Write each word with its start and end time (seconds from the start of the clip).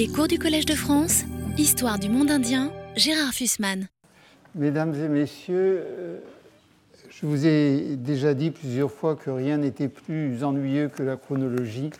Les 0.00 0.08
cours 0.08 0.28
du 0.28 0.38
Collège 0.38 0.64
de 0.64 0.72
France, 0.72 1.24
Histoire 1.58 1.98
du 1.98 2.08
monde 2.08 2.30
indien, 2.30 2.72
Gérard 2.96 3.34
Fussman. 3.34 3.86
Mesdames 4.54 4.94
et 4.94 5.08
messieurs, 5.08 5.84
euh, 5.86 6.18
je 7.10 7.26
vous 7.26 7.46
ai 7.46 7.96
déjà 7.96 8.32
dit 8.32 8.50
plusieurs 8.50 8.90
fois 8.90 9.14
que 9.14 9.28
rien 9.28 9.58
n'était 9.58 9.88
plus 9.88 10.42
ennuyeux 10.42 10.88
que 10.88 11.02
la 11.02 11.18
chronologie 11.18 11.90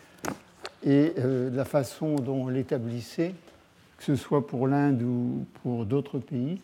et 0.82 1.12
euh, 1.18 1.50
la 1.52 1.66
façon 1.66 2.14
dont 2.14 2.44
on 2.44 2.48
l'établissait, 2.48 3.34
que 3.99 4.04
ce 4.04 4.17
soit 4.17 4.46
pour 4.46 4.67
l'Inde 4.67 5.03
ou 5.03 5.44
pour 5.62 5.85
d'autres 5.85 6.21
pays. 6.21 6.58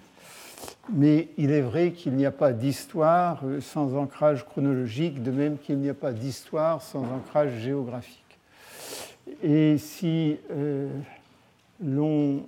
Mais 0.94 1.28
il 1.36 1.50
est 1.50 1.60
vrai 1.60 1.92
qu'il 1.92 2.14
n'y 2.14 2.24
a 2.24 2.30
pas 2.30 2.54
d'histoire 2.54 3.42
euh, 3.44 3.60
sans 3.60 3.94
ancrage 3.94 4.46
chronologique, 4.46 5.22
de 5.22 5.32
même 5.32 5.58
qu'il 5.58 5.76
n'y 5.80 5.90
a 5.90 5.94
pas 5.94 6.12
d'histoire 6.12 6.80
sans 6.80 7.02
ancrage 7.02 7.60
géographique. 7.60 8.22
Et 9.42 9.76
si 9.76 10.38
l'on 11.84 12.46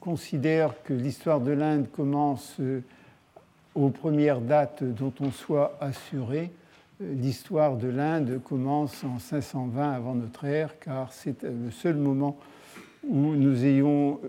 considère 0.00 0.82
que 0.82 0.92
l'histoire 0.92 1.40
de 1.40 1.52
l'Inde 1.52 1.86
commence 1.90 2.56
euh, 2.60 2.82
aux 3.74 3.90
premières 3.90 4.40
dates 4.40 4.82
dont 4.82 5.12
on 5.20 5.30
soit 5.30 5.76
assuré, 5.80 6.50
l'histoire 7.00 7.76
de 7.76 7.88
l'Inde 7.88 8.40
commence 8.42 9.04
en 9.04 9.18
520 9.18 9.92
avant 9.92 10.14
notre 10.14 10.44
ère, 10.44 10.78
car 10.78 11.12
c'est 11.12 11.42
le 11.42 11.70
seul 11.70 11.96
moment 11.96 12.36
où 13.06 13.34
nous 13.34 13.64
ayons, 13.64 14.20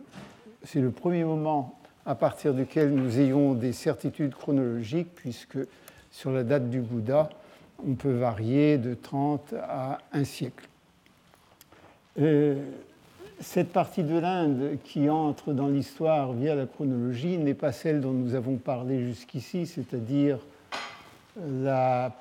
c'est 0.63 0.81
le 0.81 0.91
premier 0.91 1.23
moment 1.23 1.79
à 2.05 2.15
partir 2.15 2.53
duquel 2.53 2.93
nous 2.93 3.19
ayons 3.19 3.53
des 3.53 3.73
certitudes 3.73 4.33
chronologiques, 4.33 5.13
puisque 5.15 5.59
sur 6.11 6.31
la 6.31 6.43
date 6.43 6.69
du 6.69 6.81
Bouddha, 6.81 7.29
on 7.87 7.93
peut 7.93 8.13
varier 8.13 8.77
de 8.77 8.93
30 8.93 9.53
à 9.61 9.99
un 10.11 10.23
siècle. 10.23 10.67
Euh, 12.19 12.55
cette 13.39 13.71
partie 13.71 14.03
de 14.03 14.17
l'Inde 14.17 14.77
qui 14.83 15.09
entre 15.09 15.53
dans 15.53 15.67
l'histoire 15.67 16.33
via 16.33 16.55
la 16.55 16.65
chronologie 16.65 17.37
n'est 17.37 17.53
pas 17.53 17.71
celle 17.71 18.01
dont 18.01 18.11
nous 18.11 18.35
avons 18.35 18.55
parlé 18.57 19.03
jusqu'ici, 19.03 19.67
c'est-à-dire 19.67 20.39
la, 21.39 22.15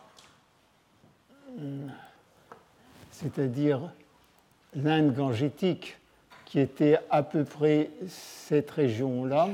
l'Inde 4.75 5.15
gangétique, 5.15 5.97
qui 6.45 6.61
était 6.61 6.99
à 7.11 7.23
peu 7.23 7.45
près 7.45 7.91
cette 8.09 8.71
région-là, 8.71 9.49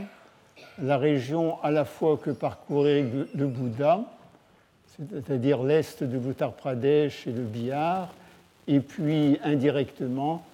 la 0.80 0.98
région 0.98 1.62
à 1.62 1.70
la 1.70 1.84
fois 1.84 2.18
que 2.18 2.30
parcourait 2.30 3.06
le 3.34 3.46
Bouddha, 3.46 4.04
c'est-à-dire 4.96 5.62
l'est 5.62 6.02
de 6.02 6.18
l'Uttar 6.18 6.52
Pradesh 6.52 7.26
et 7.26 7.32
le 7.32 7.42
Bihar, 7.42 8.12
et 8.66 8.80
puis 8.80 9.38
indirectement 9.42 10.44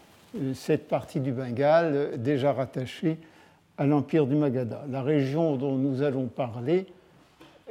cette 0.54 0.88
partie 0.88 1.20
du 1.20 1.32
Bengale 1.32 2.20
déjà 2.20 2.52
rattachée 2.52 3.18
à 3.76 3.86
l'empire 3.86 4.26
du 4.26 4.34
Magadha. 4.34 4.84
La 4.90 5.02
région 5.02 5.56
dont 5.56 5.76
nous 5.76 6.02
allons 6.02 6.26
parler 6.26 6.86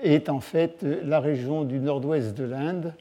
est 0.01 0.29
en 0.29 0.39
fait 0.39 0.83
la 0.83 1.19
région 1.19 1.63
du 1.63 1.79
nord-ouest 1.79 2.35
de 2.35 2.43
l'Inde, 2.43 2.93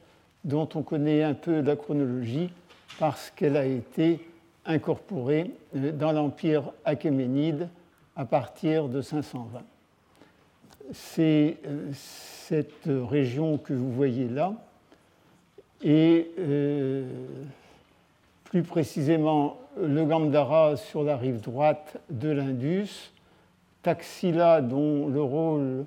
dont 0.45 0.69
on 0.75 0.83
connaît 0.83 1.23
un 1.23 1.35
peu 1.35 1.61
la 1.61 1.77
chronologie 1.77 2.51
parce 2.99 3.31
qu'elle 3.31 3.57
a 3.57 3.67
été 3.67 4.21
incorporée 4.65 5.53
euh, 5.77 5.93
dans 5.93 6.13
l'empire 6.13 6.73
achéménide 6.85 7.69
à 8.17 8.25
partir 8.25 8.89
de 8.89 9.01
520. 9.01 9.63
C'est 10.93 11.59
euh, 11.67 11.89
cette 11.93 12.87
région 12.87 13.59
que 13.59 13.73
vous 13.73 13.93
voyez 13.93 14.29
là, 14.29 14.55
et 15.83 16.31
euh, 16.39 17.05
plus 18.47 18.63
précisément 18.63 19.59
le 19.81 20.05
Gandhara 20.05 20.77
sur 20.77 21.03
la 21.03 21.17
rive 21.17 21.41
droite 21.41 21.97
de 22.11 22.31
l'Indus, 22.31 23.13
Taxila 23.83 24.61
dont 24.61 25.09
le 25.09 25.21
rôle 25.21 25.85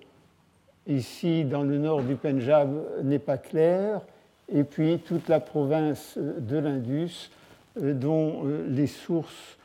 ici 0.85 1.45
dans 1.45 1.63
le 1.63 1.77
nord 1.77 2.03
du 2.03 2.15
Pendjab 2.15 2.69
n'est 3.03 3.19
pas 3.19 3.37
clair, 3.37 4.01
et 4.51 4.63
puis 4.63 4.99
toute 4.99 5.29
la 5.29 5.39
province 5.39 6.17
de 6.17 6.57
l'Indus 6.57 7.31
euh, 7.81 7.93
dont 7.93 8.43
les 8.67 8.87
sources 8.87 9.57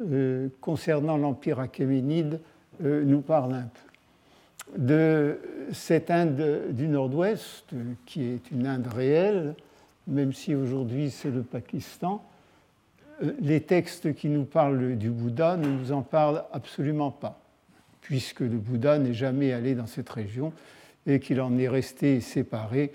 euh, 0.00 0.48
concernant 0.60 1.16
l'Empire 1.16 1.60
achéménide 1.60 2.40
euh, 2.84 3.02
nous 3.04 3.20
parle 3.20 3.54
un 3.54 3.62
peu. 3.62 4.78
De 4.78 5.40
cette 5.72 6.10
Inde 6.10 6.68
du 6.70 6.88
Nord-Ouest, 6.88 7.64
qui 8.06 8.24
est 8.24 8.50
une 8.50 8.66
Inde 8.66 8.86
réelle, 8.86 9.54
même 10.06 10.32
si 10.32 10.54
aujourd'hui 10.54 11.10
c'est 11.10 11.30
le 11.30 11.42
Pakistan, 11.42 12.22
euh, 12.22 12.37
les 13.40 13.60
textes 13.60 14.14
qui 14.14 14.28
nous 14.28 14.44
parlent 14.44 14.96
du 14.96 15.10
Bouddha 15.10 15.56
ne 15.56 15.68
nous 15.68 15.92
en 15.92 16.02
parlent 16.02 16.44
absolument 16.52 17.10
pas, 17.10 17.40
puisque 18.00 18.40
le 18.40 18.58
Bouddha 18.58 18.98
n'est 18.98 19.14
jamais 19.14 19.52
allé 19.52 19.74
dans 19.74 19.86
cette 19.86 20.08
région 20.08 20.52
et 21.06 21.20
qu'il 21.20 21.40
en 21.40 21.56
est 21.58 21.68
resté 21.68 22.20
séparé 22.20 22.92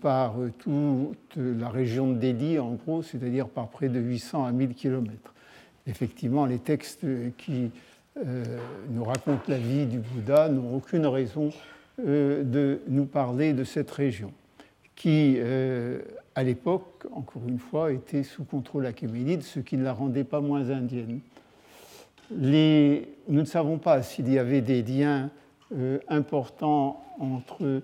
par 0.00 0.34
toute 0.58 1.36
la 1.36 1.68
région 1.68 2.12
de 2.12 2.18
Delhi, 2.18 2.58
en 2.58 2.72
gros, 2.72 3.02
c'est-à-dire 3.02 3.48
par 3.48 3.68
près 3.68 3.88
de 3.88 4.00
800 4.00 4.44
à 4.44 4.52
1000 4.52 4.74
kilomètres. 4.74 5.34
Effectivement, 5.86 6.46
les 6.46 6.58
textes 6.58 7.06
qui 7.38 7.70
euh, 8.18 8.44
nous 8.90 9.04
racontent 9.04 9.42
la 9.48 9.58
vie 9.58 9.86
du 9.86 9.98
Bouddha 9.98 10.48
n'ont 10.48 10.76
aucune 10.76 11.06
raison 11.06 11.50
euh, 12.06 12.42
de 12.42 12.80
nous 12.88 13.06
parler 13.06 13.52
de 13.52 13.64
cette 13.64 13.90
région, 13.90 14.32
qui, 14.96 15.36
euh, 15.38 16.00
à 16.34 16.42
l'époque, 16.42 17.06
encore 17.12 17.42
une 17.48 17.58
fois, 17.58 17.92
était 17.92 18.22
sous 18.22 18.44
contrôle 18.44 18.86
achéménide, 18.86 19.42
ce 19.42 19.60
qui 19.60 19.76
ne 19.76 19.84
la 19.84 19.92
rendait 19.92 20.24
pas 20.24 20.40
moins 20.40 20.70
indienne. 20.70 21.20
Nous 22.30 23.40
ne 23.40 23.44
savons 23.44 23.78
pas 23.78 24.02
s'il 24.02 24.30
y 24.32 24.38
avait 24.38 24.60
des 24.60 24.82
liens 24.82 25.30
importants 26.08 27.04
entre 27.18 27.82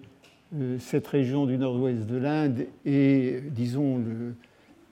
cette 0.78 1.06
région 1.08 1.46
du 1.46 1.58
nord-ouest 1.58 2.06
de 2.06 2.16
l'Inde 2.16 2.66
et, 2.84 3.40
disons, 3.50 3.98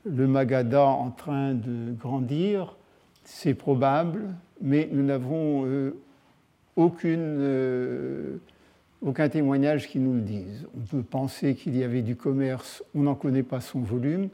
le, 0.05 0.27
Magadha 0.27 0.85
en 0.85 1.11
train 1.11 1.55
de 1.55 1.93
grandir 1.93 2.77
c'est 3.25 3.55
probable, 3.55 4.35
mais 4.61 4.89
nous 4.93 5.03
n'avons 5.03 5.67
euh, 5.67 5.97
euh, 6.79 8.37
aucun 9.03 9.29
témoignage 9.29 9.89
qui 9.89 9.99
nous 9.99 10.15
le 10.15 10.21
dise. 10.21 10.67
On 10.77 10.81
peut 10.81 11.03
penser 11.03 11.55
qu'il 11.55 11.77
y 11.77 11.85
avait 11.85 12.03
du 12.03 12.17
commerce, 12.17 12.83
on 12.95 13.03
n'en 13.03 13.15
connaît 13.15 13.43
pas 13.43 13.61
son 13.61 13.81
volume, 13.81 14.29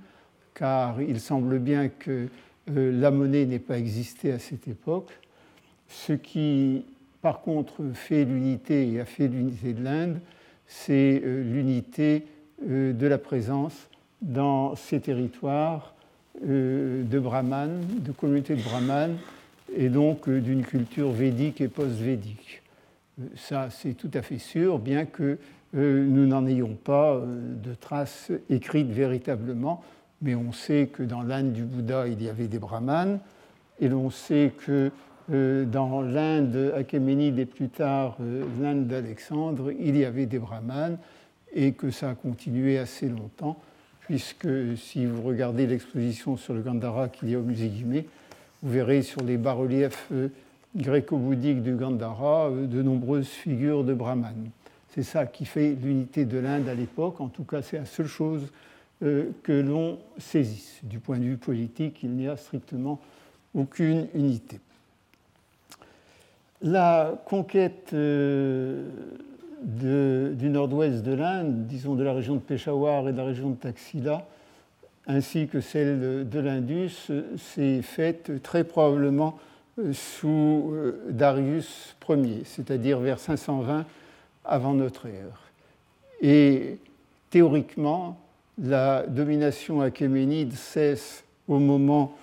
car 0.55 1.01
il 1.01 1.21
semble 1.21 1.59
bien 1.59 1.89
que 1.89 2.29
euh, 2.71 3.01
la 3.01 3.11
monnaie 3.11 3.47
n'ait 3.47 3.59
pas 3.59 3.79
existé 3.79 4.33
à 4.33 4.39
cette 4.39 4.69
époque. 4.69 5.11
Ce 5.89 6.13
qui, 6.13 6.85
par 7.23 7.41
contre, 7.41 7.83
fait 7.95 8.25
l'unité 8.25 8.89
et 8.93 9.01
a 9.01 9.05
fait 9.05 9.29
l'unité 9.29 9.73
de 9.73 9.83
l'Inde, 9.83 10.21
c'est 10.67 11.21
l'unité 11.25 12.27
de 12.63 13.07
la 13.07 13.19
présence 13.19 13.89
dans 14.23 14.77
ces 14.77 15.01
territoires 15.01 15.95
euh, 16.47 17.03
de 17.05 17.19
brahmanes, 17.19 17.85
de 17.99 18.13
communautés 18.13 18.55
de 18.55 18.63
brahmanes, 18.63 19.19
et 19.77 19.89
donc 19.89 20.29
euh, 20.29 20.41
d'une 20.41 20.65
culture 20.65 21.11
védique 21.11 21.61
et 21.61 21.69
post-védique. 21.69 22.63
Euh, 23.21 23.25
ça, 23.37 23.69
c'est 23.71 23.95
tout 23.95 24.11
à 24.15 24.23
fait 24.23 24.39
sûr, 24.39 24.79
bien 24.79 25.07
que 25.07 25.39
nous 25.73 26.27
n'en 26.27 26.49
ayons 26.49 26.75
pas 26.75 27.23
de 27.25 27.75
traces 27.75 28.33
écrites 28.49 28.91
véritablement, 28.91 29.85
mais 30.21 30.35
on 30.35 30.51
sait 30.51 30.89
que 30.93 31.05
dans 31.05 31.23
l'Inde 31.23 31.53
du 31.53 31.63
Bouddha, 31.63 32.09
il 32.09 32.21
y 32.21 32.29
avait 32.29 32.49
des 32.49 32.59
brahmanes, 32.59 33.21
et 33.79 33.89
l'on 33.89 34.11
sait 34.11 34.51
que 34.67 34.91
dans 35.29 36.03
l'Inde 36.03 36.73
achéménide 36.75 37.39
et 37.39 37.47
plus 37.47 37.69
tard 37.69 38.17
l'Inde 38.61 38.89
d'Alexandre, 38.89 39.71
il 39.79 39.97
y 39.97 40.05
avait 40.05 40.27
des 40.27 40.41
brahmanes, 40.41 40.99
et 41.55 41.71
que 41.71 41.93
ça 41.93 42.11
a 42.11 42.15
continué 42.17 42.77
assez 42.77 43.09
longtemps 43.09 43.57
puisque 44.11 44.49
si 44.77 45.07
vous 45.07 45.23
regardez 45.23 45.69
l'exposition 45.69 46.37
sur 46.37 46.53
le 46.53 46.63
Gandhara 46.63 47.09
qu'il 47.09 47.31
y 47.31 47.37
a 47.37 47.39
au 47.39 47.43
musée 47.43 47.69
Guimet, 47.69 48.07
vous 48.61 48.73
verrez 48.73 49.03
sur 49.03 49.23
les 49.23 49.37
bas-reliefs 49.37 50.11
euh, 50.77 50.83
gréco-bouddhiques 50.83 51.63
du 51.63 51.75
Gandhara 51.75 52.49
euh, 52.49 52.67
de 52.67 52.83
nombreuses 52.83 53.29
figures 53.29 53.85
de 53.85 53.95
Brahman. 53.95 54.51
C'est 54.89 55.03
ça 55.03 55.27
qui 55.27 55.45
fait 55.45 55.77
l'unité 55.81 56.25
de 56.25 56.39
l'Inde 56.39 56.69
à 56.69 56.75
l'époque, 56.75 57.21
en 57.21 57.29
tout 57.29 57.45
cas 57.45 57.63
c'est 57.63 57.79
la 57.79 57.85
seule 57.85 58.07
chose 58.07 58.49
euh, 59.03 59.31
que 59.43 59.53
l'on 59.53 59.99
saisisse. 60.19 60.81
Du 60.83 60.99
point 60.99 61.19
de 61.19 61.25
vue 61.25 61.37
politique, 61.37 62.03
il 62.03 62.11
n'y 62.11 62.29
a 62.29 62.37
strictement 62.37 63.01
aucune 63.55 64.09
unité. 64.15 64.61
La 66.63 67.15
conquête 67.25 67.95
du 67.95 68.69
nord-ouest 70.51 71.03
de 71.03 71.13
l'Inde, 71.13 71.67
disons 71.67 71.95
de 71.95 72.03
la 72.03 72.13
région 72.13 72.35
de 72.35 72.41
Peshawar 72.41 73.09
et 73.09 73.13
de 73.13 73.17
la 73.17 73.25
région 73.25 73.51
de 73.51 73.57
Taxila, 73.57 74.27
ainsi 75.07 75.49
que 75.49 75.61
celle 75.61 76.29
de 76.29 76.39
l'Indus, 76.39 77.11
s'est 77.39 77.81
faite 77.81 78.43
très 78.43 78.65
probablement 78.65 79.39
euh, 79.39 79.50
sous 79.93 80.73
euh, 80.73 81.07
Darius 81.09 81.97
Ier, 82.09 82.43
c'est-à-dire 82.45 83.01
vers 83.01 83.19
520 83.19 83.85
avant 84.45 84.75
notre 84.75 85.07
ère. 85.07 85.53
Et 86.21 86.79
théoriquement, 87.31 88.19
la 88.59 89.07
domination 89.07 89.81
achéménide 89.81 90.53
cesse 90.53 91.25
au 91.49 91.59
moment 91.59 92.17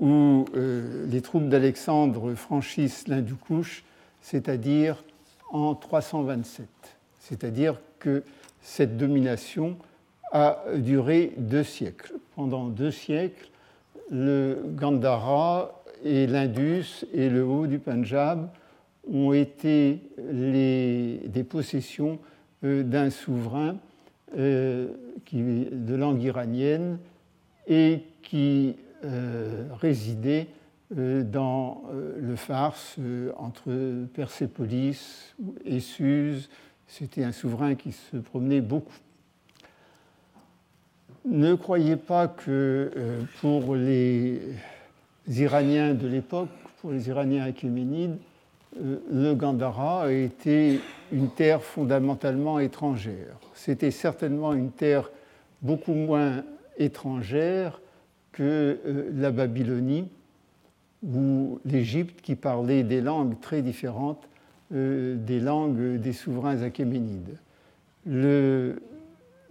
où 0.00 0.46
les 0.54 1.20
troupes 1.20 1.48
d'Alexandre 1.48 2.34
franchissent 2.34 3.06
l'Hindoukouche, 3.06 3.84
c'est-à-dire 4.22 5.04
en 5.50 5.74
327. 5.74 6.66
C'est-à-dire 7.20 7.78
que 8.00 8.24
cette 8.60 8.96
domination 8.96 9.76
a 10.32 10.64
duré 10.74 11.32
deux 11.36 11.62
siècles. 11.62 12.14
Pendant 12.34 12.64
deux 12.64 12.90
siècles, 12.90 13.48
le 14.10 14.58
Gandhara 14.64 15.83
et 16.04 16.26
l'Indus 16.26 17.04
et 17.12 17.28
le 17.28 17.44
haut 17.44 17.66
du 17.66 17.78
Punjab 17.78 18.50
ont 19.10 19.32
été 19.32 20.00
des 20.18 21.44
possessions 21.48 22.18
euh, 22.62 22.82
d'un 22.82 23.10
souverain 23.10 23.76
euh, 24.36 24.88
de 25.32 25.94
langue 25.94 26.22
iranienne 26.22 26.98
et 27.66 28.02
qui 28.22 28.76
euh, 29.04 29.66
résidait 29.80 30.48
dans 30.90 31.82
le 32.20 32.36
Fars 32.36 32.76
entre 33.36 34.04
Persépolis 34.12 35.34
et 35.64 35.80
Suse. 35.80 36.48
C'était 36.86 37.24
un 37.24 37.32
souverain 37.32 37.74
qui 37.74 37.90
se 37.90 38.18
promenait 38.18 38.60
beaucoup. 38.60 38.94
Ne 41.24 41.54
croyez 41.54 41.96
pas 41.96 42.28
que 42.28 42.92
pour 43.40 43.74
les 43.74 44.40
Iraniens 45.28 45.94
de 45.94 46.06
l'époque, 46.06 46.48
pour 46.80 46.90
les 46.92 47.08
Iraniens 47.08 47.44
achéménides, 47.44 48.18
euh, 48.80 48.98
le 49.10 49.34
Gandhara 49.34 50.12
été 50.12 50.80
une 51.12 51.30
terre 51.30 51.62
fondamentalement 51.62 52.58
étrangère. 52.58 53.38
C'était 53.54 53.90
certainement 53.90 54.52
une 54.52 54.70
terre 54.70 55.10
beaucoup 55.62 55.94
moins 55.94 56.44
étrangère 56.76 57.80
que 58.32 58.78
euh, 58.84 59.10
la 59.14 59.30
Babylonie 59.30 60.08
ou 61.06 61.60
l'Égypte 61.64 62.20
qui 62.20 62.34
parlait 62.34 62.82
des 62.82 63.00
langues 63.00 63.38
très 63.40 63.62
différentes 63.62 64.28
euh, 64.72 65.14
des 65.16 65.40
langues 65.40 65.98
des 66.00 66.12
souverains 66.12 66.62
achéménides. 66.62 67.36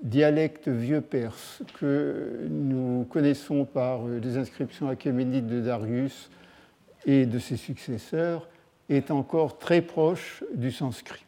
Dialecte 0.03 0.67
vieux 0.67 1.01
perse 1.01 1.63
que 1.79 2.45
nous 2.49 3.07
connaissons 3.09 3.65
par 3.65 4.05
les 4.07 4.37
inscriptions 4.37 4.89
achéménides 4.89 5.47
de 5.47 5.61
Darius 5.61 6.29
et 7.05 7.25
de 7.25 7.39
ses 7.39 7.57
successeurs 7.57 8.47
est 8.89 9.11
encore 9.11 9.57
très 9.57 9.81
proche 9.81 10.43
du 10.53 10.71
sanskrit. 10.71 11.25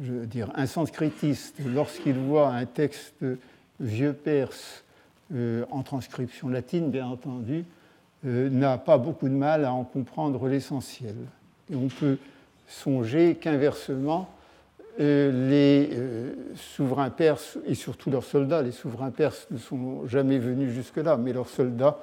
Je 0.00 0.12
veux 0.12 0.26
dire, 0.26 0.50
un 0.54 0.66
sanskritiste, 0.66 1.56
lorsqu'il 1.66 2.14
voit 2.14 2.48
un 2.48 2.64
texte 2.64 3.24
vieux 3.80 4.12
perse 4.12 4.84
euh, 5.34 5.64
en 5.70 5.82
transcription 5.82 6.48
latine, 6.48 6.90
bien 6.90 7.06
entendu, 7.06 7.64
euh, 8.24 8.48
n'a 8.48 8.78
pas 8.78 8.98
beaucoup 8.98 9.28
de 9.28 9.34
mal 9.34 9.64
à 9.64 9.72
en 9.72 9.84
comprendre 9.84 10.48
l'essentiel. 10.48 11.16
Et 11.70 11.76
on 11.76 11.88
peut 11.88 12.18
songer 12.66 13.34
qu'inversement, 13.34 14.28
euh, 14.28 14.39
les 14.98 15.90
souverains 16.56 17.10
perses, 17.10 17.58
et 17.66 17.74
surtout 17.74 18.10
leurs 18.10 18.24
soldats, 18.24 18.62
les 18.62 18.72
souverains 18.72 19.10
perses 19.10 19.46
ne 19.50 19.58
sont 19.58 20.06
jamais 20.06 20.38
venus 20.38 20.70
jusque-là, 20.72 21.16
mais 21.16 21.32
leurs 21.32 21.48
soldats 21.48 21.98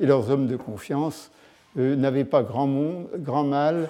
et 0.00 0.06
leurs 0.06 0.30
hommes 0.30 0.46
de 0.46 0.56
confiance 0.56 1.30
n'avaient 1.76 2.24
pas 2.24 2.42
grand, 2.42 2.66
mal 3.44 3.88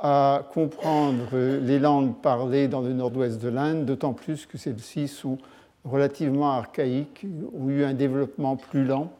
à 0.00 0.42
comprendre 0.52 1.36
les 1.36 1.78
langues 1.78 2.14
parlées 2.20 2.66
dans 2.66 2.80
le 2.80 2.92
nord-ouest 2.92 3.40
de 3.40 3.48
l'Inde, 3.48 3.84
d'autant 3.84 4.14
plus 4.14 4.46
que 4.46 4.58
celles-ci 4.58 5.06
sont 5.06 5.38
relativement 5.84 6.52
archaïques, 6.52 7.26
ont 7.58 7.68
eu 7.68 7.84
un 7.84 7.94
développement 7.94 8.56
plus 8.56 8.84
lent, 8.84 9.12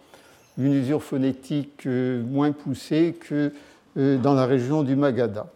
une 0.58 0.74
usure 0.74 1.02
phonétique 1.02 1.86
euh, 1.86 2.22
moins 2.22 2.52
poussée 2.52 3.16
que 3.18 3.52
euh, 3.96 4.18
dans 4.18 4.34
la 4.34 4.46
région 4.46 4.82
du 4.82 4.96
Magadha. 4.96 5.46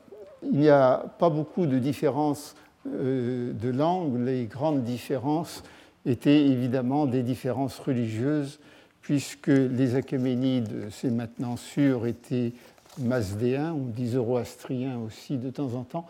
Il 0.42 0.58
n'y 0.58 0.68
a 0.68 1.04
pas 1.18 1.28
beaucoup 1.28 1.66
de 1.66 1.78
différences 1.78 2.54
euh, 2.54 2.65
de 2.92 3.68
langue, 3.70 4.24
les 4.24 4.44
grandes 4.46 4.84
différences 4.84 5.62
étaient 6.04 6.46
évidemment 6.46 7.06
des 7.06 7.22
différences 7.22 7.78
religieuses 7.78 8.58
puisque 9.06 9.46
les 9.46 9.94
Achéménides, 9.94 10.88
c'est 10.90 11.12
maintenant 11.12 11.56
sûr, 11.56 12.08
étaient 12.08 12.52
mazdéens, 12.98 13.72
on 13.72 13.84
dit 13.84 14.08
zoroastriens 14.08 14.98
aussi 14.98 15.38
de 15.38 15.48
temps 15.50 15.74
en 15.74 15.84
temps, 15.84 16.06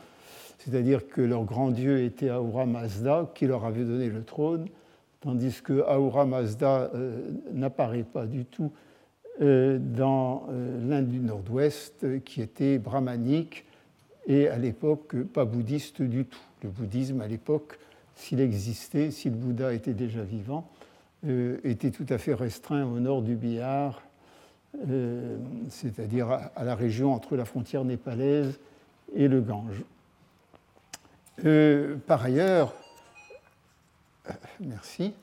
c'est-à-dire 0.58 1.06
que 1.06 1.20
leur 1.20 1.44
grand 1.44 1.70
dieu 1.70 2.02
était 2.02 2.30
Ahura 2.30 2.64
Mazda, 2.64 3.30
qui 3.34 3.46
leur 3.46 3.66
avait 3.66 3.84
donné 3.84 4.08
le 4.08 4.22
trône, 4.24 4.68
tandis 5.20 5.60
que 5.62 5.82
Ahura 5.82 6.24
Mazda 6.24 6.90
euh, 6.94 7.20
n'apparaît 7.52 8.02
pas 8.02 8.24
du 8.24 8.46
tout 8.46 8.72
euh, 9.42 9.78
dans 9.78 10.46
euh, 10.48 10.88
l'Inde 10.88 11.08
du 11.08 11.20
Nord-Ouest, 11.20 12.24
qui 12.24 12.40
était 12.40 12.78
brahmanique 12.78 13.65
et 14.26 14.48
à 14.48 14.58
l'époque 14.58 15.16
pas 15.22 15.44
bouddhiste 15.44 16.02
du 16.02 16.24
tout. 16.24 16.38
Le 16.62 16.68
bouddhisme, 16.68 17.20
à 17.20 17.28
l'époque, 17.28 17.78
s'il 18.16 18.40
existait, 18.40 19.10
si 19.10 19.30
le 19.30 19.36
Bouddha 19.36 19.72
était 19.72 19.92
déjà 19.92 20.22
vivant, 20.22 20.68
euh, 21.26 21.58
était 21.64 21.90
tout 21.90 22.06
à 22.08 22.18
fait 22.18 22.34
restreint 22.34 22.84
au 22.84 22.98
nord 22.98 23.22
du 23.22 23.36
Bihar, 23.36 24.02
euh, 24.88 25.38
c'est-à-dire 25.68 26.30
à, 26.30 26.64
la 26.64 26.74
région 26.74 27.12
entre 27.12 27.36
la 27.36 27.44
frontière 27.44 27.84
népalaise 27.84 28.58
et 29.14 29.28
le 29.28 29.40
Gange. 29.40 29.82
Euh, 31.44 31.96
par 32.06 32.24
ailleurs, 32.24 32.74
merci. 34.60 35.14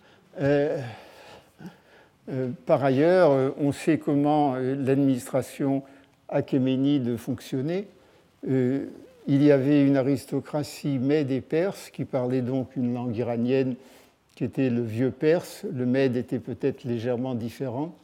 par 2.66 2.84
ailleurs, 2.84 3.54
on 3.58 3.72
sait 3.72 3.98
comment 3.98 4.56
l'administration 4.56 5.84
achéménide 6.30 7.18
fonctionnait. 7.18 7.88
Il 8.46 9.44
y 9.44 9.52
avait 9.52 9.86
une 9.86 9.98
aristocratie 9.98 11.00
mède 11.00 11.32
et 11.32 11.42
perse 11.42 11.90
qui 11.90 12.06
parlait 12.06 12.42
donc 12.42 12.76
une 12.76 12.94
langue 12.94 13.16
iranienne 13.16 13.76
qui 14.36 14.44
était 14.44 14.70
le 14.70 14.82
vieux 14.82 15.12
perse. 15.12 15.66
Le 15.72 15.86
Mède 15.86 16.16
était 16.16 16.40
peut-être 16.40 16.84
légèrement 16.84 17.36
différent. 17.36 17.96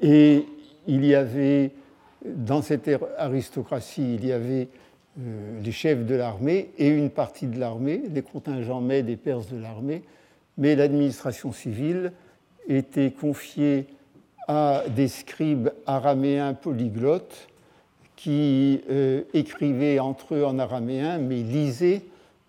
Et 0.00 0.44
il 0.86 1.04
y 1.04 1.14
avait, 1.14 1.72
dans 2.24 2.62
cette 2.62 2.90
aristocratie, 3.16 4.14
il 4.14 4.26
y 4.26 4.32
avait 4.32 4.68
euh, 5.18 5.60
les 5.62 5.72
chefs 5.72 6.04
de 6.04 6.14
l'armée 6.14 6.70
et 6.78 6.88
une 6.88 7.10
partie 7.10 7.46
de 7.46 7.58
l'armée, 7.58 8.02
les 8.12 8.22
contingents 8.22 8.80
Mèdes 8.80 9.08
et 9.08 9.16
Perses 9.16 9.48
de 9.48 9.58
l'armée, 9.58 10.02
mais 10.56 10.76
l'administration 10.76 11.52
civile 11.52 12.12
était 12.68 13.10
confiée 13.10 13.86
à 14.46 14.84
des 14.94 15.08
scribes 15.08 15.70
araméens 15.86 16.54
polyglottes 16.54 17.48
qui 18.18 18.80
euh, 18.90 19.22
écrivaient 19.32 20.00
entre 20.00 20.34
eux 20.34 20.44
en 20.44 20.58
araméen, 20.58 21.18
mais 21.18 21.36
lisaient 21.44 22.02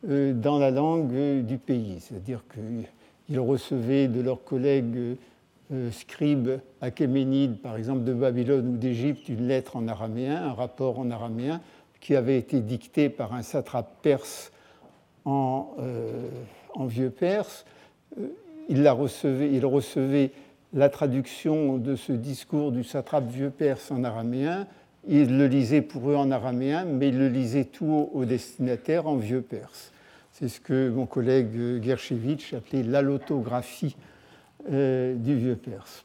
euh, 0.10 0.34
dans 0.34 0.58
la 0.58 0.72
langue 0.72 1.44
du 1.46 1.60
pays. 1.60 2.00
C'est-à-dire 2.00 2.44
qu'ils 2.52 3.40
recevaient 3.40 4.08
de 4.08 4.20
leurs 4.20 4.44
collègues 4.44 5.16
euh, 5.72 5.92
scribes 5.92 6.60
achéménides, 6.82 7.62
par 7.62 7.78
exemple 7.78 8.04
de 8.04 8.14
Babylone 8.14 8.70
ou 8.70 8.78
d'Égypte, 8.78 9.30
une 9.30 9.48
lettre 9.48 9.76
en 9.76 9.88
araméen, 9.88 10.42
un 10.44 10.54
rapport 10.54 10.98
en 10.98 11.12
araméen, 11.12 11.62
qui 12.02 12.16
avait 12.16 12.40
été 12.40 12.62
dicté 12.62 13.08
par 13.08 13.36
un 13.36 13.44
satrape 13.44 14.02
perse 14.02 14.52
en, 15.26 15.76
euh, 15.78 16.28
vieux 16.88 17.12
perse. 17.12 17.66
Il, 18.70 18.82
la 18.82 18.94
recevait, 18.94 19.52
il 19.54 19.64
recevait 19.64 20.32
la 20.74 20.90
traduction 20.90 21.78
de 21.78 21.96
ce 21.96 22.14
discours 22.14 22.72
du 22.72 22.84
satrape 22.84 23.30
vieux 23.30 23.52
perse 23.52 23.92
en 23.92 24.04
araméen, 24.04 24.66
il 25.08 25.38
le 25.38 25.48
lisait 25.48 25.82
pour 25.82 26.10
eux 26.10 26.16
en 26.16 26.32
araméen, 26.32 26.86
mais 26.86 27.10
il 27.10 27.18
le 27.18 27.30
lisait 27.30 27.66
tout 27.66 28.10
au 28.14 28.26
destinataire 28.26 29.08
en 29.08 29.16
vieux 29.16 29.42
perse. 29.42 29.92
C'est 30.34 30.48
ce 30.48 30.60
que 30.60 30.90
mon 30.90 31.06
collègue 31.06 31.84
Gershevitch 31.84 32.54
appelait 32.54 32.84
l'allotographie 32.84 33.96
euh, 34.72 35.16
du 35.16 35.36
vieux 35.36 35.56
perse. 35.56 36.04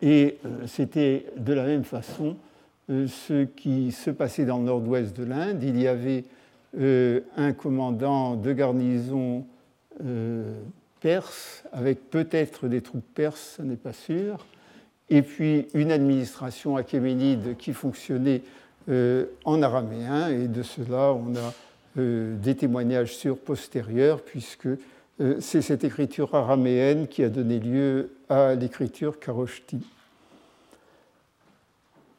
Et 0.00 0.38
euh, 0.46 0.66
c'était 0.66 1.26
de 1.36 1.52
la 1.52 1.64
même 1.64 1.84
façon 1.84 2.36
euh, 2.90 3.06
ce 3.06 3.44
qui 3.44 3.92
se 3.92 4.10
passait 4.10 4.44
dans 4.44 4.58
le 4.58 4.64
nord-ouest 4.64 5.16
de 5.16 5.24
l'Inde. 5.24 5.62
Il 5.62 5.80
y 5.80 5.88
avait 5.88 6.24
un 7.36 7.52
commandant 7.52 8.34
de 8.34 8.50
garnison 8.54 9.44
perse, 11.00 11.64
avec 11.70 12.08
peut-être 12.08 12.66
des 12.66 12.80
troupes 12.80 13.04
perses, 13.14 13.56
ce 13.58 13.62
n'est 13.62 13.76
pas 13.76 13.92
sûr, 13.92 14.46
et 15.10 15.22
puis 15.22 15.68
une 15.74 15.92
administration 15.92 16.76
achéménide 16.76 17.56
qui 17.56 17.72
fonctionnait 17.72 18.42
en 19.44 19.62
araméen, 19.62 20.28
et 20.28 20.48
de 20.48 20.62
cela 20.62 21.12
on 21.12 21.36
a 21.36 21.54
euh, 21.98 22.36
des 22.38 22.54
témoignages 22.54 23.14
sur 23.14 23.36
postérieurs, 23.36 24.22
puisque 24.22 24.66
euh, 25.20 25.36
c'est 25.40 25.60
cette 25.60 25.84
écriture 25.84 26.34
araméenne 26.34 27.06
qui 27.06 27.22
a 27.22 27.28
donné 27.28 27.58
lieu 27.58 28.14
à 28.30 28.54
l'écriture 28.54 29.18
karoshti. 29.18 29.86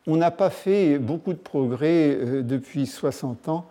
On 0.05 0.15
n'a 0.15 0.29
pas 0.29 0.51
fait 0.51 0.99
beaucoup 0.99 1.33
de 1.33 1.39
progrès 1.39 2.15
euh, 2.15 2.43
depuis 2.43 2.85
60 2.85 3.49
ans 3.49 3.65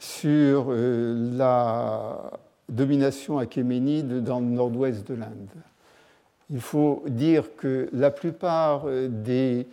sur 0.00 0.72
la 0.72 2.32
domination 2.68 3.38
achéménide 3.38 4.24
dans 4.24 4.40
le 4.40 4.46
nord-ouest 4.46 5.06
de 5.06 5.14
l'Inde. 5.14 5.48
Il 6.50 6.60
faut 6.60 7.02
dire 7.08 7.56
que 7.56 7.88
la 7.92 8.10
plupart 8.10 8.86
des 8.86 9.66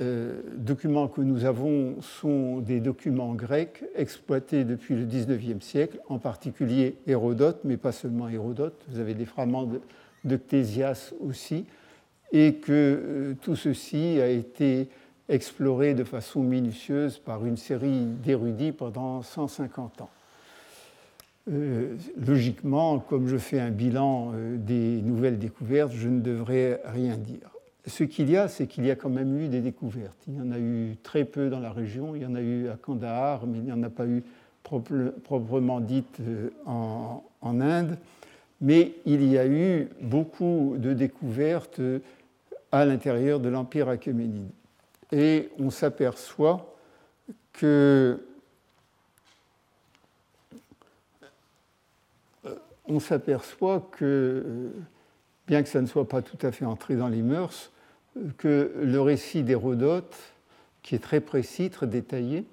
euh, 0.00 0.40
documents 0.56 1.08
que 1.08 1.20
nous 1.20 1.44
avons 1.44 2.00
sont 2.00 2.60
des 2.60 2.80
documents 2.80 3.34
grecs 3.34 3.84
exploités 3.94 4.64
depuis 4.64 4.94
le 4.94 5.04
XIXe 5.04 5.62
siècle, 5.62 6.00
en 6.08 6.18
particulier 6.18 6.96
Hérodote, 7.06 7.60
mais 7.64 7.76
pas 7.76 7.92
seulement 7.92 8.26
Hérodote. 8.26 8.80
Vous 8.88 8.98
avez 8.98 9.12
des 9.12 9.26
fragments 9.26 9.68
de, 10.24 10.36
Ctésias 10.36 11.12
aussi, 11.20 11.66
et 12.32 12.54
que 12.54 12.72
euh, 12.72 13.34
tout 13.42 13.56
ceci 13.56 14.18
a 14.20 14.28
été 14.28 14.88
exploré 15.28 15.92
de 15.92 16.04
façon 16.04 16.40
minutieuse 16.40 17.18
par 17.18 17.44
une 17.44 17.58
série 17.58 18.06
d'érudits 18.06 18.72
pendant 18.72 19.22
150 19.22 20.00
ans. 20.00 20.10
Euh, 21.50 21.96
logiquement, 22.16 22.98
comme 22.98 23.26
je 23.26 23.36
fais 23.36 23.60
un 23.60 23.70
bilan 23.70 24.32
des 24.56 25.02
nouvelles 25.02 25.38
découvertes, 25.38 25.92
je 25.92 26.08
ne 26.08 26.20
devrais 26.20 26.80
rien 26.84 27.16
dire 27.16 27.50
ce 27.86 28.04
qu'il 28.04 28.30
y 28.30 28.36
a, 28.36 28.48
c'est 28.48 28.66
qu'il 28.66 28.84
y 28.86 28.90
a 28.90 28.96
quand 28.96 29.10
même 29.10 29.38
eu 29.38 29.48
des 29.48 29.60
découvertes. 29.60 30.16
Il 30.28 30.36
y 30.36 30.40
en 30.40 30.52
a 30.52 30.58
eu 30.58 30.96
très 31.02 31.24
peu 31.24 31.48
dans 31.48 31.60
la 31.60 31.72
région, 31.72 32.14
il 32.14 32.22
y 32.22 32.26
en 32.26 32.34
a 32.34 32.40
eu 32.40 32.68
à 32.68 32.76
Kandahar, 32.76 33.46
mais 33.46 33.58
il 33.58 33.64
n'y 33.64 33.72
en 33.72 33.82
a 33.82 33.90
pas 33.90 34.06
eu 34.06 34.22
proprement 34.62 35.80
dite 35.80 36.18
euh, 36.20 36.50
en, 36.66 37.22
Inde. 37.60 37.96
Mais 38.60 38.92
il 39.06 39.24
y 39.24 39.38
a 39.38 39.46
eu 39.46 39.88
beaucoup 40.02 40.76
de 40.78 40.92
découvertes 40.92 41.80
euh, 41.80 42.00
à 42.70 42.84
l'intérieur 42.84 43.40
de 43.40 43.48
l'Empire 43.48 43.88
achéménide. 43.88 44.50
Et 45.12 45.48
on 45.58 45.70
s'aperçoit 45.70 46.74
que 47.52 48.20
on 52.90 53.00
s'aperçoit 53.00 53.88
que 53.92 54.72
bien 55.46 55.62
que 55.62 55.68
ça 55.68 55.80
ne 55.80 55.86
soit 55.86 56.08
pas 56.08 56.22
tout 56.22 56.38
à 56.42 56.52
fait 56.52 56.64
entré 56.64 56.96
dans 56.96 57.08
les 57.08 57.22
mœurs, 57.22 57.72
que 58.36 58.72
le 58.82 59.00
récit 59.00 59.42
d'Hérodote, 59.42 60.16
qui 60.82 60.94
est 60.94 61.00
très 61.00 61.20
précis, 61.20 61.70
très 61.70 61.86
détaillé, 61.86 62.44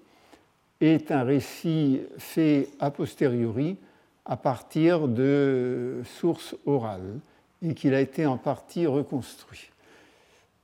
est 0.80 1.12
un 1.12 1.24
récit 1.24 2.02
fait 2.18 2.70
a 2.80 2.92
posteriori 2.92 3.78
à 4.26 4.38
partir 4.38 5.08
de 5.08 6.02
sources 6.06 6.56
orales 6.66 7.20
et 7.64 7.74
qu'il 7.74 7.94
a 7.94 8.02
été 8.02 8.26
en 8.26 8.38
partie 8.38 8.86
reconstruit. 8.86 9.72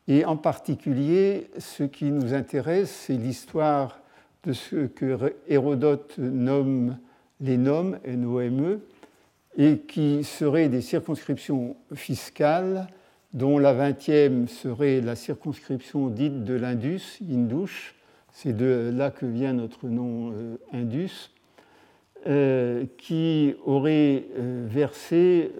Et 0.08 0.26
en 0.26 0.38
particulier, 0.38 1.50
ce 1.58 1.84
qui 1.84 2.06
nous 2.06 2.34
intéresse, 2.34 2.92
c'est 2.92 3.16
l'histoire 3.16 4.00
de 4.44 4.54
ce 4.54 4.88
que 4.88 5.34
Hérodote 5.48 6.18
nomme 6.18 6.98
les 7.40 7.58
noms, 7.58 7.94
N-O-M-E, 8.04 8.82
et 9.58 9.80
qui 9.80 10.24
seraient 10.24 10.70
des 10.70 10.82
circonscriptions 10.82 11.76
fiscales, 11.94 12.88
dont 13.34 13.58
la 13.58 13.74
vingtième 13.74 14.48
serait 14.48 15.02
la 15.02 15.16
circonscription 15.16 16.08
dite 16.08 16.44
de 16.44 16.54
l'Indus, 16.54 17.20
Indus, 17.22 17.96
c'est 18.32 18.56
de 18.56 18.92
là 18.94 19.12
que 19.12 19.26
vient 19.26 19.54
notre 19.54 19.88
nom 19.88 20.32
euh, 20.32 20.58
Indus, 20.72 21.32
euh, 22.26 22.86
qui 22.98 23.56
aurait 23.66 24.26
euh, 24.38 24.66
versé 24.68 25.52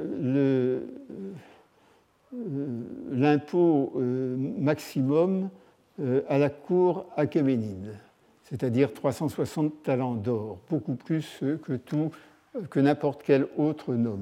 l'impôt 3.12 3.94
maximum 3.96 5.50
à 6.28 6.40
la 6.40 6.50
cour 6.50 7.06
achéménide, 7.16 7.94
c'est-à-dire 8.50 8.92
360 8.92 9.84
talents 9.84 10.16
d'or, 10.16 10.58
beaucoup 10.68 10.96
plus 10.96 11.44
que 11.64 11.74
tout 11.74 12.10
que 12.70 12.80
n'importe 12.80 13.24
quel 13.24 13.48
autre 13.58 13.96
nom. 13.96 14.20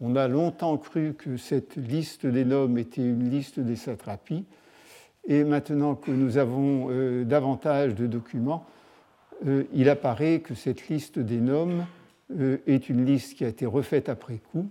On 0.00 0.16
a 0.16 0.28
longtemps 0.28 0.78
cru 0.78 1.14
que 1.14 1.36
cette 1.36 1.76
liste 1.76 2.26
des 2.26 2.44
noms 2.44 2.76
était 2.76 3.02
une 3.02 3.28
liste 3.30 3.60
des 3.60 3.76
satrapies, 3.76 4.44
et 5.26 5.44
maintenant 5.44 5.94
que 5.94 6.10
nous 6.10 6.38
avons 6.38 6.88
euh, 6.90 7.24
davantage 7.24 7.94
de 7.94 8.06
documents, 8.06 8.64
euh, 9.46 9.64
il 9.72 9.88
apparaît 9.88 10.40
que 10.40 10.54
cette 10.54 10.88
liste 10.88 11.18
des 11.18 11.40
noms 11.40 11.86
euh, 12.38 12.58
est 12.66 12.88
une 12.88 13.04
liste 13.04 13.36
qui 13.36 13.44
a 13.44 13.48
été 13.48 13.66
refaite 13.66 14.08
après 14.08 14.38
coup 14.52 14.68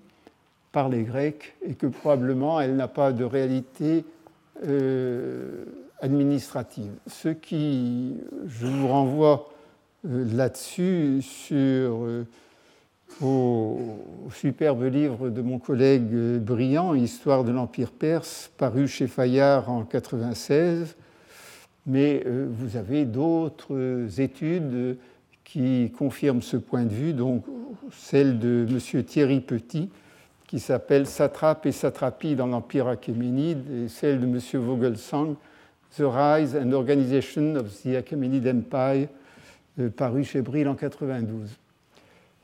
par 0.72 0.90
les 0.90 1.04
Grecs 1.04 1.56
et 1.66 1.76
que 1.76 1.88
probablement 1.88 2.60
elle 2.60 2.76
n'a 2.76 2.88
pas 2.88 3.12
de 3.12 3.24
réalité 3.24 4.06
administrative. 6.02 6.92
Ce 7.08 7.30
qui, 7.30 8.18
je 8.46 8.68
vous 8.68 8.88
renvoie 8.90 9.50
là-dessus 10.04 11.22
sur 11.22 12.06
au 13.22 13.98
superbe 14.34 14.84
livre 14.84 15.30
de 15.30 15.42
mon 15.42 15.60
collègue 15.60 16.38
Briand, 16.40 16.94
Histoire 16.94 17.44
de 17.44 17.52
l'Empire 17.52 17.92
perse, 17.92 18.52
paru 18.58 18.88
chez 18.88 19.08
Fayard 19.08 19.70
en 19.70 19.80
1996. 19.80 20.96
Mais 21.86 22.24
euh, 22.26 22.48
vous 22.50 22.78
avez 22.78 23.06
d'autres 23.06 24.08
études 24.20 24.98
qui 25.44 25.92
confirment 25.98 26.42
ce 26.42 26.58
point 26.58 26.84
de 26.84 26.94
vue, 26.94 27.14
donc 27.14 27.44
celle 27.92 28.38
de 28.38 28.68
M. 28.70 29.04
Thierry 29.04 29.40
Petit, 29.40 29.90
qui 30.48 30.60
s'appelle 30.60 31.08
Satrape 31.08 31.66
et 31.66 31.72
satrapie 31.72 32.36
dans 32.36 32.48
l'Empire 32.48 32.88
achéménide, 32.88 33.70
et 33.72 33.88
celle 33.88 34.20
de 34.20 34.26
M. 34.26 34.40
Vogelsang, 34.62 35.36
The 35.98 36.04
Rise 36.06 36.56
and 36.56 36.72
Organization 36.72 37.56
of 37.56 37.82
the 37.82 37.96
Achaemenid 37.96 38.48
Empire, 38.48 39.08
euh, 39.80 39.90
paru 39.90 40.24
chez 40.24 40.42
Brill 40.42 40.68
en 40.68 40.74
1992. 40.74 41.58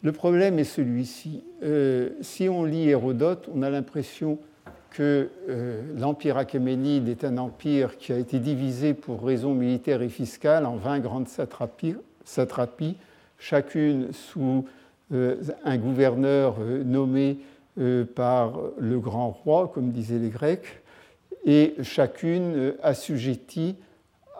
Le 0.05 0.11
problème 0.11 0.59
est 0.59 0.65
celui-ci. 0.65 1.43
Euh, 1.63 2.11
si 2.21 2.47
on 2.47 2.63
lit 2.63 2.89
Hérodote, 2.89 3.49
on 3.51 3.63
a 3.63 3.71
l'impression 3.71 4.37
que 4.91 5.29
euh, 5.49 5.81
l'empire 5.97 6.37
achéménide 6.37 7.09
est 7.09 7.23
un 7.23 7.39
empire 7.39 7.97
qui 7.97 8.13
a 8.13 8.19
été 8.19 8.37
divisé 8.37 8.93
pour 8.93 9.23
raisons 9.23 9.55
militaires 9.55 10.03
et 10.03 10.09
fiscales 10.09 10.67
en 10.67 10.75
20 10.75 10.99
grandes 10.99 11.27
satrapies, 11.27 12.97
chacune 13.39 14.13
sous 14.13 14.67
euh, 15.11 15.41
un 15.63 15.77
gouverneur 15.79 16.59
nommé 16.59 17.39
par 18.13 18.59
le 18.77 18.99
grand 18.99 19.31
roi, 19.31 19.71
comme 19.73 19.89
disaient 19.89 20.19
les 20.19 20.29
Grecs, 20.29 20.83
et 21.45 21.73
chacune 21.81 22.75
assujettie 22.83 23.75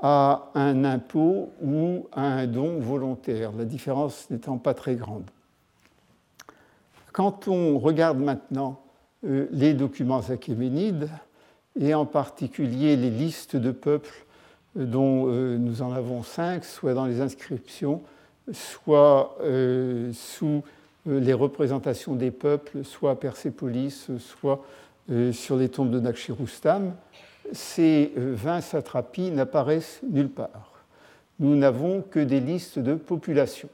à 0.04 0.52
un 0.54 0.86
impôt 0.86 1.50
ou 1.60 2.08
à 2.12 2.22
un 2.22 2.46
don 2.46 2.78
volontaire, 2.80 3.52
la 3.58 3.66
différence 3.66 4.30
n'étant 4.30 4.60
pas 4.60 4.76
très 4.76 4.94
grande. 4.94 5.32
Quand 7.16 7.48
on 7.48 7.80
regarde 7.80 8.20
maintenant 8.20 8.82
euh, 9.24 9.48
les 9.52 9.74
documents 9.74 10.20
achéménides, 10.20 11.10
et 11.80 11.94
en 11.94 12.06
particulier 12.06 12.98
les 12.98 13.10
listes 13.10 13.56
de 13.56 13.72
peuples 13.72 14.26
euh, 14.78 14.84
dont 14.84 15.28
euh, 15.30 15.58
nous 15.58 15.82
en 15.82 15.94
avons 15.94 16.24
cinq, 16.24 16.66
soit 16.66 16.94
dans 16.94 17.06
les 17.06 17.22
inscriptions, 17.22 18.02
soit 18.52 19.38
sous 20.12 20.62
les 21.06 21.34
représentations 21.34 22.16
des 22.16 22.32
peuples, 22.32 22.84
soit 22.84 23.12
à 23.12 23.16
Persépolis, 23.16 24.12
soit 24.20 24.64
sur 25.32 25.56
les 25.56 25.70
tombes 25.70 25.90
de 25.90 26.00
Nakshirustam, 26.00 26.94
ces 27.54 28.12
20 28.16 28.62
satrapies 28.62 29.32
n'apparaissent 29.32 30.02
nulle 30.08 30.30
part. 30.30 30.84
Nous 31.40 31.56
n'avons 31.56 32.04
que 32.04 32.20
des 32.20 32.40
listes 32.40 32.78
de 32.78 32.94
populations. 32.94 33.70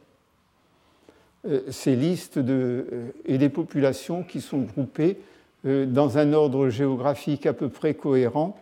Euh, 1.48 1.62
ces 1.72 1.96
listes 1.96 2.38
euh, 2.38 3.12
et 3.26 3.40
des 3.40 3.50
populations 3.50 4.22
qui 4.22 4.42
sont 4.42 4.60
groupées 4.60 5.18
euh, 5.66 5.88
dans 5.88 6.20
un 6.20 6.34
ordre 6.34 6.70
géographique 6.70 7.48
à 7.48 7.54
peu 7.54 7.68
près 7.68 7.96
cohérent, 7.96 8.56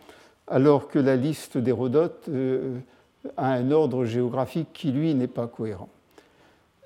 alors 0.46 0.88
que 0.88 0.98
la 0.98 1.16
liste 1.16 1.58
d'Hérodote 1.58 2.28
a 3.36 3.52
un 3.52 3.70
ordre 3.70 4.04
géographique 4.04 4.68
qui, 4.72 4.90
lui, 4.92 5.14
n'est 5.14 5.28
pas 5.28 5.46
cohérent. 5.46 5.90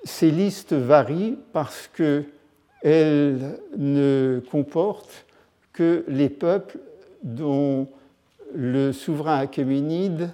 Ces 0.03 0.29
listes 0.29 0.73
varient 0.73 1.37
parce 1.53 1.89
qu'elles 1.95 3.59
ne 3.75 4.41
comportent 4.51 5.25
que 5.73 6.03
les 6.07 6.29
peuples 6.29 6.77
dont 7.23 7.87
le 8.53 8.91
souverain 8.91 9.39
achéménide 9.39 10.29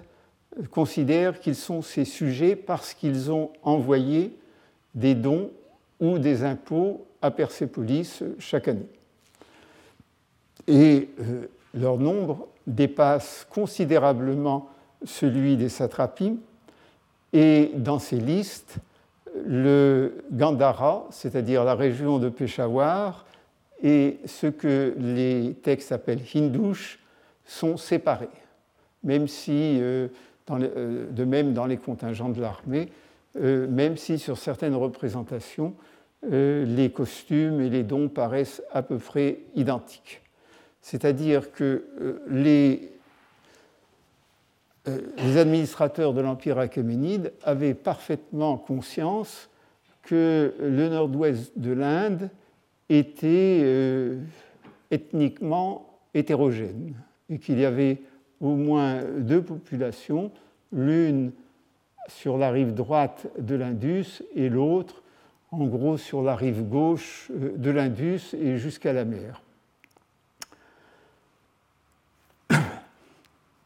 considère 0.71 1.39
qu'ils 1.39 1.55
sont 1.55 1.81
ses 1.81 2.03
sujets 2.03 2.57
parce 2.57 2.93
qu'ils 2.93 3.31
ont 3.31 3.51
envoyé 3.63 4.35
des 4.95 5.15
dons 5.15 5.51
ou 5.99 6.19
des 6.19 6.43
impôts 6.43 7.05
à 7.21 7.31
Persépolis 7.31 8.23
chaque 8.39 8.67
année. 8.67 8.87
Et 10.67 11.09
euh, 11.19 11.47
leur 11.73 11.97
nombre 11.97 12.47
dépasse 12.67 13.47
considérablement 13.49 14.69
celui 15.03 15.57
des 15.57 15.69
satrapies. 15.69 16.39
Et 17.33 17.71
dans 17.75 17.99
ces 17.99 18.17
listes, 18.17 18.77
le 19.45 20.23
Gandhara, 20.31 21.07
c'est-à-dire 21.11 21.63
la 21.63 21.75
région 21.75 22.19
de 22.19 22.29
Peshawar, 22.29 23.25
et 23.83 24.19
ce 24.25 24.47
que 24.47 24.93
les 24.97 25.55
textes 25.63 25.91
appellent 25.91 26.21
Hindouche 26.35 26.99
sont 27.45 27.77
séparés, 27.77 28.29
même 29.03 29.27
si, 29.27 29.79
euh, 29.81 30.07
euh, 30.51 31.09
de 31.09 31.23
même 31.23 31.53
dans 31.53 31.65
les 31.65 31.77
contingents 31.77 32.29
de 32.29 32.41
l'armée, 32.41 32.89
euh, 33.39 33.67
même 33.67 33.97
si 33.97 34.19
sur 34.19 34.37
certaines 34.37 34.75
représentations, 34.75 35.73
euh, 36.31 36.65
les 36.65 36.91
costumes 36.91 37.61
et 37.61 37.69
les 37.69 37.83
dons 37.83 38.09
paraissent 38.09 38.61
à 38.71 38.83
peu 38.83 38.97
près 38.97 39.39
identiques. 39.55 40.21
c'est-à-dire 40.81 41.51
que 41.51 41.85
les, 42.27 42.91
les 44.85 45.37
administrateurs 45.37 46.13
de 46.13 46.21
l'Empire 46.21 46.57
achéménide 46.57 47.33
avaient 47.43 47.75
parfaitement 47.75 48.57
conscience 48.57 49.49
que 50.01 50.55
le 50.59 50.89
nord-ouest 50.89 51.51
de 51.55 51.71
l'Inde 51.71 52.29
était 52.89 53.63
ethniquement 54.89 55.99
hétérogène 56.15 56.95
et 57.29 57.37
qu'il 57.37 57.59
y 57.59 57.65
avait 57.65 58.01
au 58.41 58.55
moins 58.55 59.03
deux 59.03 59.41
populations, 59.41 60.31
l'une 60.71 61.31
sur 62.07 62.37
la 62.37 62.51
rive 62.51 62.73
droite 62.73 63.27
de 63.37 63.55
l'Indus 63.55 64.23
et 64.35 64.49
l'autre, 64.49 65.01
en 65.51 65.65
gros, 65.65 65.97
sur 65.97 66.21
la 66.21 66.35
rive 66.35 66.63
gauche 66.63 67.29
euh, 67.31 67.53
de 67.57 67.71
l'Indus 67.71 68.33
et 68.33 68.57
jusqu'à 68.57 68.93
la 68.93 69.05
mer. 69.05 69.41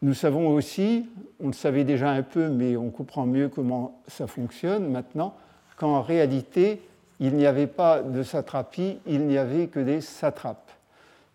Nous 0.01 0.13
savons 0.13 0.49
aussi, 0.49 1.07
on 1.39 1.47
le 1.47 1.53
savait 1.53 1.83
déjà 1.83 2.09
un 2.09 2.23
peu, 2.23 2.49
mais 2.49 2.75
on 2.75 2.89
comprend 2.89 3.25
mieux 3.25 3.49
comment 3.49 4.01
ça 4.07 4.27
fonctionne 4.27 4.89
maintenant, 4.89 5.35
qu'en 5.77 6.01
réalité, 6.01 6.81
il 7.19 7.35
n'y 7.35 7.45
avait 7.45 7.67
pas 7.67 8.01
de 8.01 8.23
satrapie, 8.23 8.99
il 9.05 9.27
n'y 9.27 9.37
avait 9.37 9.67
que 9.67 9.79
des 9.79 10.01
satrapes. 10.01 10.71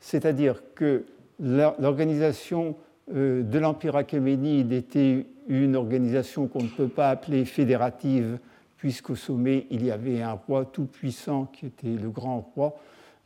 C'est-à-dire 0.01 0.63
que 0.75 1.05
l'organisation 1.39 2.77
de 3.13 3.59
l'Empire 3.59 3.97
achéménide 3.97 4.73
était 4.73 5.27
une 5.49 5.75
organisation 5.75 6.47
qu'on 6.47 6.63
ne 6.63 6.69
peut 6.69 6.89
pas 6.89 7.11
appeler 7.11 7.45
fédérative, 7.45 8.39
puisqu'au 8.77 9.17
sommet, 9.17 9.67
il 9.71 9.85
y 9.85 9.91
avait 9.91 10.23
un 10.23 10.33
roi 10.33 10.65
tout-puissant 10.65 11.47
qui 11.47 11.67
était 11.67 11.89
le 11.89 12.09
grand 12.09 12.41
roi, 12.55 12.79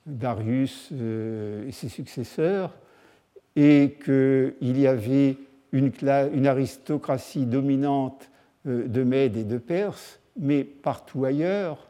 Darius 0.07 0.89
euh, 0.93 1.69
et 1.69 1.73
ses 1.73 1.89
successeurs, 1.89 2.73
et 3.57 3.97
qu'il 4.05 4.81
y 4.81 4.87
avait 4.87 5.37
une, 5.73 5.93
aristocratie 6.47 7.47
dominante 7.47 8.31
euh, 8.67 8.89
de 8.89 9.03
Mèdes 9.03 9.37
et 9.37 9.45
de 9.45 9.59
Perses, 9.59 10.19
mais 10.39 10.65
partout 10.65 11.25
ailleurs, 11.25 11.89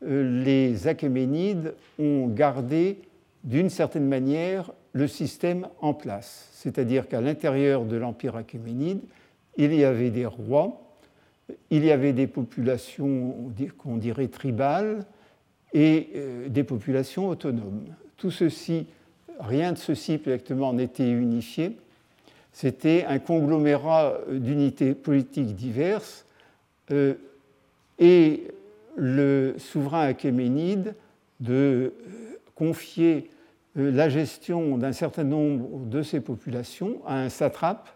les 0.00 0.86
Achéménides 0.86 1.74
ont 1.98 2.28
gardé 2.28 2.98
d'une 3.42 3.70
certaine 3.70 4.06
manière 4.06 4.70
le 4.98 5.06
système 5.06 5.68
en 5.80 5.94
place. 5.94 6.48
C'est-à-dire 6.52 7.08
qu'à 7.08 7.20
l'intérieur 7.20 7.84
de 7.84 7.96
l'Empire 7.96 8.34
achéménide, 8.34 9.00
il 9.56 9.72
y 9.72 9.84
avait 9.84 10.10
des 10.10 10.26
rois, 10.26 10.82
il 11.70 11.84
y 11.84 11.92
avait 11.92 12.12
des 12.12 12.26
populations 12.26 13.34
qu'on 13.78 13.96
dirait 13.96 14.28
tribales 14.28 15.06
et 15.72 16.08
euh, 16.16 16.48
des 16.48 16.64
populations 16.64 17.28
autonomes. 17.28 17.84
Tout 18.16 18.32
ceci, 18.32 18.86
rien 19.38 19.72
de 19.72 19.78
ceci 19.78 20.14
exactement 20.14 20.72
n'était 20.72 21.08
unifié. 21.08 21.76
C'était 22.52 23.04
un 23.06 23.20
conglomérat 23.20 24.18
d'unités 24.28 24.94
politiques 24.94 25.54
diverses 25.54 26.26
euh, 26.90 27.14
et 28.00 28.48
le 28.96 29.54
souverain 29.58 30.08
achéménide 30.08 30.94
de 31.38 31.54
euh, 31.54 31.90
confier 32.56 33.30
euh, 33.32 33.37
la 33.82 34.08
gestion 34.08 34.76
d'un 34.78 34.92
certain 34.92 35.24
nombre 35.24 35.86
de 35.86 36.02
ces 36.02 36.20
populations 36.20 37.00
à 37.06 37.20
un 37.20 37.28
satrape, 37.28 37.88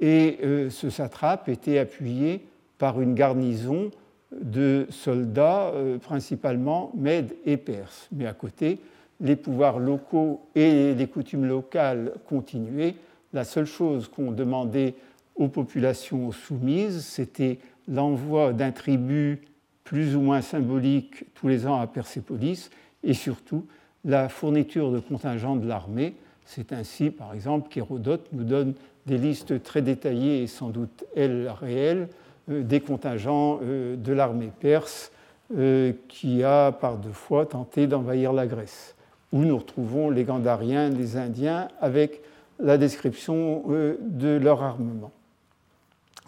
et 0.00 0.38
euh, 0.42 0.70
ce 0.70 0.88
satrape 0.88 1.48
était 1.48 1.78
appuyé 1.78 2.46
par 2.78 3.00
une 3.00 3.14
garnison 3.14 3.90
de 4.32 4.86
soldats, 4.88 5.72
euh, 5.74 5.98
principalement 5.98 6.92
Mèdes 6.94 7.36
et 7.44 7.58
Perses. 7.58 8.08
Mais 8.12 8.26
à 8.26 8.32
côté, 8.32 8.78
les 9.20 9.36
pouvoirs 9.36 9.78
locaux 9.78 10.40
et 10.54 10.94
les 10.94 11.06
coutumes 11.06 11.44
locales 11.44 12.14
continuaient. 12.26 12.94
La 13.32 13.44
seule 13.44 13.66
chose 13.66 14.08
qu'on 14.08 14.32
demandait 14.32 14.94
aux 15.34 15.48
populations 15.48 16.32
soumises, 16.32 17.04
c'était 17.04 17.58
l'envoi 17.86 18.52
d'un 18.52 18.72
tribut 18.72 19.42
plus 19.84 20.16
ou 20.16 20.20
moins 20.20 20.40
symbolique 20.40 21.24
tous 21.34 21.48
les 21.48 21.66
ans 21.66 21.80
à 21.80 21.86
Persépolis 21.86 22.70
et 23.02 23.14
surtout 23.14 23.66
la 24.04 24.28
fourniture 24.28 24.90
de 24.90 24.98
contingents 24.98 25.56
de 25.56 25.66
l'armée. 25.66 26.14
C'est 26.44 26.72
ainsi, 26.72 27.10
par 27.10 27.34
exemple, 27.34 27.68
qu'Hérodote 27.68 28.26
nous 28.32 28.44
donne 28.44 28.74
des 29.06 29.18
listes 29.18 29.62
très 29.62 29.82
détaillées 29.82 30.42
et 30.42 30.46
sans 30.46 30.70
doute, 30.70 31.04
elles, 31.16 31.48
réelles, 31.48 32.08
euh, 32.50 32.62
des 32.62 32.80
contingents 32.80 33.60
euh, 33.62 33.96
de 33.96 34.12
l'armée 34.12 34.50
perse 34.60 35.12
euh, 35.56 35.92
qui 36.08 36.42
a 36.42 36.72
par 36.72 36.96
deux 36.96 37.12
fois 37.12 37.46
tenté 37.46 37.86
d'envahir 37.86 38.32
la 38.32 38.46
Grèce, 38.46 38.94
où 39.32 39.40
nous 39.40 39.56
retrouvons 39.56 40.10
les 40.10 40.24
Gandhariens, 40.24 40.88
les 40.90 41.16
Indiens, 41.16 41.68
avec 41.80 42.22
la 42.58 42.76
description 42.76 43.64
de 44.00 44.36
leur 44.36 44.62
armement. 44.62 45.12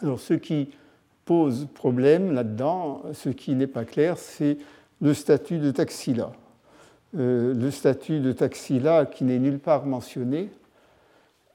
Alors, 0.01 0.19
ce 0.19 0.33
qui 0.33 0.71
pose 1.27 1.69
problème 1.75 2.33
là-dedans, 2.33 3.03
ce 3.13 3.29
qui 3.29 3.55
n'est 3.55 3.67
pas 3.67 3.85
clair, 3.85 4.17
c'est 4.17 4.57
le 5.03 5.13
statut 5.13 5.59
de 5.59 5.71
Taxila. 5.71 6.33
Euh, 7.19 7.53
le 7.53 7.71
statut 7.71 8.21
de 8.21 8.33
Taxila 8.33 9.05
qui 9.05 9.25
n'est 9.25 9.39
nulle 9.39 9.59
part 9.59 9.85
mentionné. 9.85 10.49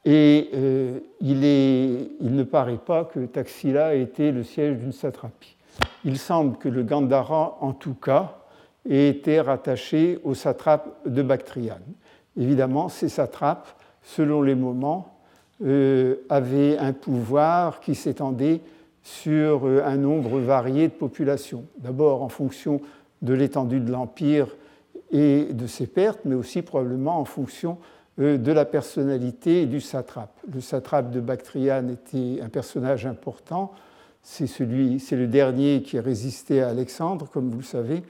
Et 0.06 0.52
euh, 0.54 1.00
il, 1.20 1.39
ne 1.39 2.43
paraît 2.43 2.78
pas 2.78 3.06
que 3.06 3.26
Taxila 3.26 3.96
ait 3.96 4.02
été 4.02 4.32
le 4.32 4.43
siège 4.43 4.78
d'une 4.78 4.91
satrapie. 4.91 5.58
Il 6.06 6.20
semble 6.20 6.58
que 6.58 6.70
le 6.70 6.84
Gandhara, 6.84 7.58
en 7.60 7.74
tout 7.74 7.96
cas, 7.96 8.38
ait 8.88 9.10
été 9.10 9.41
rattaché 9.41 10.20
au 10.24 10.36
satrape 10.36 10.88
de 11.08 11.24
Bactriane. 11.24 11.82
Évidemment, 12.39 12.88
ces 12.88 13.10
satrapes, 13.10 13.67
selon 14.04 14.43
les 14.43 14.56
moments, 14.56 15.17
euh, 15.65 16.17
avaient 16.30 16.78
un 16.78 16.93
pouvoir 16.93 17.80
qui 17.80 17.96
s'étendait 17.96 18.62
sur 19.02 19.65
un 19.65 19.98
nombre 19.98 20.38
varié 20.39 20.88
de 20.88 20.93
populations. 20.93 21.65
D'abord 21.80 22.22
en 22.22 22.30
fonction 22.30 22.80
de 23.24 23.34
l'étendue 23.34 23.80
de 23.80 23.91
l'empire 23.91 24.48
et 25.12 25.46
de 25.46 25.67
ses 25.67 25.88
pertes, 25.88 26.20
mais 26.26 26.36
aussi 26.36 26.62
probablement 26.62 27.20
en 27.20 27.26
fonction 27.26 27.78
euh, 28.20 28.38
de 28.38 28.52
la 28.52 28.65
personnalité 28.65 29.65
du 29.65 29.80
satrape. 29.80 30.34
Le 30.52 30.62
satrape 30.62 31.12
de 31.12 31.20
Bactriane 31.20 31.91
était 31.91 32.41
un 32.41 32.50
personnage 32.50 33.06
important. 33.06 33.72
C'est, 34.24 34.48
celui, 34.48 35.00
c'est 35.00 35.15
le 35.15 35.28
dernier 35.28 35.82
qui 35.82 35.98
a 35.98 36.02
résisté 36.02 36.62
à 36.62 36.70
Alexandre, 36.70 37.30
comme 37.30 37.50
vous 37.50 37.60
le 37.60 37.63
savez, 37.63 38.04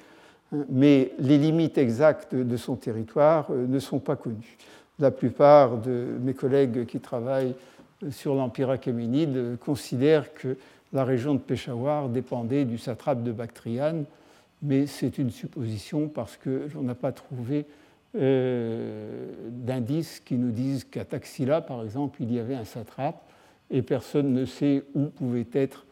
mais 0.69 1.11
les 1.19 1.37
limites 1.37 1.77
exactes 1.77 2.33
de 2.33 2.57
son 2.57 2.75
territoire 2.75 3.47
euh, 3.51 3.67
ne 3.67 3.79
sont 3.79 3.99
pas 3.99 4.15
connues. 4.15 4.57
La 4.99 5.11
plupart 5.11 5.77
de 5.77 6.05
mes 6.21 6.33
collègues 6.33 6.85
qui 6.85 6.99
travaillent 6.99 7.53
euh, 8.03 8.11
sur 8.11 8.33
l'Empire 8.33 8.69
achéménide 8.69 9.57
considèrent 9.63 10.33
que 10.33 10.57
la 10.93 11.03
région 11.03 11.33
de 11.33 11.39
Peshawar 11.39 12.09
dépendait 12.09 12.65
du 12.65 12.77
satrape 12.77 13.23
de 13.23 13.31
Bactriane, 13.31 14.05
mais 14.61 14.87
c'est 14.87 15.17
une 15.17 15.29
supposition 15.29 16.07
parce 16.07 16.37
que 16.37 16.67
l'on 16.73 16.83
n'a 16.83 16.95
pas 16.95 17.11
trouvé 17.11 17.65
euh, 18.15 19.27
d'indices 19.49 20.21
qui 20.21 20.35
nous 20.35 20.51
disent 20.51 20.85
qu'à 20.85 21.05
Taxila, 21.05 21.61
par 21.61 21.83
exemple, 21.83 22.23
il 22.23 22.33
y 22.33 22.39
avait 22.39 22.55
un 22.55 22.65
satrape 22.65 23.21
et 23.69 23.81
personne 23.81 24.33
ne 24.33 24.45
sait 24.45 24.83
où 24.95 25.07
pouvait 25.07 25.45
être 25.53 25.85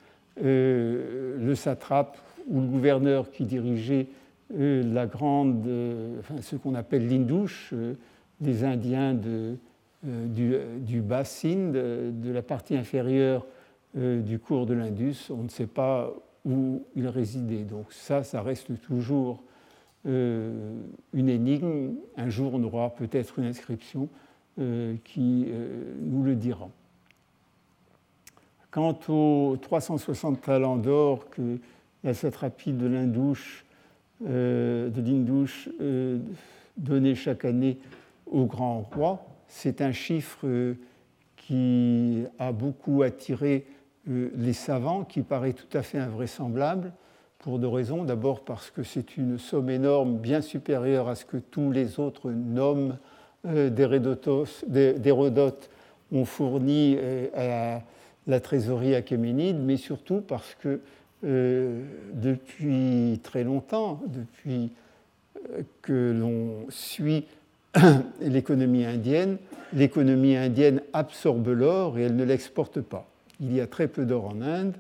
euh, 0.44 1.38
le 1.38 1.56
satrape 1.56 2.18
ou 2.48 2.62
le 2.62 2.68
gouverneur 2.68 3.30
qui 3.30 3.44
dirigeait 3.44 4.08
euh, 4.58 4.82
la 4.94 5.06
grande, 5.08 5.68
enfin, 6.20 6.42
ce 6.42 6.56
qu'on 6.56 6.74
appelle 6.74 7.08
l'Indouche, 7.08 7.74
des 8.40 8.64
Indiens 8.64 9.14
du, 9.14 9.58
du 10.80 11.02
bassin, 11.02 11.72
de, 11.72 12.12
de, 12.12 12.32
la 12.32 12.42
partie 12.42 12.76
inférieure 12.76 13.46
du 13.94 14.40
cours 14.40 14.66
de 14.66 14.74
l'Indus. 14.74 15.30
On 15.30 15.44
ne 15.44 15.50
sait 15.50 15.68
pas 15.68 16.14
où 16.46 16.84
il 16.96 17.08
résidait. 17.08 17.64
Donc 17.64 17.92
ça, 17.92 18.24
ça 18.24 18.42
reste 18.42 18.80
toujours 18.82 19.42
euh, 20.06 20.80
une 21.14 21.30
énigme. 21.30 21.96
Un 22.16 22.30
jour, 22.30 22.54
on 22.54 22.64
aura 22.64 22.92
peut-être 22.92 23.40
une 23.40 23.46
inscription 23.46 24.08
euh, 24.60 24.96
qui 25.04 25.46
euh, 25.48 25.96
nous 26.00 26.24
le 26.24 26.36
dira. 26.36 26.70
Quant 28.70 28.98
aux 29.08 29.58
360 29.60 30.42
talents 30.42 30.78
d'or 30.78 31.30
que 31.30 31.58
la 32.04 32.14
satrapie 32.14 32.74
de 32.74 32.86
l'Indouche, 32.86 33.66
de 34.22 34.92
l'Indouche 34.96 35.70
donnait 36.76 37.16
chaque 37.16 37.46
année 37.46 37.78
au 38.26 38.46
grand 38.46 38.82
roi, 38.82 39.26
c'est 39.48 39.82
un 39.82 39.94
chiffre 39.94 40.76
qui 41.38 42.26
a 42.38 42.52
beaucoup 42.52 43.02
attiré 43.02 43.66
les 44.08 44.54
savants, 44.54 45.04
qui 45.04 45.22
paraît 45.22 45.54
tout 45.54 45.78
à 45.78 45.82
fait 45.82 45.98
invraisemblable, 45.98 46.92
pour 47.40 47.60
deux 47.60 47.68
raisons. 47.68 48.04
D'abord 48.04 48.44
parce 48.44 48.72
que 48.72 48.84
c'est 48.84 49.18
une 49.18 49.38
somme 49.38 49.70
énorme, 49.70 50.18
bien 50.18 50.42
supérieure 50.42 51.08
à 51.08 51.16
ce 51.16 51.26
que 51.26 51.38
tous 51.38 51.72
les 51.72 52.00
autres 52.00 52.32
noms 52.32 52.98
euh, 53.46 53.70
d'Hérodote 53.70 55.70
ont 56.12 56.26
fourni 56.26 56.98
euh, 56.98 57.78
à 57.78 57.82
la 58.28 58.40
trésorerie 58.40 58.96
achéménide, 58.96 59.58
mais 59.60 59.78
surtout 59.78 60.22
parce 60.22 60.56
que 60.56 60.80
depuis 61.24 63.20
très 63.24 63.44
longtemps, 63.44 64.00
depuis 64.06 64.72
que 65.82 66.14
l'on 66.16 66.70
suit 66.70 67.26
l'économie 68.22 68.86
indienne, 68.86 69.38
l'économie 69.74 70.36
indienne 70.36 70.82
absorbe 70.94 71.48
l'or 71.48 71.98
et 71.98 72.04
elle 72.04 72.16
ne 72.16 72.24
l'exporte 72.24 72.82
pas. 72.82 73.08
Il 73.40 73.54
y 73.54 73.62
a 73.62 73.68
très 73.68 73.88
peu 73.88 74.06
d'or 74.06 74.26
en 74.26 74.42
Inde 74.42 74.76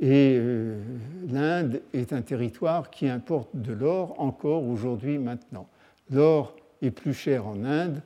et 0.00 0.36
euh, 0.38 0.80
l'Inde 1.28 1.80
est 1.92 2.12
un 2.12 2.22
territoire 2.22 2.90
qui 2.90 3.08
importe 3.08 3.50
de 3.54 3.72
l'or 3.72 4.14
encore 4.18 4.64
aujourd'hui 4.64 5.18
maintenant. 5.18 5.66
L'or 6.10 6.54
est 6.82 6.90
plus 6.90 7.14
cher 7.14 7.46
en 7.46 7.64
Inde 7.64 8.00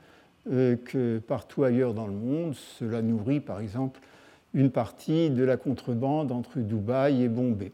euh, 0.50 0.76
que 0.76 1.18
partout 1.18 1.64
ailleurs 1.64 1.92
dans 1.92 2.06
le 2.06 2.14
monde. 2.14 2.54
Cela 2.54 3.02
nourrit 3.02 3.40
par 3.40 3.60
exemple 3.60 4.00
une 4.54 4.70
partie 4.70 5.30
de 5.30 5.44
la 5.44 5.56
contrebande 5.56 6.32
entre 6.32 6.58
Dubaï 6.58 7.22
et 7.22 7.28
Bombay. 7.28 7.72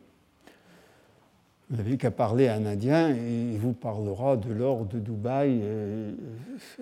Vous 1.70 1.76
n'avez 1.76 1.96
qu'à 1.98 2.10
parler 2.10 2.48
à 2.48 2.54
un 2.54 2.64
Indien 2.64 3.10
et 3.10 3.52
il 3.52 3.58
vous 3.58 3.74
parlera 3.74 4.36
de 4.36 4.52
l'or 4.52 4.86
de 4.86 4.98
Dubaï 4.98 5.60
euh, 5.62 6.12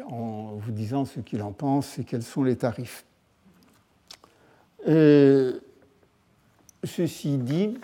en 0.09 0.55
vous 0.55 0.73
disant 0.73 1.05
ce 1.05 1.21
qu'il 1.21 1.43
en 1.43 1.53
pense 1.53 1.99
et 1.99 2.05
quels 2.05 2.23
sont 2.23 2.45
les 2.45 2.57
tarifs. 2.57 3.05
Euh, 4.89 5.59
ceci 6.85 7.39
dit, 7.39 7.79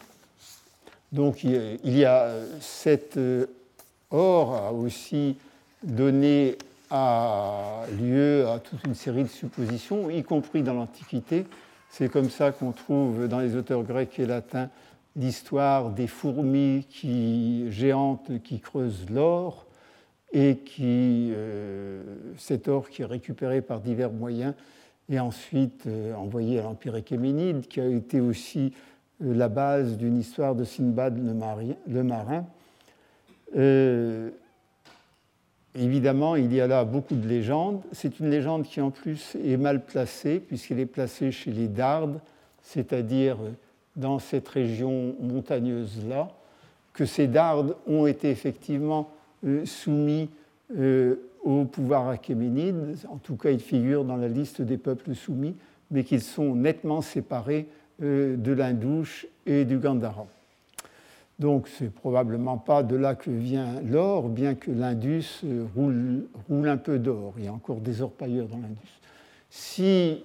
donc 1.10 1.42
il 1.42 1.98
y 1.98 2.04
a 2.04 2.30
cet 2.60 3.16
euh, 3.16 3.46
or 4.10 4.54
a 4.54 4.72
aussi 4.72 5.36
donné 5.82 6.56
lieu 8.00 8.46
à 8.46 8.58
toute 8.58 8.84
une 8.84 8.94
série 8.94 9.24
de 9.24 9.28
suppositions, 9.28 10.10
y 10.10 10.22
compris 10.22 10.62
dans 10.62 10.74
l'Antiquité. 10.74 11.46
C'est 11.88 12.08
comme 12.08 12.30
ça 12.30 12.52
qu'on 12.52 12.72
trouve 12.72 13.26
dans 13.28 13.40
les 13.40 13.56
auteurs 13.56 13.82
grecs 13.82 14.18
et 14.18 14.26
latins 14.26 14.68
l'histoire 15.16 15.90
des 15.90 16.06
fourmis 16.06 16.86
qui, 16.88 17.70
géantes 17.70 18.42
qui 18.42 18.60
creusent 18.60 19.06
l'or 19.10 19.66
et 20.32 20.58
qui, 20.58 21.30
euh, 21.34 22.02
cet 22.38 22.68
or 22.68 22.88
qui 22.88 23.02
est 23.02 23.06
récupéré 23.06 23.60
par 23.60 23.80
divers 23.80 24.12
moyens 24.12 24.54
et 25.12 25.20
ensuite 25.20 25.84
euh, 25.86 26.14
envoyé 26.14 26.58
à 26.58 26.62
l'Empire 26.62 26.96
échéménide, 26.96 27.68
qui 27.68 27.80
a 27.80 27.86
été 27.86 28.20
aussi 28.20 28.72
euh, 29.22 29.34
la 29.34 29.48
base 29.48 29.96
d'une 29.96 30.18
histoire 30.18 30.54
de 30.54 30.64
Sinbad 30.64 31.18
le, 31.18 32.02
marin. 32.02 32.44
évidemment, 35.74 36.36
il 36.36 36.52
y 36.52 36.60
a 36.60 36.66
là 36.66 36.84
beaucoup 36.84 37.14
de 37.14 37.28
légendes. 37.28 37.82
C'est 37.92 38.18
une 38.20 38.30
légende 38.30 38.64
qui 38.64 38.80
en 38.80 38.90
plus 38.90 39.36
est 39.44 39.56
mal 39.56 39.84
placée, 39.84 40.40
puisqu'elle 40.40 40.80
est 40.80 40.86
placée 40.86 41.30
chez 41.30 41.52
les 41.52 41.68
Dardes, 41.68 42.18
c'est-à-dire 42.62 43.36
dans 43.96 44.18
cette 44.18 44.48
région 44.48 45.14
montagneuse-là, 45.20 46.28
que 46.92 47.04
ces 47.06 47.26
dardes 47.26 47.76
ont 47.86 48.06
été 48.06 48.30
effectivement 48.30 49.10
euh, 49.44 49.64
soumis 49.64 50.28
euh, 50.78 51.16
au 51.42 51.64
pouvoir 51.64 52.08
achéménide, 52.08 52.96
en 53.08 53.16
tout 53.16 53.36
cas 53.36 53.50
ils 53.50 53.60
figurent 53.60 54.04
dans 54.04 54.16
la 54.16 54.28
liste 54.28 54.62
des 54.62 54.78
peuples 54.78 55.14
soumis, 55.14 55.56
mais 55.90 56.04
qu'ils 56.04 56.22
sont 56.22 56.54
nettement 56.54 57.02
séparés 57.02 57.68
euh, 58.02 58.36
de 58.36 58.52
l'Indouche 58.52 59.26
et 59.46 59.64
du 59.64 59.78
Gandhara. 59.78 60.26
Donc 61.38 61.68
c'est 61.68 61.92
probablement 61.92 62.58
pas 62.58 62.82
de 62.82 62.94
là 62.94 63.14
que 63.14 63.30
vient 63.30 63.80
l'or, 63.82 64.28
bien 64.28 64.54
que 64.54 64.70
l'Indus 64.70 65.42
roule, 65.74 66.26
roule, 66.48 66.68
un 66.68 66.76
peu 66.76 66.98
d'or. 66.98 67.34
Il 67.38 67.44
y 67.44 67.48
a 67.48 67.52
encore 67.52 67.80
des 67.80 68.00
orpailleurs 68.00 68.46
dans 68.46 68.58
l'Indus. 68.58 69.00
Si 69.50 70.22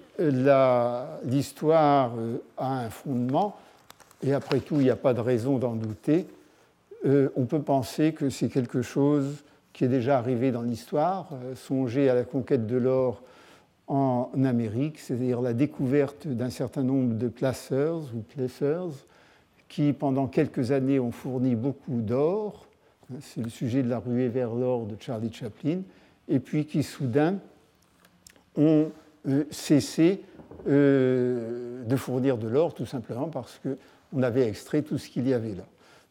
l'histoire 1.24 2.12
euh, 2.16 2.38
a 2.56 2.84
un 2.84 2.90
fondement, 2.90 3.56
et 4.22 4.32
après 4.32 4.60
tout 4.60 4.76
il 4.76 4.84
n'y 4.84 4.90
a 4.90 4.96
pas 4.96 5.12
de 5.14 5.20
raison 5.20 5.58
d'en 5.58 5.74
douter, 5.74 6.26
euh, 7.04 7.28
on 7.36 7.44
peut 7.44 7.62
penser 7.62 8.12
que 8.12 8.30
c'est 8.30 8.48
quelque 8.48 8.82
chose 8.82 9.44
qui 9.78 9.84
est 9.84 9.88
déjà 9.88 10.18
arrivé 10.18 10.50
dans 10.50 10.62
l'histoire. 10.62 11.28
Euh, 11.32 11.54
songez 11.54 12.08
à 12.08 12.14
la 12.16 12.24
conquête 12.24 12.66
de 12.66 12.76
l'or 12.76 13.22
en 13.86 14.28
Amérique, 14.44 14.98
c'est-à-dire 14.98 15.40
la 15.40 15.52
découverte 15.52 16.26
d'un 16.26 16.50
certain 16.50 16.82
nombre 16.82 17.14
de 17.14 17.28
placers 17.28 18.12
ou 18.12 18.18
placers 18.22 19.06
qui, 19.68 19.92
pendant 19.92 20.26
quelques 20.26 20.72
années, 20.72 20.98
ont 20.98 21.12
fourni 21.12 21.54
beaucoup 21.54 22.00
d'or. 22.00 22.66
C'est 23.20 23.40
le 23.40 23.48
sujet 23.48 23.84
de 23.84 23.88
la 23.88 24.00
ruée 24.00 24.26
vers 24.26 24.52
l'or 24.52 24.84
de 24.84 24.96
Charlie 24.98 25.32
Chaplin. 25.32 25.82
Et 26.28 26.40
puis 26.40 26.66
qui, 26.66 26.82
soudain, 26.82 27.38
ont 28.56 28.90
euh, 29.28 29.44
cessé 29.52 30.22
euh, 30.66 31.84
de 31.84 31.96
fournir 31.96 32.36
de 32.36 32.48
l'or, 32.48 32.74
tout 32.74 32.84
simplement 32.84 33.28
parce 33.28 33.60
qu'on 33.60 34.22
avait 34.24 34.48
extrait 34.48 34.82
tout 34.82 34.98
ce 34.98 35.08
qu'il 35.08 35.28
y 35.28 35.34
avait 35.34 35.54
là. 35.54 35.64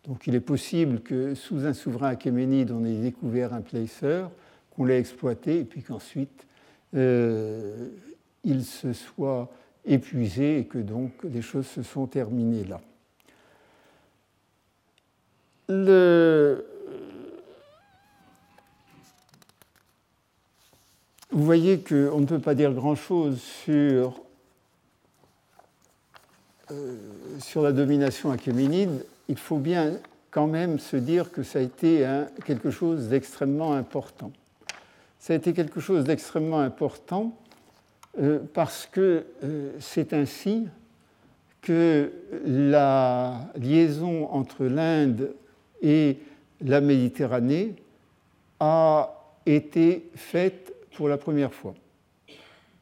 Donc 0.07 0.25
il 0.25 0.35
est 0.35 0.39
possible 0.39 1.01
que 1.01 1.35
sous 1.35 1.65
un 1.65 1.73
souverain 1.73 2.15
achéménide, 2.15 2.71
on 2.71 2.85
ait 2.85 2.95
découvert 2.95 3.53
un 3.53 3.61
placer, 3.61 4.23
qu'on 4.71 4.85
l'ait 4.85 4.99
exploité, 4.99 5.59
et 5.59 5.65
puis 5.65 5.83
qu'ensuite 5.83 6.47
euh, 6.95 7.89
il 8.45 8.63
se 8.63 8.93
soit 8.93 9.51
épuisé 9.85 10.59
et 10.59 10.65
que 10.65 10.77
donc 10.77 11.11
les 11.23 11.41
choses 11.41 11.67
se 11.67 11.83
sont 11.83 12.07
terminées 12.07 12.63
là. 12.63 12.81
Vous 21.29 21.43
voyez 21.43 21.81
qu'on 21.81 22.21
ne 22.21 22.25
peut 22.25 22.39
pas 22.39 22.55
dire 22.55 22.73
grand-chose 22.73 23.41
sur, 23.41 24.21
euh, 26.71 26.95
sur 27.39 27.61
la 27.61 27.73
domination 27.73 28.31
achéménide. 28.31 29.05
Il 29.29 29.37
faut 29.37 29.57
bien 29.57 29.93
quand 30.31 30.47
même 30.47 30.79
se 30.79 30.97
dire 30.97 31.31
que 31.31 31.43
ça 31.43 31.59
a 31.59 31.61
été 31.61 32.07
quelque 32.45 32.69
chose 32.69 33.09
d'extrêmement 33.09 33.73
important. 33.73 34.31
Ça 35.19 35.33
a 35.33 35.35
été 35.35 35.53
quelque 35.53 35.79
chose 35.79 36.03
d'extrêmement 36.03 36.59
important 36.59 37.37
euh, 38.19 38.39
parce 38.53 38.85
que 38.85 39.25
euh, 39.43 39.71
c'est 39.79 40.13
ainsi 40.13 40.67
que 41.61 42.11
la 42.45 43.51
liaison 43.55 44.29
entre 44.31 44.65
l'Inde 44.65 45.33
et 45.81 46.17
la 46.61 46.81
Méditerranée 46.81 47.75
a 48.59 49.13
été 49.45 50.09
faite 50.15 50.73
pour 50.95 51.09
la 51.09 51.17
première 51.17 51.53
fois. 51.53 51.75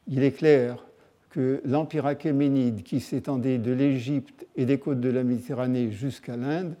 Il 0.08 0.22
est 0.22 0.32
clair 0.32 0.84
que 1.36 1.60
l'empire 1.66 2.06
achéménide, 2.06 2.82
qui 2.82 2.98
s'étendait 2.98 3.58
de 3.58 3.70
l'Égypte 3.70 4.46
et 4.56 4.64
des 4.64 4.78
côtes 4.78 5.00
de 5.00 5.10
la 5.10 5.22
Méditerranée 5.22 5.90
jusqu'à 5.90 6.34
l'Inde, 6.34 6.76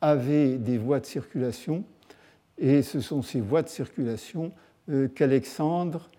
avait 0.00 0.56
des 0.56 0.78
voies 0.78 1.00
de 1.00 1.04
circulation, 1.04 1.82
et 2.58 2.82
ce 2.82 3.00
sont 3.00 3.22
ces 3.22 3.40
voies 3.40 3.62
de 3.62 3.68
circulation 3.68 4.52
euh, 4.88 5.08
qu'Alexandre 5.08 6.10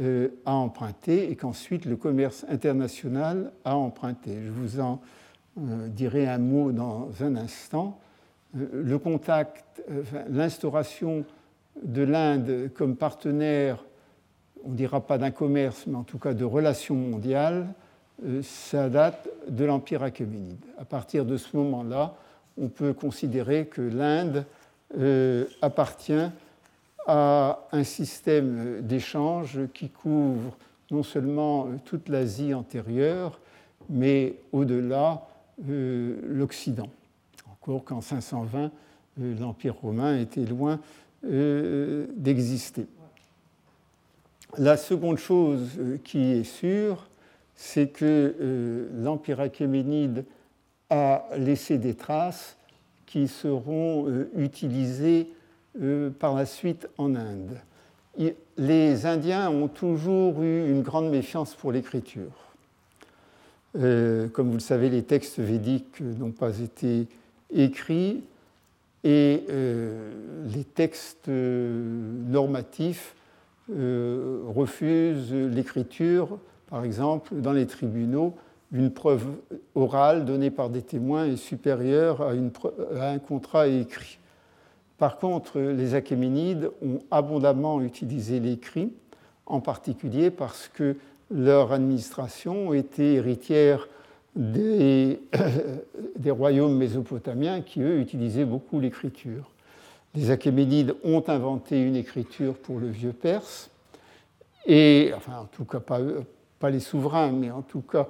euh, 0.00 0.30
a 0.46 0.54
empruntées 0.54 1.30
et 1.30 1.36
qu'ensuite 1.36 1.84
le 1.84 1.94
commerce 1.94 2.44
international 2.48 3.52
a 3.64 3.76
emprunté. 3.76 4.32
Je 4.44 4.50
vous 4.50 4.80
en 4.80 5.00
euh, 5.58 5.86
dirai 5.86 6.26
un 6.26 6.38
mot 6.38 6.72
dans 6.72 7.08
un 7.20 7.36
instant. 7.36 8.00
le 8.52 8.98
contact, 8.98 9.80
l'instauration 10.28 11.24
de 11.84 12.02
l'Inde 12.02 12.72
comme 12.74 12.96
partenaire 12.96 13.84
on 14.64 14.70
ne 14.70 14.76
dira 14.76 15.00
pas 15.00 15.18
d'un 15.18 15.30
commerce, 15.30 15.86
mais 15.86 15.96
en 15.96 16.04
tout 16.04 16.18
cas 16.18 16.34
de 16.34 16.44
relations 16.44 16.94
mondiales, 16.94 17.66
euh, 18.24 18.42
ça 18.42 18.88
date 18.88 19.28
de 19.48 19.64
l'Empire 19.64 20.02
achéménide. 20.02 20.64
À 20.78 20.84
partir 20.84 21.24
de 21.24 21.36
ce 21.36 21.56
moment-là, 21.56 22.14
on 22.60 22.68
peut 22.68 22.92
considérer 22.92 23.66
que 23.66 23.80
l'Inde 23.80 24.44
euh, 24.98 25.46
appartient 25.62 26.28
à 27.06 27.60
un 27.72 27.84
système 27.84 28.82
d'échange 28.82 29.60
qui 29.72 29.88
couvre 29.88 30.56
non 30.90 31.02
seulement 31.02 31.68
toute 31.84 32.08
l'Asie 32.08 32.54
antérieure, 32.54 33.38
mais 33.88 34.36
au-delà 34.52 35.22
euh, 35.68 36.16
l'Occident. 36.24 36.88
Encore 37.50 37.84
qu'en 37.84 38.00
520, 38.00 38.70
l'Empire 39.40 39.74
romain 39.74 40.18
était 40.18 40.44
loin 40.44 40.80
d'exister. 41.22 42.86
La 44.56 44.76
seconde 44.78 45.18
chose 45.18 45.72
euh, 45.78 45.98
qui 46.02 46.32
est 46.32 46.44
sûre, 46.44 47.06
c'est 47.54 47.88
que 47.88 48.34
euh, 48.40 48.88
l'Empire 48.94 49.40
achéménide 49.40 50.24
a 50.88 51.24
laissé 51.36 51.76
des 51.76 51.94
traces 51.94 52.56
qui 53.04 53.28
seront 53.28 54.08
euh, 54.08 54.30
utilisées 54.36 55.28
par 56.18 56.34
la 56.34 56.44
suite 56.44 56.88
en 56.98 57.14
Inde. 57.14 57.56
Les 58.56 59.06
Indiens 59.06 59.48
ont 59.48 59.68
toujours 59.68 60.42
eu 60.42 60.68
une 60.68 60.82
grande 60.82 61.08
méfiance 61.08 61.54
pour 61.54 61.70
l'écriture. 61.70 62.32
Comme 63.74 64.48
vous 64.48 64.54
le 64.54 64.58
savez, 64.58 64.90
les 64.90 65.04
textes 65.04 65.38
védiques 65.38 66.00
n'ont 66.00 66.32
pas 66.32 66.58
été 66.58 67.06
écrits 67.54 68.24
et 69.04 69.44
les 69.46 70.64
textes 70.64 71.28
normatifs 71.28 73.14
euh, 73.70 74.42
refuse 74.46 75.32
l'écriture, 75.32 76.38
par 76.68 76.84
exemple, 76.84 77.34
dans 77.36 77.52
les 77.52 77.66
tribunaux, 77.66 78.34
une 78.72 78.90
preuve 78.90 79.24
orale 79.74 80.24
donnée 80.24 80.50
par 80.50 80.70
des 80.70 80.82
témoins 80.82 81.26
est 81.26 81.36
supérieure 81.36 82.22
à, 82.22 82.32
un 83.08 83.18
contrat 83.18 83.68
écrit. 83.68 84.18
Par 84.98 85.18
contre, 85.18 85.58
les 85.58 85.94
Achéménides 85.94 86.70
ont 86.82 86.98
abondamment 87.10 87.80
utilisé 87.80 88.40
l'écrit, 88.40 88.92
en 89.46 89.60
particulier 89.60 90.30
parce 90.30 90.68
que 90.68 90.96
leur 91.30 91.72
administration 91.72 92.74
était 92.74 93.14
héritière 93.14 93.88
des, 94.36 95.20
des 96.18 96.30
royaumes 96.30 96.76
mésopotamiens 96.76 97.62
qui, 97.62 97.80
eux, 97.80 98.00
utilisaient 98.00 98.44
beaucoup 98.44 98.80
l'écriture. 98.80 99.50
Les 100.14 100.30
Achéménides 100.30 100.94
ont 101.04 101.22
inventé 101.28 101.80
une 101.80 101.96
écriture 101.96 102.54
pour 102.54 102.78
le 102.78 102.88
vieux 102.88 103.12
perse, 103.12 103.70
et, 104.68 105.12
enfin, 105.16 105.38
en 105.38 105.46
tout 105.46 105.64
cas, 105.64 105.80
pas, 105.80 106.70
les 106.70 106.80
souverains, 106.80 107.32
mais 107.32 107.50
en 107.50 107.62
tout 107.62 107.80
cas, 107.80 108.06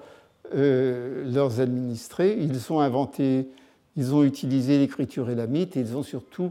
euh, 0.55 1.31
leurs 1.33 1.61
administrés, 1.61 2.37
ils 2.39 2.73
ont 2.73 2.81
inventé, 2.81 3.49
ils 3.97 4.13
ont 4.13 4.25
utilisé 4.25 4.79
l'écriture 4.79 5.31
élamite 5.31 5.77
et 5.77 5.81
ils 5.81 5.97
ont 5.97 6.03
surtout 6.03 6.51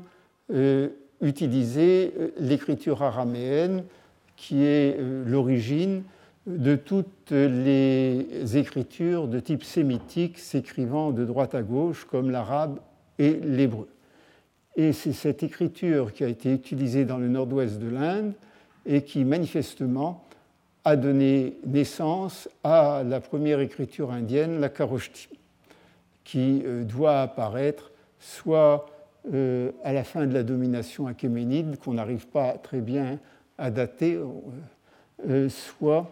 euh, 0.54 0.88
utilisé 1.20 2.14
euh, 2.18 2.30
l'écriture 2.38 3.04
araméenne 3.04 3.84
qui 4.38 4.64
est 4.64 4.98
l'origine 5.26 6.04
de 6.46 6.76
toutes 6.76 7.32
les 7.32 8.56
écritures 8.56 9.28
de 9.28 9.40
type 9.40 9.64
sémitique 9.64 10.38
s'écrivant 10.38 11.12
de 11.12 11.26
droite 11.26 11.56
à 11.56 11.64
gauche 11.64 12.06
comme 12.06 12.30
l'arabe 12.30 12.80
et 13.18 13.34
l'hébreu. 13.34 13.90
Et 14.78 14.94
c'est 14.94 15.12
cette 15.12 15.42
écriture 15.42 16.14
qui 16.14 16.24
a 16.24 16.28
été 16.28 16.54
utilisée 16.54 17.04
dans 17.04 17.18
le 17.18 17.28
nord-ouest 17.28 17.80
de 17.80 17.90
l'Inde 17.90 18.34
et 18.86 19.02
qui 19.02 19.26
manifestement 19.26 20.24
a 20.86 20.96
donné 20.96 21.58
naissance 21.66 22.48
à 22.64 23.04
la 23.04 23.20
première 23.20 23.60
écriture 23.60 24.12
indienne, 24.12 24.62
la 24.62 24.70
Karoshti, 24.70 25.30
qui 26.24 26.62
euh, 26.64 26.84
doit 26.84 27.22
apparaître 27.22 27.92
soit 28.20 28.86
euh, 29.34 29.72
à 29.84 29.94
la 29.94 30.04
fin 30.04 30.28
de 30.28 30.34
la 30.34 30.44
domination 30.44 31.08
achéménide, 31.08 31.80
qu'on 31.80 31.96
n'arrive 31.96 32.28
pas 32.28 32.54
très 32.54 32.80
bien 32.80 33.20
à 33.58 33.72
dater, 33.72 34.20
euh, 35.28 35.50
soit 35.50 36.10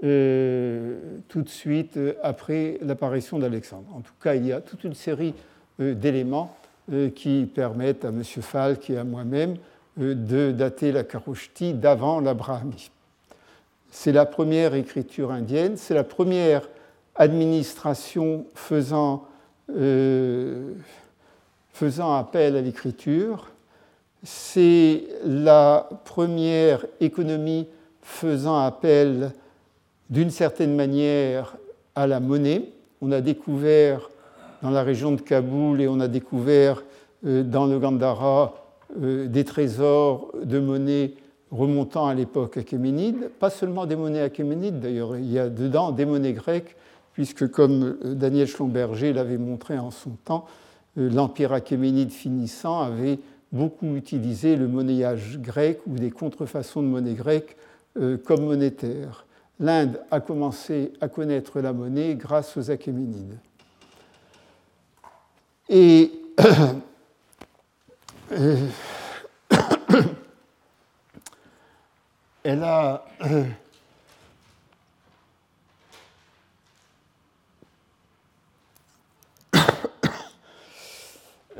tout 0.00 1.42
de 1.42 1.48
suite 1.48 1.98
après 2.22 2.78
l'apparition 2.82 3.38
d'Alexandre. 3.38 3.88
En 3.94 4.00
tout 4.00 4.12
cas, 4.22 4.34
il 4.34 4.46
y 4.46 4.52
a 4.52 4.60
toute 4.60 4.84
une 4.84 4.94
série 4.94 5.34
d'éléments 5.80 6.56
qui 7.14 7.46
permettent 7.52 8.04
à 8.04 8.08
M. 8.08 8.22
Falk 8.24 8.90
et 8.90 8.98
à 8.98 9.04
moi-même 9.04 9.56
de 9.98 10.52
dater 10.52 10.92
la 10.92 11.04
Karoshti 11.04 11.74
d'avant 11.74 12.20
l'Abrahamisme. 12.20 12.92
C'est 13.90 14.12
la 14.12 14.26
première 14.26 14.74
écriture 14.74 15.30
indienne, 15.32 15.76
c'est 15.76 15.94
la 15.94 16.04
première 16.04 16.68
administration 17.16 18.46
faisant, 18.54 19.26
euh, 19.74 20.72
faisant 21.72 22.14
appel 22.14 22.56
à 22.56 22.60
l'écriture, 22.60 23.50
c'est 24.22 25.04
la 25.24 25.88
première 26.04 26.84
économie 27.00 27.66
faisant 28.02 28.58
appel 28.58 29.32
d'une 30.10 30.30
certaine 30.30 30.74
manière 30.74 31.56
à 31.94 32.06
la 32.06 32.20
monnaie. 32.20 32.72
On 33.00 33.12
a 33.12 33.20
découvert 33.20 34.10
dans 34.62 34.70
la 34.70 34.82
région 34.82 35.12
de 35.12 35.20
Kaboul 35.20 35.80
et 35.80 35.88
on 35.88 36.00
a 36.00 36.08
découvert 36.08 36.82
euh, 37.26 37.42
dans 37.42 37.66
le 37.66 37.78
Gandhara 37.78 38.54
euh, 39.00 39.26
des 39.26 39.44
trésors 39.44 40.32
de 40.42 40.58
monnaie 40.58 41.14
remontant 41.50 42.06
à 42.06 42.14
l'époque 42.14 42.56
achéménide, 42.56 43.30
pas 43.38 43.50
seulement 43.50 43.86
des 43.86 43.96
monnaies 43.96 44.20
achéménides 44.20 44.80
d'ailleurs, 44.80 45.16
il 45.16 45.30
y 45.30 45.38
a 45.38 45.48
dedans 45.48 45.92
des 45.92 46.04
monnaies 46.04 46.32
grecques, 46.32 46.76
puisque 47.12 47.50
comme 47.50 47.96
euh, 48.04 48.14
Daniel 48.14 48.46
Schlumberger 48.46 49.12
l'avait 49.12 49.38
montré 49.38 49.78
en 49.78 49.90
son 49.90 50.10
temps, 50.24 50.46
l'empire 50.96 51.52
achéménide 51.52 52.10
finissant 52.10 52.80
avait 52.80 53.20
beaucoup 53.52 53.94
utilisé 53.94 54.56
le 54.56 54.66
monnayage 54.66 55.38
grec 55.40 55.80
ou 55.86 55.94
des 55.94 56.10
contrefaçons 56.10 56.82
de 56.82 56.88
monnaie 56.88 57.14
grecque 57.14 57.56
comme 58.24 58.44
monétaire. 58.44 59.24
L'Inde 59.60 60.00
a 60.10 60.20
commencé 60.20 60.92
à 61.00 61.08
connaître 61.08 61.60
la 61.60 61.72
monnaie 61.72 62.16
grâce 62.16 62.56
aux 62.56 62.70
achéménides. 62.70 63.38
Et 65.68 66.12
elle 72.48 72.62
a 72.62 73.04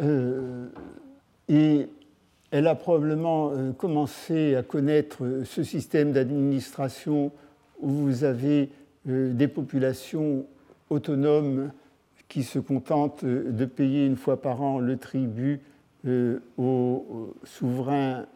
euh, 0.01 0.69
et 1.49 1.89
elle 2.51 2.67
a 2.67 2.75
probablement 2.75 3.51
euh, 3.51 3.73
commencé 3.73 4.55
à 4.55 4.63
connaître 4.63 5.43
ce 5.45 5.63
système 5.63 6.13
d'administration 6.13 7.31
où 7.81 7.91
vous 7.91 8.25
avez 8.25 8.71
euh, 9.09 9.33
des 9.35 9.49
populations 9.49 10.47
autonomes 10.89 11.71
qui 12.29 12.43
se 12.43 12.59
contentent 12.59 13.25
de 13.25 13.65
payer 13.65 14.07
une 14.07 14.17
fois 14.17 14.41
par 14.41 14.63
an 14.63 14.79
le 14.79 14.97
tribut 14.97 15.61
au 16.57 17.35
souverain 17.45 18.27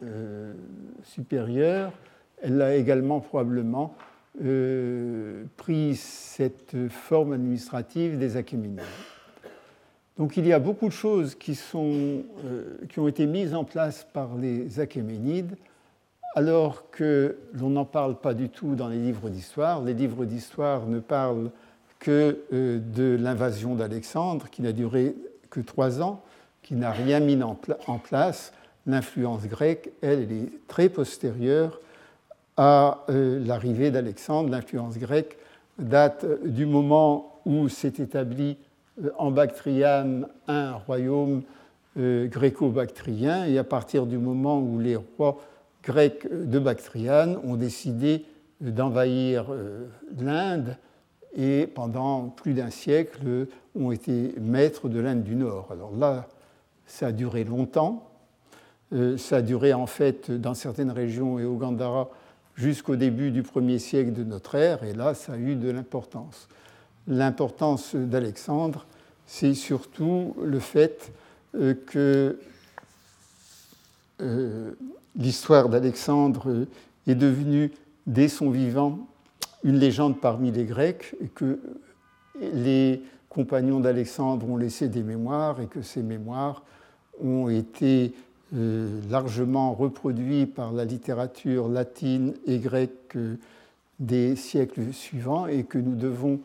supérieur 1.03 1.93
elle 2.43 2.61
a 2.61 2.75
également 2.75 3.21
probablement 3.21 3.95
euh, 4.43 5.45
pris 5.55 5.95
cette 5.95 6.89
forme 6.89 7.33
administrative 7.33 8.19
des 8.19 8.37
Achéménides. 8.37 8.81
Donc 10.17 10.37
il 10.37 10.45
y 10.45 10.53
a 10.53 10.59
beaucoup 10.59 10.87
de 10.87 10.93
choses 10.93 11.35
qui, 11.35 11.55
sont, 11.55 12.23
euh, 12.43 12.77
qui 12.89 12.99
ont 12.99 13.07
été 13.07 13.25
mises 13.25 13.55
en 13.55 13.63
place 13.63 14.05
par 14.13 14.35
les 14.35 14.79
Achéménides, 14.79 15.55
alors 16.35 16.91
que 16.91 17.37
l'on 17.53 17.69
n'en 17.69 17.85
parle 17.85 18.19
pas 18.19 18.33
du 18.33 18.49
tout 18.49 18.75
dans 18.75 18.89
les 18.89 18.99
livres 18.99 19.29
d'histoire. 19.29 19.81
Les 19.81 19.93
livres 19.93 20.25
d'histoire 20.25 20.85
ne 20.85 20.99
parlent 20.99 21.49
que 22.03 22.39
euh, 22.51 22.79
de 22.79 23.17
l'invasion 23.19 23.75
d'Alexandre, 23.75 24.49
qui 24.49 24.61
n'a 24.61 24.73
duré 24.73 25.15
que 25.49 25.61
trois 25.61 26.01
ans, 26.01 26.21
qui 26.61 26.75
n'a 26.75 26.91
rien 26.91 27.19
mis 27.19 27.41
en, 27.41 27.55
place. 27.97 28.53
L'influence 28.85 29.47
grecque, 29.47 29.91
elle, 30.01 30.19
elle 30.23 30.31
est 30.31 30.67
très 30.67 30.89
postérieure 30.89 31.79
à 32.57 33.05
euh, 33.09 33.39
l'arrivée 33.45 33.91
d'Alexandre. 33.91 34.49
L'influence 34.49 34.97
grecque 34.97 35.37
date 35.79 36.25
du 36.45 36.65
moment 36.65 37.39
où 37.45 37.69
s'est 37.69 37.93
établi 37.99 38.57
euh, 39.03 39.09
en 39.17 39.31
Bactriane 39.31 40.27
un 40.47 40.73
royaume 40.73 41.43
euh, 41.97 42.27
gréco-bactrien, 42.27 43.45
et 43.45 43.57
à 43.57 43.63
partir 43.63 44.05
du 44.05 44.17
moment 44.17 44.59
où 44.59 44.79
les 44.79 44.95
rois 44.95 45.39
grecs 45.83 46.27
de 46.31 46.59
Bactriane 46.59 47.37
ont 47.43 47.55
décidé 47.55 48.25
d'envahir 48.61 49.47
l'Inde, 50.17 50.77
et 51.35 51.67
pendant 51.67 52.29
plus 52.29 52.53
d'un 52.53 52.69
siècle 52.69 53.47
ont 53.75 53.91
été 53.91 54.35
maîtres 54.39 54.89
de 54.89 54.99
l'Inde 54.99 55.23
du 55.23 55.35
Nord. 55.35 55.69
Alors 55.71 55.95
là, 55.95 56.27
ça 56.85 57.07
a 57.07 57.11
duré 57.11 57.43
longtemps. 57.43 58.09
Ça 59.17 59.37
a 59.37 59.41
duré 59.41 59.73
en 59.73 59.87
fait 59.87 60.29
dans 60.29 60.53
certaines 60.53 60.91
régions 60.91 61.39
et 61.39 61.45
au 61.45 61.55
Gandhara 61.55 62.09
jusqu'au 62.55 62.95
début 62.95 63.31
du 63.31 63.43
premier 63.43 63.79
siècle 63.79 64.13
de 64.13 64.23
notre 64.23 64.55
ère, 64.55 64.83
et 64.83 64.93
là, 64.93 65.13
ça 65.13 65.33
a 65.33 65.37
eu 65.37 65.55
de 65.55 65.69
l'importance. 65.69 66.47
L'importance 67.07 67.95
d'Alexandre, 67.95 68.85
c'est 69.25 69.53
surtout 69.53 70.35
le 70.41 70.59
fait 70.59 71.11
euh, 71.55 71.73
que 71.87 72.39
euh, 74.21 74.71
l'histoire 75.15 75.69
d'Alexandre 75.69 76.67
est 77.07 77.15
devenue, 77.15 77.71
dès 78.05 78.27
son 78.27 78.49
vivant, 78.51 79.07
une 79.63 79.77
légende 79.77 80.19
parmi 80.19 80.51
les 80.51 80.65
Grecs, 80.65 81.15
que 81.35 81.59
les 82.39 83.01
compagnons 83.29 83.79
d'Alexandre 83.79 84.49
ont 84.49 84.57
laissé 84.57 84.87
des 84.89 85.03
mémoires, 85.03 85.61
et 85.61 85.67
que 85.67 85.81
ces 85.81 86.03
mémoires 86.03 86.63
ont 87.21 87.49
été 87.49 88.13
euh, 88.55 89.01
largement 89.09 89.73
reproduit 89.73 90.45
par 90.45 90.73
la 90.73 90.85
littérature 90.85 91.69
latine 91.69 92.35
et 92.45 92.59
grecque 92.59 93.15
euh, 93.15 93.35
des 93.99 94.35
siècles 94.35 94.93
suivants 94.93 95.47
et 95.47 95.63
que 95.63 95.79
nous 95.79 95.95
devons 95.95 96.39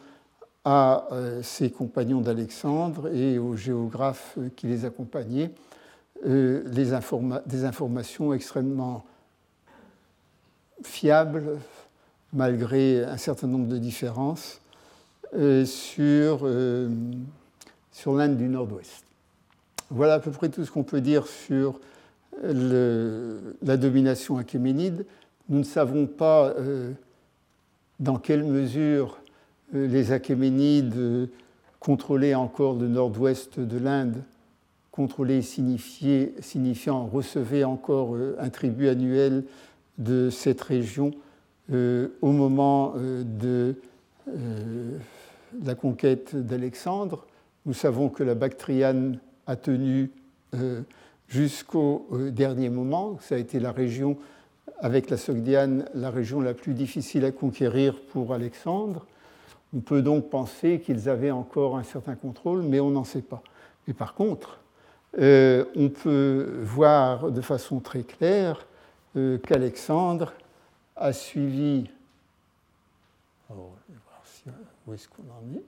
à 0.64 1.06
euh, 1.12 1.42
ces 1.42 1.70
compagnons 1.70 2.22
d'Alexandre 2.22 3.14
et 3.14 3.38
aux 3.38 3.56
géographes 3.56 4.38
qui 4.56 4.66
les 4.66 4.84
accompagnaient 4.84 5.50
des 6.24 7.64
informations 7.64 8.32
extrêmement 8.32 9.04
fiables, 10.82 11.58
malgré 12.32 13.04
un 13.04 13.16
certain 13.16 13.46
nombre 13.46 13.68
de 13.68 13.78
différences, 13.78 14.60
sur, 15.64 16.48
sur 17.92 18.14
l'Inde 18.14 18.36
du 18.36 18.48
Nord-Ouest. 18.48 19.04
Voilà 19.90 20.14
à 20.14 20.20
peu 20.20 20.30
près 20.30 20.48
tout 20.48 20.64
ce 20.64 20.70
qu'on 20.70 20.84
peut 20.84 21.00
dire 21.00 21.26
sur 21.26 21.80
la 22.42 23.76
domination 23.76 24.36
achéménide. 24.38 25.06
Nous 25.48 25.58
ne 25.58 25.64
savons 25.64 26.06
pas 26.06 26.50
euh, 26.58 26.92
dans 28.00 28.18
quelle 28.18 28.44
mesure 28.44 29.18
euh, 29.74 29.86
les 29.86 30.12
Achéménides 30.12 30.94
euh, 30.96 31.26
contrôlaient 31.80 32.34
encore 32.34 32.74
le 32.74 32.86
nord-ouest 32.86 33.58
de 33.58 33.78
l'Inde 33.78 34.22
contrôlé 34.90 35.42
signifiant 35.42 37.06
recevez 37.06 37.62
encore 37.62 38.16
un 38.40 38.50
tribut 38.50 38.88
annuel 38.88 39.44
de 39.96 40.28
cette 40.28 40.60
région 40.60 41.12
au 41.70 42.32
moment 42.32 42.94
de 42.96 43.74
la 44.26 45.74
conquête 45.74 46.34
d'Alexandre. 46.34 47.26
Nous 47.66 47.74
savons 47.74 48.08
que 48.08 48.22
la 48.22 48.34
Bactriane 48.34 49.18
a 49.46 49.56
tenu 49.56 50.10
jusqu'au 51.28 52.08
dernier 52.32 52.70
moment. 52.70 53.18
Ça 53.20 53.34
a 53.34 53.38
été 53.38 53.60
la 53.60 53.72
région, 53.72 54.16
avec 54.80 55.10
la 55.10 55.16
Sogdiane, 55.16 55.84
la 55.94 56.10
région 56.10 56.40
la 56.40 56.54
plus 56.54 56.74
difficile 56.74 57.24
à 57.24 57.32
conquérir 57.32 58.00
pour 58.12 58.32
Alexandre. 58.32 59.06
On 59.76 59.80
peut 59.80 60.02
donc 60.02 60.30
penser 60.30 60.80
qu'ils 60.80 61.08
avaient 61.08 61.30
encore 61.30 61.76
un 61.76 61.82
certain 61.82 62.14
contrôle, 62.14 62.62
mais 62.62 62.80
on 62.80 62.90
n'en 62.90 63.04
sait 63.04 63.22
pas. 63.22 63.42
Mais 63.86 63.92
par 63.92 64.14
contre, 64.14 64.60
euh, 65.18 65.64
on 65.76 65.88
peut 65.88 66.60
voir 66.62 67.30
de 67.30 67.40
façon 67.40 67.80
très 67.80 68.02
claire 68.02 68.66
euh, 69.16 69.38
qu'Alexandre 69.38 70.32
a 70.98 71.12
suivi. 71.12 71.90
Oh, 73.50 73.70
où 74.86 74.94
est-ce 74.94 75.08
qu'on 75.08 75.22
en 75.22 75.56
est 75.56 75.64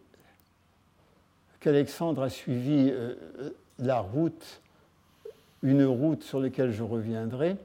Qu'Alexandre 1.61 2.23
a 2.23 2.31
suivi 2.31 2.91
euh, 2.91 3.15
la 3.79 4.01
route, 4.01 4.63
une 5.63 5.85
route 5.85 6.23
sur 6.23 6.41
laquelle 6.41 6.73
je 6.73 6.83
reviendrai, 6.83 7.57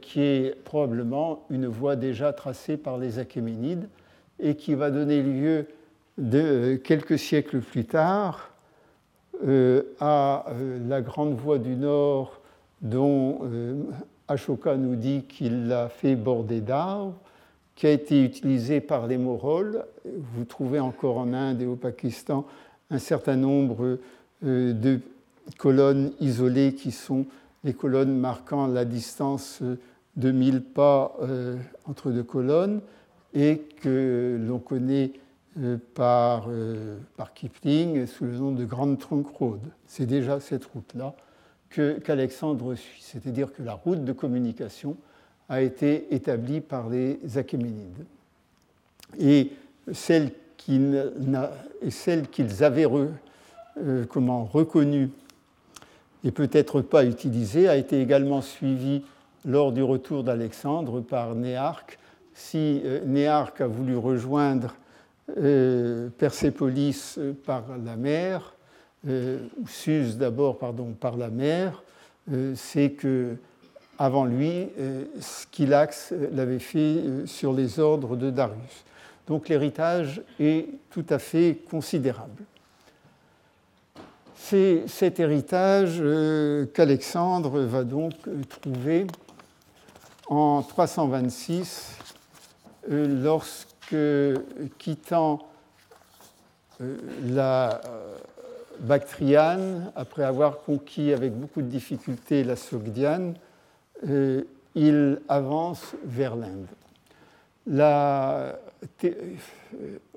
qui 0.00 0.20
est 0.20 0.56
probablement 0.64 1.46
une 1.48 1.68
voie 1.68 1.94
déjà 1.94 2.32
tracée 2.32 2.76
par 2.76 2.98
les 2.98 3.20
Achéménides 3.20 3.88
et 4.40 4.56
qui 4.56 4.74
va 4.74 4.90
donner 4.90 5.22
lieu 5.22 5.68
de, 6.18 6.76
quelques 6.76 7.18
siècles 7.18 7.60
plus 7.60 7.84
tard 7.84 8.50
euh, 9.44 9.82
à 9.98 10.46
euh, 10.48 10.78
la 10.88 11.00
grande 11.00 11.34
voie 11.34 11.58
du 11.58 11.74
Nord 11.74 12.40
dont 12.80 13.40
euh, 13.44 13.82
Ashoka 14.32 14.76
nous 14.76 14.96
dit 14.96 15.24
qu'il 15.28 15.68
l'a 15.68 15.88
fait 15.88 16.16
border 16.16 16.60
d'arbres, 16.60 17.14
qui 17.74 17.86
a 17.86 17.90
été 17.90 18.22
utilisée 18.22 18.80
par 18.80 19.06
les 19.06 19.18
Moroles. 19.18 19.84
Vous 20.04 20.44
trouvez 20.44 20.80
encore 20.80 21.18
en 21.18 21.32
Inde 21.32 21.62
et 21.62 21.66
au 21.66 21.76
Pakistan 21.76 22.46
un 22.90 22.98
certain 22.98 23.36
nombre 23.36 23.98
de 24.42 25.00
colonnes 25.56 26.12
isolées 26.20 26.74
qui 26.74 26.90
sont 26.90 27.24
les 27.64 27.72
colonnes 27.72 28.16
marquant 28.18 28.66
la 28.66 28.84
distance 28.84 29.62
de 30.16 30.30
1000 30.30 30.62
pas 30.62 31.16
entre 31.86 32.10
deux 32.10 32.22
colonnes 32.22 32.82
et 33.34 33.62
que 33.80 34.38
l'on 34.46 34.58
connaît 34.58 35.12
euh, 35.58 35.76
par, 35.94 36.46
euh, 36.48 36.96
par, 37.16 37.34
Kipling 37.34 38.06
sous 38.06 38.24
le 38.24 38.32
nom 38.32 38.52
de 38.52 38.64
Grande 38.64 38.98
Trunk 38.98 39.26
Road. 39.36 39.60
C'est 39.86 40.06
déjà 40.06 40.40
cette 40.40 40.64
route-là 40.64 41.14
qu'Alexandre 41.72 42.74
suit, 42.74 43.00
c'est-à-dire 43.02 43.52
que 43.52 43.62
la 43.62 43.74
route 43.74 44.04
de 44.04 44.12
communication 44.12 44.96
a 45.48 45.60
été 45.62 46.14
établie 46.14 46.60
par 46.60 46.88
les 46.88 47.18
Achéménides. 47.36 48.04
Et 49.18 49.52
celle 49.92 50.30
qu'ils 50.56 50.96
avaient 52.62 52.86
euh, 52.86 54.06
reconnue 54.52 55.10
et 56.24 56.30
peut-être 56.30 56.80
pas 56.80 57.04
utilisée 57.04 57.68
a 57.68 57.76
été 57.76 58.00
également 58.00 58.42
suivie 58.42 59.02
lors 59.44 59.72
du 59.72 59.82
retour 59.82 60.22
d'Alexandre 60.22 61.00
par 61.00 61.34
Néarque 61.34 61.98
si 62.34 62.80
euh, 62.84 63.00
Néarque 63.04 63.60
a 63.60 63.66
voulu 63.66 63.96
rejoindre 63.96 64.74
euh, 65.38 66.08
Persépolis 66.18 67.16
euh, 67.18 67.32
par 67.44 67.64
la 67.84 67.96
mer, 67.96 68.54
ou 69.06 69.66
Suse 69.66 70.16
d'abord 70.16 70.58
par 70.58 71.16
la 71.16 71.28
mer, 71.28 71.82
c'est 72.54 72.90
que 72.90 73.36
avant 73.98 74.24
lui, 74.24 74.68
Skylax 75.20 76.14
l'avait 76.32 76.58
fait 76.58 77.02
sur 77.26 77.52
les 77.52 77.78
ordres 77.80 78.16
de 78.16 78.30
Darius. 78.30 78.84
Donc 79.26 79.48
l'héritage 79.48 80.22
est 80.38 80.68
tout 80.90 81.04
à 81.10 81.18
fait 81.18 81.58
considérable. 81.70 82.44
C'est 84.36 84.84
cet 84.86 85.20
héritage 85.20 86.02
qu'Alexandre 86.74 87.60
va 87.60 87.84
donc 87.84 88.14
trouver 88.60 89.06
en 90.32 90.62
326 90.62 91.98
euh, 92.90 93.22
lorsque, 93.22 93.94
quittant 94.78 95.40
euh, 96.80 96.96
la 97.26 97.80
euh, 97.84 98.16
Bactriane, 98.82 99.92
après 99.94 100.24
avoir 100.24 100.58
conquis 100.58 101.12
avec 101.12 101.32
beaucoup 101.32 101.62
de 101.62 101.68
difficulté 101.68 102.42
la 102.42 102.56
Sogdiane, 102.56 103.34
il 104.74 105.20
avance 105.28 105.94
vers 106.04 106.34
l'Inde. 106.36 106.66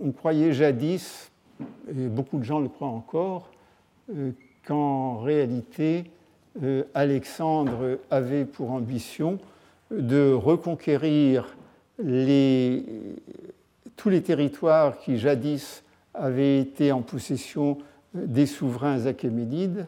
on 0.02 0.12
croyait 0.12 0.52
jadis, 0.52 1.30
et 1.90 2.08
beaucoup 2.08 2.40
de 2.40 2.44
gens 2.44 2.60
le 2.60 2.68
croient 2.68 2.88
encore, 2.88 3.52
qu'en 4.66 5.20
réalité, 5.20 6.06
Alexandre 6.96 8.00
avait 8.10 8.46
pour 8.46 8.72
ambition 8.72 9.38
de 9.92 10.34
reconquérir 10.34 11.56
tous 11.98 12.04
les 14.10 14.24
territoires 14.24 14.98
qui 14.98 15.20
jadis 15.20 15.84
avaient 16.16 16.60
été 16.60 16.92
en 16.92 17.04
possession 17.04 17.78
des 18.16 18.46
souverains 18.46 19.06
achéménides 19.06 19.88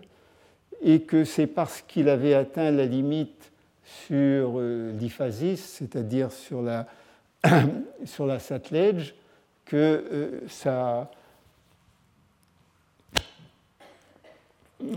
et 0.81 1.01
que 1.01 1.23
c'est 1.23 1.47
parce 1.47 1.81
qu'il 1.81 2.09
avait 2.09 2.33
atteint 2.33 2.71
la 2.71 2.85
limite 2.85 3.51
sur 3.83 4.59
euh, 4.59 4.91
l'Iphasis, 4.99 5.63
c'est-à-dire 5.63 6.31
sur 6.31 6.61
la, 6.61 6.87
sur 8.05 8.25
la 8.25 8.39
que, 9.65 9.75
euh, 9.75 10.41
ça, 10.47 11.09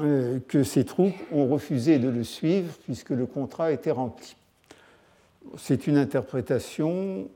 euh, 0.00 0.38
que 0.48 0.62
ces 0.62 0.84
troupes 0.84 1.14
ont 1.32 1.46
refusé 1.46 1.98
de 1.98 2.08
le 2.08 2.24
suivre 2.24 2.72
puisque 2.84 3.10
le 3.10 3.26
contrat 3.26 3.72
était 3.72 3.90
rempli. 3.90 4.36
C'est 5.56 5.86
une 5.86 5.96
interprétation 5.96 7.28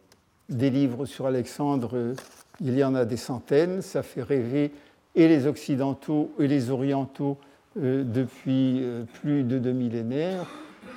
des 0.49 0.71
livres 0.71 1.07
sur 1.07 1.27
Alexandre, 1.27 2.15
il 2.61 2.77
y 2.77 2.85
en 2.85 2.95
a 2.95 3.05
des 3.05 3.17
centaines, 3.17 3.81
ça 3.81 4.03
fait 4.03 4.23
rêver 4.23 4.73
et 5.15 5.29
les 5.29 5.47
Occidentaux 5.47 6.33
et 6.39 6.47
les 6.47 6.71
Orientaux 6.71 7.39
euh, 7.77 8.05
depuis 8.05 8.81
euh, 8.83 9.05
plus 9.21 9.43
de 9.43 9.59
deux 9.59 9.73
millénaires. 9.73 10.47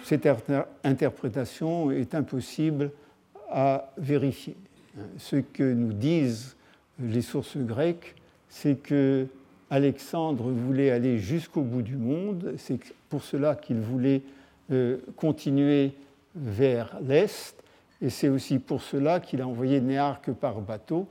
Cette 0.04 0.28
interprétation 0.84 1.92
est 1.92 2.16
impossible 2.16 2.92
à 3.50 3.92
vérifier. 3.98 4.56
Ce 5.18 5.36
que 5.36 5.74
nous 5.74 5.94
disent 5.94 6.56
les 7.00 7.22
sources 7.22 7.58
grecques, 7.58 8.16
c'est 8.50 8.76
que 8.76 9.28
Alexandre 9.70 10.50
voulait 10.50 10.92
aller 10.92 11.18
jusqu'au 11.18 11.62
bout 11.62 11.82
du 11.82 11.98
monde, 11.98 12.54
c'est 12.58 12.80
pour 13.10 13.24
cela 13.24 13.56
qu'il 13.56 13.80
voulait 13.80 14.22
euh, 14.72 14.98
continuer 15.16 15.92
vers 16.36 16.98
l'est, 17.02 17.56
et 18.02 18.10
c'est 18.10 18.30
aussi 18.30 18.60
pour 18.60 18.82
cela 18.82 19.20
qu'il 19.20 19.42
a 19.42 19.48
envoyé 19.48 19.82
Néarque 19.82 20.32
par 20.32 20.62
bateau, 20.62 21.08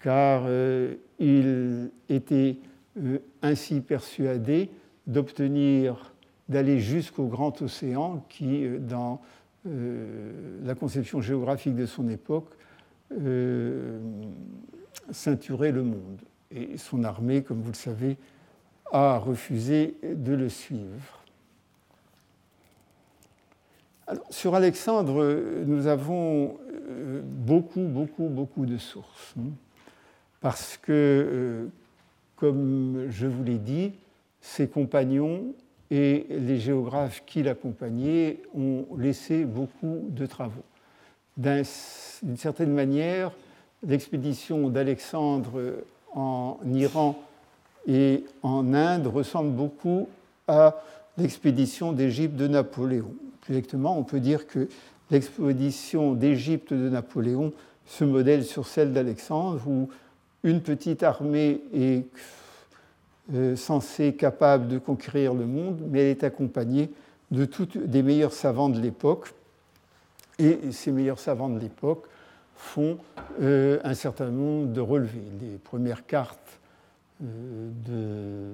car 0.00 0.42
euh, 0.46 0.94
il 1.18 1.90
était 2.08 2.56
euh, 2.98 3.18
ainsi 3.42 3.80
persuadé 3.80 4.70
d'obtenir, 5.06 6.12
d'aller 6.48 6.80
jusqu'au 6.80 7.26
grand 7.26 7.62
océan 7.62 8.24
qui, 8.28 8.64
euh, 8.64 8.78
dans 8.78 9.20
la 9.66 10.74
conception 10.74 11.20
géographique 11.20 11.74
de 11.74 11.84
son 11.84 12.08
époque, 12.08 12.48
ceinturait 15.10 15.70
le 15.70 15.82
monde. 15.82 16.22
Et 16.50 16.78
son 16.78 17.04
armée, 17.04 17.42
comme 17.42 17.60
vous 17.60 17.72
le 17.72 17.76
savez, 17.76 18.16
a 18.90 19.18
refusé 19.18 19.96
de 20.02 20.32
le 20.32 20.48
suivre 20.48 21.22
sur 24.30 24.54
Alexandre, 24.54 25.40
nous 25.66 25.86
avons 25.86 26.58
beaucoup, 27.22 27.82
beaucoup, 27.82 28.28
beaucoup 28.28 28.66
de 28.66 28.78
sources. 28.78 29.36
Parce 30.40 30.76
que, 30.76 30.92
euh, 30.92 31.66
comme 32.36 33.06
je 33.10 33.26
vous 33.26 33.44
l'ai 33.44 33.58
dit, 33.58 33.92
ses 34.40 34.68
compagnons 34.68 35.54
et 35.90 36.26
les 36.30 36.58
géographes 36.58 37.22
qui 37.26 37.42
l'accompagnaient 37.42 38.38
ont 38.54 38.86
laissé 38.96 39.44
beaucoup 39.44 40.06
de 40.08 40.24
travaux. 40.26 40.64
D'une 41.36 42.36
certaine 42.36 42.72
manière, 42.72 43.32
l'expédition 43.86 44.68
d'Alexandre 44.68 45.74
en 46.14 46.58
Iran 46.72 47.18
et 47.86 48.24
en 48.42 48.74
Inde 48.74 49.06
ressemble 49.06 49.50
beaucoup 49.50 50.08
à 50.48 50.82
l'expédition 51.18 51.92
d'Égypte 51.92 52.36
de 52.36 52.46
Napoléon. 52.46 53.12
Exactement, 53.48 53.98
on 53.98 54.04
peut 54.04 54.20
dire 54.20 54.46
que 54.46 54.68
l'expédition 55.10 56.14
d'Égypte 56.14 56.72
de 56.72 56.88
Napoléon 56.88 57.52
se 57.86 58.04
modèle 58.04 58.44
sur 58.44 58.66
celle 58.66 58.92
d'Alexandre, 58.92 59.60
où 59.66 59.88
une 60.42 60.60
petite 60.60 61.02
armée 61.02 61.60
est 61.74 62.04
censée 63.56 64.14
capable 64.14 64.68
de 64.68 64.78
conquérir 64.78 65.34
le 65.34 65.46
monde, 65.46 65.80
mais 65.88 66.00
elle 66.00 66.08
est 66.08 66.24
accompagnée 66.24 66.90
de 67.30 67.44
toutes 67.44 67.78
des 67.78 68.02
meilleurs 68.02 68.32
savants 68.32 68.68
de 68.68 68.80
l'époque. 68.80 69.32
Et 70.38 70.72
ces 70.72 70.90
meilleurs 70.90 71.20
savants 71.20 71.50
de 71.50 71.58
l'époque 71.58 72.06
font 72.56 72.98
un 73.40 73.94
certain 73.94 74.30
nombre 74.30 74.72
de 74.72 74.80
relevés. 74.80 75.22
Les 75.40 75.58
premières 75.58 76.06
cartes 76.06 76.58
de, 77.20 78.50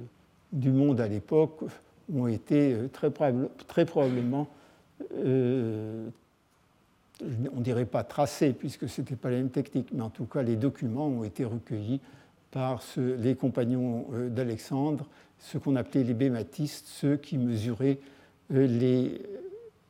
du 0.52 0.70
monde 0.70 1.00
à 1.00 1.08
l'époque 1.08 1.60
ont 2.12 2.26
été 2.26 2.76
très 2.92 3.10
probablement 3.84 4.48
on 7.22 7.58
ne 7.58 7.62
dirait 7.62 7.86
pas 7.86 8.04
tracés, 8.04 8.52
puisque 8.52 8.88
ce 8.88 9.00
n'était 9.00 9.16
pas 9.16 9.30
la 9.30 9.36
même 9.38 9.50
technique, 9.50 9.88
mais 9.92 10.02
en 10.02 10.10
tout 10.10 10.26
cas, 10.26 10.42
les 10.42 10.56
documents 10.56 11.06
ont 11.06 11.24
été 11.24 11.44
recueillis 11.44 12.00
par 12.50 12.82
les 12.96 13.34
compagnons 13.34 14.06
euh, 14.12 14.28
d'Alexandre, 14.28 15.06
ce 15.38 15.58
qu'on 15.58 15.76
appelait 15.76 16.04
les 16.04 16.14
bématistes, 16.14 16.86
ceux 16.86 17.16
qui 17.16 17.36
mesuraient 17.38 17.98
euh, 18.52 19.18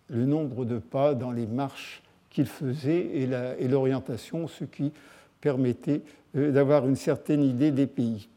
le 0.08 0.24
nombre 0.24 0.64
de 0.64 0.78
pas 0.78 1.14
dans 1.14 1.30
les 1.32 1.46
marches 1.46 2.02
qu'ils 2.30 2.46
faisaient 2.46 3.26
et 3.58 3.68
l'orientation, 3.68 4.48
ce 4.48 4.64
qui 4.64 4.92
permettait 5.40 6.02
euh, 6.36 6.50
d'avoir 6.52 6.86
une 6.88 6.96
certaine 6.96 7.42
idée 7.42 7.70
des 7.70 7.86
pays. 7.86 8.28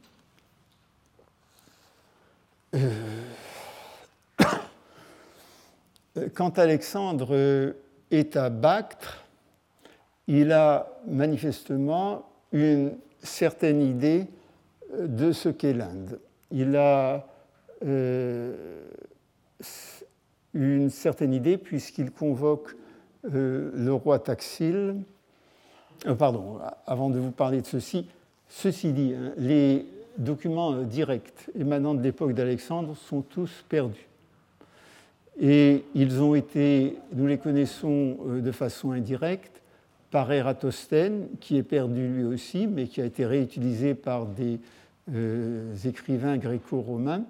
Quand 6.33 6.59
Alexandre 6.59 7.73
est 8.11 8.35
à 8.35 8.49
Bactre, 8.49 9.25
il 10.27 10.51
a 10.51 10.87
manifestement 11.07 12.29
une 12.51 12.93
certaine 13.21 13.81
idée 13.81 14.27
euh, 14.93 15.07
de 15.07 15.31
ce 15.31 15.49
qu'est 15.49 15.73
l'Inde. 15.73 16.19
Il 16.51 16.75
a 16.75 17.27
euh, 17.85 18.85
une 20.53 20.89
certaine 20.89 21.33
idée 21.33 21.57
puisqu'il 21.57 22.11
convoque 22.11 22.75
euh, 23.33 23.71
le 23.73 23.93
roi 23.93 24.19
Taxil. 24.19 24.97
pardon, 26.17 26.59
avant 26.85 27.09
de 27.09 27.19
vous 27.19 27.31
parler 27.31 27.61
de 27.61 27.67
ceci, 27.67 28.07
ceci 28.47 28.93
dit, 28.93 29.13
hein, 29.13 29.33
les 29.37 29.85
documents 30.17 30.83
directs 30.83 31.49
émanant 31.57 31.93
de 31.93 32.01
l'époque 32.01 32.33
d'Alexandre 32.33 32.95
sont 32.95 33.21
tous 33.21 33.63
perdus. 33.69 34.08
Et 35.39 35.85
ils 35.95 36.21
ont 36.21 36.35
été, 36.35 36.97
nous 37.13 37.25
les 37.25 37.37
connaissons 37.37 38.17
euh, 38.27 38.41
de 38.41 38.51
façon 38.51 38.91
indirecte, 38.91 39.61
par 40.11 40.31
Eratosthène, 40.31 41.27
qui 41.39 41.57
est 41.57 41.63
perdu 41.63 42.07
lui 42.07 42.23
aussi, 42.25 42.67
mais 42.67 42.87
qui 42.87 42.99
a 42.99 43.05
été 43.05 43.25
réutilisé 43.25 43.93
par 43.93 44.25
des 44.25 44.59
euh, 45.13 45.73
écrivains 45.85 46.37
gréco-romains, 46.37 47.23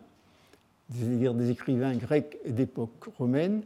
c'est-à-dire 0.91 1.33
des 1.33 1.51
écrivains 1.51 1.93
grecs 1.95 2.37
d'époque 2.47 3.09
romaine, 3.17 3.61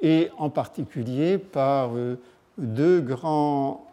et 0.00 0.30
en 0.38 0.50
particulier 0.50 1.38
par 1.38 1.96
euh, 1.96 2.16
deux 2.58 3.00
grands, 3.00 3.84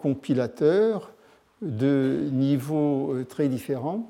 compilateurs 0.00 1.12
de 1.60 2.28
niveaux 2.30 3.14
très 3.28 3.48
différents 3.48 4.08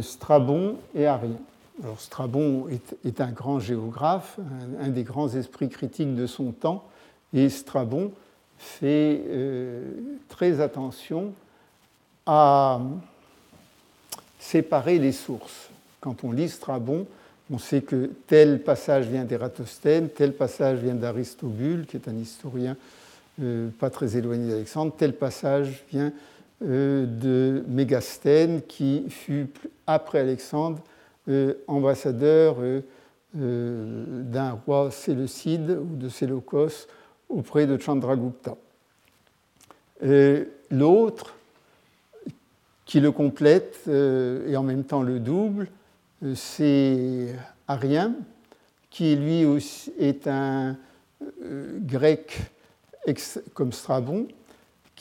Strabon 0.00 0.76
et 0.94 1.06
Arien. 1.06 1.38
Alors 1.82 2.00
Strabon 2.00 2.68
est, 2.68 3.20
un 3.20 3.30
grand 3.30 3.58
géographe, 3.58 4.38
un, 4.80 4.88
des 4.88 5.02
grands 5.02 5.28
esprits 5.28 5.68
critiques 5.68 6.14
de 6.14 6.26
son 6.26 6.52
temps, 6.52 6.84
et 7.32 7.48
Strabon 7.48 8.12
fait 8.58 9.22
euh, 9.26 9.90
très 10.28 10.60
attention 10.60 11.32
à 12.26 12.80
séparer 14.38 14.98
les 14.98 15.12
sources. 15.12 15.70
Quand 16.00 16.24
on 16.24 16.32
lit 16.32 16.48
Strabon, 16.48 17.06
on 17.50 17.58
sait 17.58 17.82
que 17.82 18.10
tel 18.26 18.62
passage 18.62 19.06
vient 19.06 19.24
d'Ératosthène, 19.24 20.08
tel 20.08 20.34
passage 20.34 20.78
vient 20.78 20.94
d'Aristobule, 20.94 21.86
qui 21.86 21.96
est 21.96 22.08
un 22.08 22.16
historien 22.16 22.76
euh, 23.40 23.70
pas 23.78 23.90
très 23.90 24.16
éloigné 24.16 24.48
d'Alexandre, 24.48 24.92
tel 24.96 25.14
passage 25.14 25.84
vient 25.90 26.06
euh, 26.06 26.10
de 26.62 27.64
Mégasthène, 27.68 28.62
qui 28.62 29.04
fut, 29.08 29.48
après 29.86 30.20
Alexandre, 30.20 30.80
euh, 31.28 31.54
ambassadeur 31.66 32.56
euh, 32.60 32.82
d'un 33.34 34.52
roi 34.66 34.90
séleucide 34.90 35.70
ou 35.70 35.96
de 35.96 36.08
Séleucos 36.08 36.86
auprès 37.28 37.66
de 37.66 37.78
Chandragupta. 37.78 38.56
L'autre, 40.70 41.34
qui 42.84 42.98
le 42.98 43.12
complète 43.12 43.86
et 43.86 44.56
en 44.56 44.64
même 44.64 44.82
temps 44.82 45.02
le 45.02 45.20
double, 45.20 45.68
c'est 46.34 47.28
Arien, 47.68 48.14
qui 48.90 49.14
lui 49.14 49.44
aussi 49.44 49.92
est 49.98 50.26
un 50.26 50.76
grec 51.86 52.40
comme 53.54 53.72
Strabon, 53.72 54.26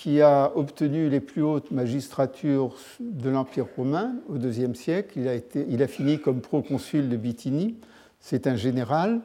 qui 0.02 0.20
a 0.20 0.52
obtenu 0.56 1.10
les 1.10 1.20
plus 1.20 1.43
hautes 1.43 1.70
magistratures 1.70 2.76
de 2.99 3.30
l'Empire 3.30 3.68
romain 3.78 4.16
au 4.30 4.38
IIe 4.38 4.76
siècle. 4.76 5.20
Il 5.20 5.28
a, 5.28 5.36
été, 5.36 5.64
il 5.70 5.84
a 5.84 5.88
fini 5.88 6.20
comme 6.20 6.41
proconsul 6.41 7.08
de 7.08 7.16
Bithynie. 7.16 7.78
C'est 8.20 8.47
un 8.47 8.56
général. 8.56 9.22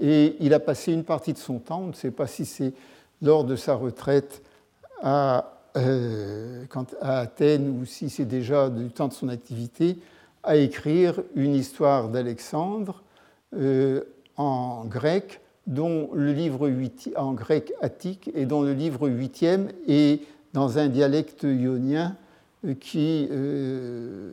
Et 0.00 0.36
il 0.40 0.54
a 0.54 0.60
passé 0.60 0.94
une 0.94 1.04
partie 1.04 1.34
de 1.34 1.38
son 1.38 1.58
temps, 1.58 1.82
on 1.82 1.88
ne 1.88 1.92
sait 1.92 2.10
pas 2.10 2.26
si 2.26 2.46
c'est 2.46 2.72
lors 3.20 3.44
de 3.44 3.54
sa 3.54 3.74
retraite 3.74 4.42
à, 5.02 5.60
euh, 5.76 6.64
Athènes 7.02 7.68
ou 7.78 7.84
si 7.84 8.08
c'est 8.08 8.24
déjà 8.24 8.70
du 8.70 8.88
temps 8.88 9.08
de 9.08 9.12
son 9.12 9.28
activité, 9.28 9.98
à 10.42 10.56
écrire 10.56 11.20
une 11.34 11.54
histoire 11.54 12.08
d'Alexandre 12.08 13.02
euh, 13.54 14.04
en 14.38 14.86
grec 14.86 15.42
dont 15.68 16.08
le 16.14 16.32
livre 16.32 16.66
8, 16.66 17.10
en 17.16 17.34
grec 17.34 17.72
attique 17.82 18.30
et 18.34 18.46
dont 18.46 18.62
le 18.62 18.72
livre 18.72 19.06
huitième 19.08 19.68
est 19.86 20.22
dans 20.54 20.78
un 20.78 20.88
dialecte 20.88 21.42
ionien 21.44 22.16
euh, 22.64 22.74
qui, 22.74 23.28
euh, 23.30 24.32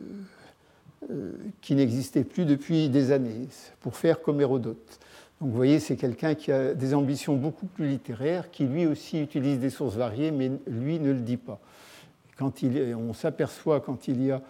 euh, 1.10 1.32
qui 1.60 1.74
n'existait 1.74 2.24
plus 2.24 2.46
depuis 2.46 2.88
des 2.88 3.12
années, 3.12 3.48
pour 3.80 3.96
faire 3.96 4.22
comme 4.22 4.40
Hérodote. 4.40 4.98
Donc 5.40 5.50
vous 5.50 5.56
voyez, 5.56 5.78
c'est 5.78 5.96
quelqu'un 5.96 6.34
qui 6.34 6.50
a 6.50 6.72
des 6.72 6.94
ambitions 6.94 7.36
beaucoup 7.36 7.66
plus 7.66 7.86
littéraires, 7.86 8.50
qui 8.50 8.64
lui 8.64 8.86
aussi 8.86 9.20
utilise 9.20 9.58
des 9.58 9.68
sources 9.68 9.96
variées, 9.96 10.30
mais 10.30 10.50
lui 10.66 10.98
ne 10.98 11.12
le 11.12 11.20
dit 11.20 11.36
pas. 11.36 11.60
Quand 12.38 12.62
il, 12.62 12.96
on 12.96 13.12
s'aperçoit 13.12 13.80
quand 13.80 14.08
il 14.08 14.24
y 14.24 14.30
a, 14.30 14.40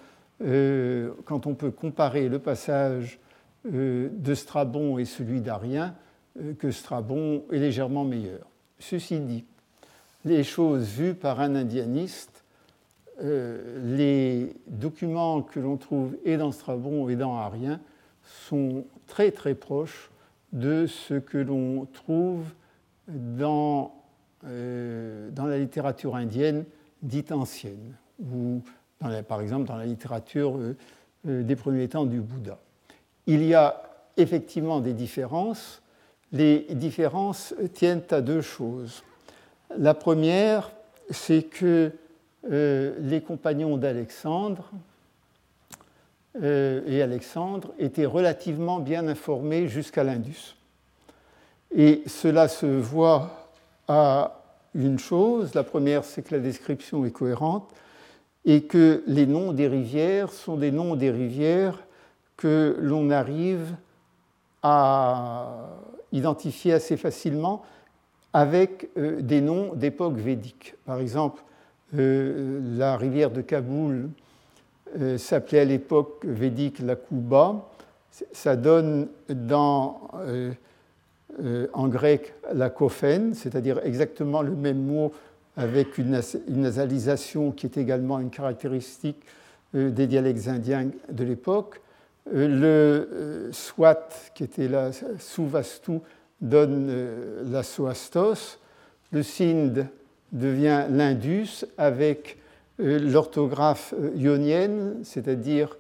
quand 1.25 1.47
on 1.47 1.55
peut 1.55 1.71
comparer 1.71 2.29
le 2.29 2.39
passage 2.39 3.19
de 3.65 4.35
Strabon 4.35 4.99
et 4.99 5.05
celui 5.05 5.41
d'Arien, 5.41 5.95
que 6.59 6.71
Strabon 6.71 7.45
est 7.53 7.59
légèrement 7.59 8.05
meilleur. 8.05 8.47
Ceci 8.79 9.21
dit, 9.21 9.45
les 10.25 10.45
choses 10.45 10.87
vues 10.87 11.15
par 11.15 11.41
un 11.41 11.55
indianiste, 11.55 12.45
euh, 13.23 13.97
les 13.97 14.55
documents 14.67 15.41
que 15.43 15.61
l'on 15.61 15.77
trouve 15.77 16.17
et 16.25 16.37
dans 16.37 16.53
Strabon 16.53 17.09
et 17.09 17.17
dans 17.17 17.37
Arien 17.37 17.81
sont 18.25 18.85
très 19.07 19.31
très 19.31 19.55
proches 19.55 20.11
de 20.53 20.87
ce 20.87 21.15
que 21.15 21.39
l'on 21.39 21.87
trouve 21.87 22.45
dans, 23.09 23.95
euh, 24.45 25.31
dans 25.31 25.47
la 25.47 25.59
littérature 25.59 26.17
indienne 26.17 26.65
dite 27.03 27.33
ancienne, 27.33 27.95
ou 28.21 28.63
par 29.29 29.41
exemple 29.41 29.67
dans 29.67 29.77
la 29.77 29.87
littérature 29.87 30.59
des 31.25 31.57
premiers 31.57 31.89
temps 31.89 32.07
du 32.07 32.21
Bouddha. 32.21 32.59
Il 33.27 33.45
y 33.45 33.55
a 33.55 33.83
effectivement 34.17 34.81
des 34.81 34.95
différences, 34.95 35.83
les 36.37 36.67
différences 36.71 37.55
tiennent 37.75 38.03
à 38.11 38.21
deux 38.21 38.43
choses. 38.43 39.03
La 39.77 39.95
première, 39.95 40.71
c'est 41.11 41.43
que 41.43 41.93
euh, 42.51 42.95
les 43.01 43.21
compagnons 43.21 43.77
d'Alexandre 43.77 44.71
euh, 46.43 46.83
et 46.87 47.03
Alexandre 47.03 47.73
étaient 47.79 48.07
relativement 48.07 48.79
bien 48.79 49.09
informés 49.09 49.69
jusqu'à 49.69 50.05
l'Indus. 50.05 50.57
Et 51.75 52.03
cela 52.07 52.49
se 52.49 52.67
voit 52.67 53.51
à 53.89 54.43
une 54.75 54.99
chose. 54.99 55.55
La 55.55 55.65
première, 55.65 56.05
c'est 56.05 56.23
que 56.23 56.35
la 56.35 56.41
description 56.41 57.05
est 57.05 57.11
cohérente 57.11 57.69
et 58.45 58.63
que 58.63 59.03
les 59.07 59.27
noms 59.27 59.53
des 59.53 59.67
rivières 59.67 60.33
sont 60.33 60.57
des 60.57 60.71
noms 60.71 60.95
des 60.95 61.11
rivières 61.11 61.79
que 62.37 62.77
l'on 62.81 63.11
arrive 63.11 63.75
à 64.63 65.69
identifier 66.13 66.73
assez 66.73 66.97
facilement 66.97 67.63
avec 68.37 68.91
euh, 68.99 69.23
des 69.23 69.41
noms 69.41 69.73
d'époque 69.75 70.17
védique. 70.17 70.75
Par 70.85 71.01
exemple, 71.01 71.43
euh, 71.99 72.61
la 72.77 72.99
rivière 72.99 73.31
de 73.31 73.41
Kaboul 73.41 74.11
euh, 75.01 75.17
s'appelait 75.17 75.61
à 75.61 75.65
l'époque 75.65 76.23
védique 76.23 76.81
la 76.81 76.97
Kuba. 76.97 77.67
Ça 78.33 78.57
donne 78.57 79.09
en 81.73 81.89
grec 81.89 82.35
la 82.53 82.69
kophène, 82.69 83.33
c'est-à-dire 83.33 83.81
exactement 83.85 84.43
le 84.43 84.55
même 84.55 84.83
mot 84.83 85.13
avec 85.57 85.97
une, 85.97 86.21
nasalisation 86.49 87.53
qui 87.53 87.67
est 87.67 87.79
également 87.79 88.19
une 88.19 88.31
caractéristique 88.31 89.23
des 89.75 90.07
dialectes 90.07 90.49
indiens 90.49 90.89
de 91.11 91.25
l'époque. 91.25 91.81
Le 92.33 93.51
swat, 93.53 94.33
qui 94.35 94.45
était 94.45 94.69
la 94.69 94.91
souvastu, 95.19 96.01
donne 96.41 96.93
la 97.51 97.63
soastos. 97.63 98.59
Le 99.13 99.23
sind 99.23 99.87
devient 100.33 100.87
l'indus 100.91 101.65
avec 101.79 102.39
l'orthographe 102.79 103.95
ionienne, 104.17 104.97
c'est-à-dire 105.05 105.77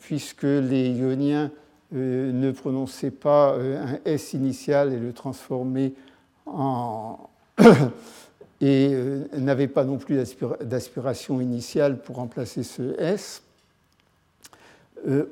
puisque 0.00 0.42
les 0.42 0.90
ioniens 0.90 1.50
euh, 1.94 2.32
ne 2.32 2.50
prononçaient 2.50 3.10
pas 3.10 3.54
euh, 3.54 3.82
un 3.82 3.98
S 4.04 4.34
initial 4.34 4.92
et 4.92 4.98
le 4.98 5.12
transformaient 5.12 5.94
en. 6.46 7.18
et 8.60 8.90
euh, 8.92 9.26
n'avaient 9.36 9.68
pas 9.68 9.84
non 9.84 9.96
plus 9.96 10.22
d'aspiration 10.60 11.40
initiale 11.40 12.00
pour 12.00 12.16
remplacer 12.16 12.62
ce 12.62 13.00
S. 13.00 13.42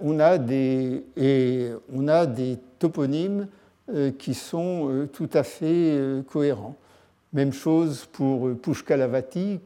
on, 0.00 0.18
a 0.20 0.38
des, 0.38 1.04
et 1.16 1.70
on 1.92 2.08
a 2.08 2.26
des 2.26 2.58
toponymes 2.78 3.48
qui 4.18 4.34
sont 4.34 5.08
tout 5.12 5.28
à 5.32 5.42
fait 5.42 5.98
cohérents. 6.28 6.76
Même 7.32 7.52
chose 7.52 8.06
pour 8.12 8.50
Pushkalavati, 8.56 9.60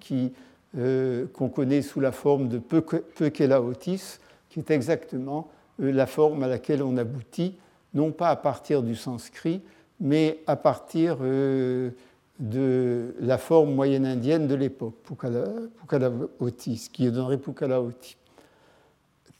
qu'on 0.74 1.48
connaît 1.48 1.82
sous 1.82 2.00
la 2.00 2.12
forme 2.12 2.48
de 2.48 2.58
Pekelaotis, 2.58 4.18
qui 4.50 4.58
est 4.58 4.70
exactement 4.70 5.48
euh, 5.80 5.92
la 5.92 6.06
forme 6.06 6.42
à 6.42 6.48
laquelle 6.48 6.82
on 6.82 6.96
aboutit, 6.98 7.54
non 7.94 8.12
pas 8.12 8.28
à 8.28 8.36
partir 8.36 8.82
du 8.82 8.94
sanskrit, 8.94 9.62
mais 10.00 10.40
à 10.46 10.56
partir 10.56 11.18
euh, 11.22 11.90
de 12.38 13.14
la 13.20 13.38
forme 13.38 13.74
moyenne 13.74 14.06
indienne 14.06 14.46
de 14.46 14.54
l'époque, 14.54 14.94
Pukalaoti, 15.04 16.76
ce 16.76 16.90
qui 16.90 17.10
donnerait 17.10 17.38
Pukalaoti. 17.38 18.16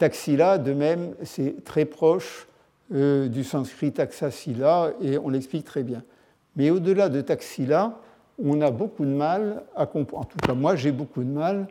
Taxila, 0.00 0.56
de 0.56 0.72
même, 0.72 1.14
c'est 1.24 1.62
très 1.62 1.84
proche 1.84 2.48
euh, 2.94 3.28
du 3.28 3.44
sanskrit 3.44 3.92
taxasila, 3.92 4.94
et 5.02 5.18
on 5.18 5.28
l'explique 5.28 5.66
très 5.66 5.82
bien. 5.82 6.02
Mais 6.56 6.70
au-delà 6.70 7.10
de 7.10 7.20
taxila, 7.20 7.98
on 8.42 8.62
a 8.62 8.70
beaucoup 8.70 9.04
de 9.04 9.10
mal 9.10 9.62
à 9.76 9.84
comprendre, 9.84 10.22
en 10.22 10.24
tout 10.24 10.38
cas 10.38 10.54
moi 10.54 10.74
j'ai 10.74 10.90
beaucoup 10.90 11.22
de 11.22 11.28
mal 11.28 11.68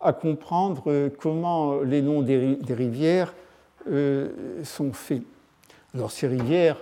à 0.00 0.14
comprendre 0.14 1.10
comment 1.18 1.82
les 1.82 2.00
noms 2.00 2.22
des 2.22 2.56
rivières 2.70 3.34
euh, 3.90 4.30
sont 4.64 4.94
faits. 4.94 5.22
Alors 5.92 6.10
ces 6.10 6.26
rivières, 6.26 6.78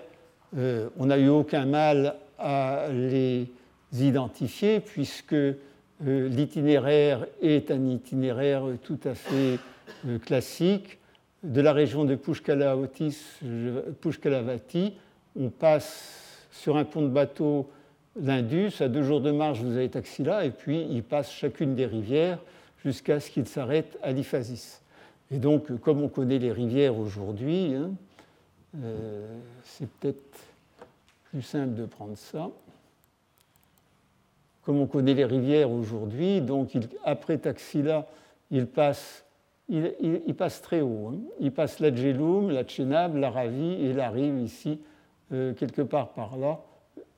euh, 0.57 0.89
on 1.01 1.07
n'a 1.07 1.19
eu 1.19 1.29
aucun 1.29 1.67
mal 1.67 2.15
à 2.39 2.87
les 2.93 3.49
identifier 3.93 4.79
puisque 4.79 5.35
l'itinéraire 6.01 7.27
est 7.43 7.73
un 7.73 7.85
itinéraire 7.87 8.63
tout 8.85 9.01
à 9.05 9.15
fait 9.15 9.59
classique. 10.25 10.99
De 11.43 11.61
la 11.61 11.73
région 11.73 12.05
de 12.05 12.15
Pushkalavati, 12.17 13.15
on 15.39 15.51
passe 15.51 16.47
sur 16.51 16.77
un 16.77 16.85
pont 16.85 17.03
de 17.03 17.09
bateau 17.09 17.71
l'Indus, 18.21 18.73
à 18.81 18.89
deux 18.89 19.03
jours 19.03 19.21
de 19.21 19.31
marche, 19.31 19.61
vous 19.61 19.77
avez 19.77 19.89
Taxila, 19.89 20.45
et 20.45 20.51
puis 20.51 20.87
il 20.91 21.03
passe 21.03 21.31
chacune 21.31 21.75
des 21.75 21.87
rivières 21.87 22.39
jusqu'à 22.85 23.21
ce 23.21 23.31
qu'il 23.31 23.47
s'arrête 23.47 23.99
à 24.03 24.13
l'Iphasis. 24.13 24.81
Et 25.31 25.39
donc, 25.39 25.79
comme 25.81 26.03
on 26.03 26.09
connaît 26.09 26.39
les 26.39 26.53
rivières 26.53 26.99
aujourd'hui, 26.99 27.75
hein, 27.75 27.91
euh, 28.83 29.27
c'est 29.65 29.89
peut-être 29.89 30.39
plus 31.25 31.43
simple 31.43 31.75
de 31.75 31.85
prendre 31.85 32.17
ça. 32.17 32.49
Comme 34.63 34.79
on 34.79 34.87
connaît 34.87 35.15
les 35.15 35.25
rivières 35.25 35.71
aujourd'hui, 35.71 36.41
donc 36.41 36.77
après 37.05 37.39
Taxila, 37.39 38.07
il 39.69 40.35
passe, 40.37 40.63
très 40.63 40.81
haut. 40.81 41.13
Hein. 41.13 41.19
Il 41.41 41.53
passe 41.53 41.81
la 41.81 41.95
Djeloum, 41.95 42.51
la 42.51 42.65
Tchénab, 42.65 43.17
la 43.17 43.31
Ravi, 43.31 43.73
et 43.73 43.91
il 43.91 44.01
arrive 44.01 44.39
ici, 44.41 44.81
euh, 45.33 45.55
quelque 45.55 45.83
part 45.83 46.11
par 46.11 46.37
là, 46.37 46.61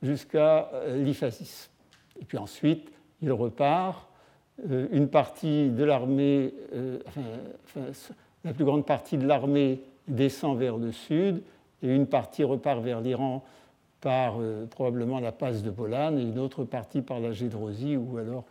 jusqu'à 0.02 0.70
euh, 0.72 1.02
l'Iphasis. 1.02 1.70
Et 2.20 2.24
puis 2.24 2.38
ensuite, 2.38 2.90
il 3.22 3.32
repart 3.32 4.08
euh, 4.70 4.88
une 4.92 5.08
partie 5.08 5.70
de 5.70 5.84
l'armée, 5.84 6.54
euh, 6.74 6.98
la 8.44 8.52
plus 8.52 8.64
grande 8.64 8.86
partie 8.86 9.18
de 9.18 9.26
l'armée 9.26 9.80
descend 10.06 10.58
vers 10.58 10.76
le 10.76 10.92
sud 10.92 11.42
et 11.82 11.94
une 11.94 12.06
partie 12.06 12.44
repart 12.44 12.82
vers 12.82 13.00
l'Iran 13.00 13.44
par 14.00 14.36
probablement 14.70 15.18
la 15.18 15.32
passe 15.32 15.62
de 15.62 15.70
Bolan 15.70 16.16
et 16.16 16.22
une 16.22 16.38
autre 16.38 16.64
partie 16.64 17.02
par 17.02 17.18
la 17.18 17.32
Gédrosie 17.32 17.96
où 17.96 18.16
alors 18.16 18.44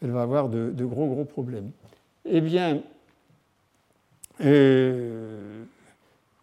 elle 0.00 0.12
va 0.12 0.22
avoir 0.22 0.48
de, 0.48 0.84
gros 0.84 1.06
gros 1.06 1.24
problèmes. 1.24 1.70
Eh 2.24 2.40
bien, 2.40 2.82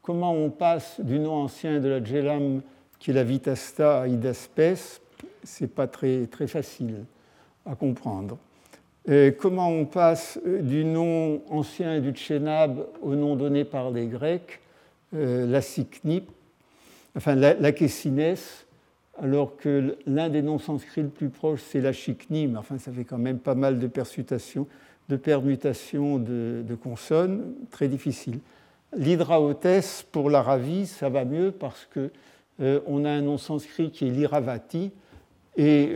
comment 0.02 0.34
on 0.34 0.50
passe 0.50 1.00
du 1.00 1.20
nom 1.20 1.34
ancien 1.34 1.80
de 1.80 1.88
la 1.88 2.04
Djelam 2.04 2.62
qui 3.00 3.12
est 3.12 3.14
la 3.14 3.24
Vitasta 3.24 4.02
à 4.02 4.08
Idaspes, 4.08 5.00
c'est 5.44 5.68
pas 5.68 5.88
très, 5.88 6.26
très 6.28 6.48
facile 6.48 7.04
à 7.66 7.76
comprendre. 7.76 8.38
Comment 9.38 9.70
on 9.70 9.86
passe 9.86 10.40
euh, 10.48 10.62
du 10.62 10.86
nom 10.86 11.42
ancien 11.50 12.00
du 12.00 12.12
Tchénab 12.12 12.88
au 13.02 13.16
nom 13.16 13.36
donné 13.36 13.66
par 13.66 13.92
les 13.92 14.08
Grecs, 14.08 14.62
euh, 15.14 15.46
la 15.46 15.62
Siknip, 15.62 16.32
enfin 17.16 17.36
la, 17.36 17.54
la 17.56 17.72
alors 19.22 19.58
que 19.58 19.98
l'un 20.08 20.30
des 20.30 20.42
noms 20.42 20.58
sanscrits 20.58 21.04
le 21.04 21.10
plus 21.10 21.30
proche, 21.30 21.62
c'est 21.62 21.82
la 21.82 21.92
Chikni, 21.94 22.48
mais 22.48 22.58
enfin 22.58 22.78
ça 22.78 22.92
fait 22.92 23.04
quand 23.04 23.18
même 23.18 23.40
pas 23.40 23.56
mal 23.56 23.78
de 23.78 23.88
permutations 23.88 24.68
de, 25.14 25.18
permutations 25.18 26.18
de, 26.18 26.76
consonnes, 26.82 27.54
très 27.72 27.88
difficile. 27.88 28.40
L'hydraotès 28.96 30.06
pour 30.12 30.30
l'Aravi, 30.30 30.86
ça 30.86 31.10
va 31.10 31.26
mieux 31.26 31.52
parce 31.52 31.88
qu'on 31.94 32.10
euh, 32.62 33.06
a 33.06 33.10
un 33.10 33.22
nom 33.22 33.38
sanskrit 33.38 33.92
qui 33.92 34.08
est 34.08 34.12
l'iravati, 34.12 34.92
et 35.56 35.94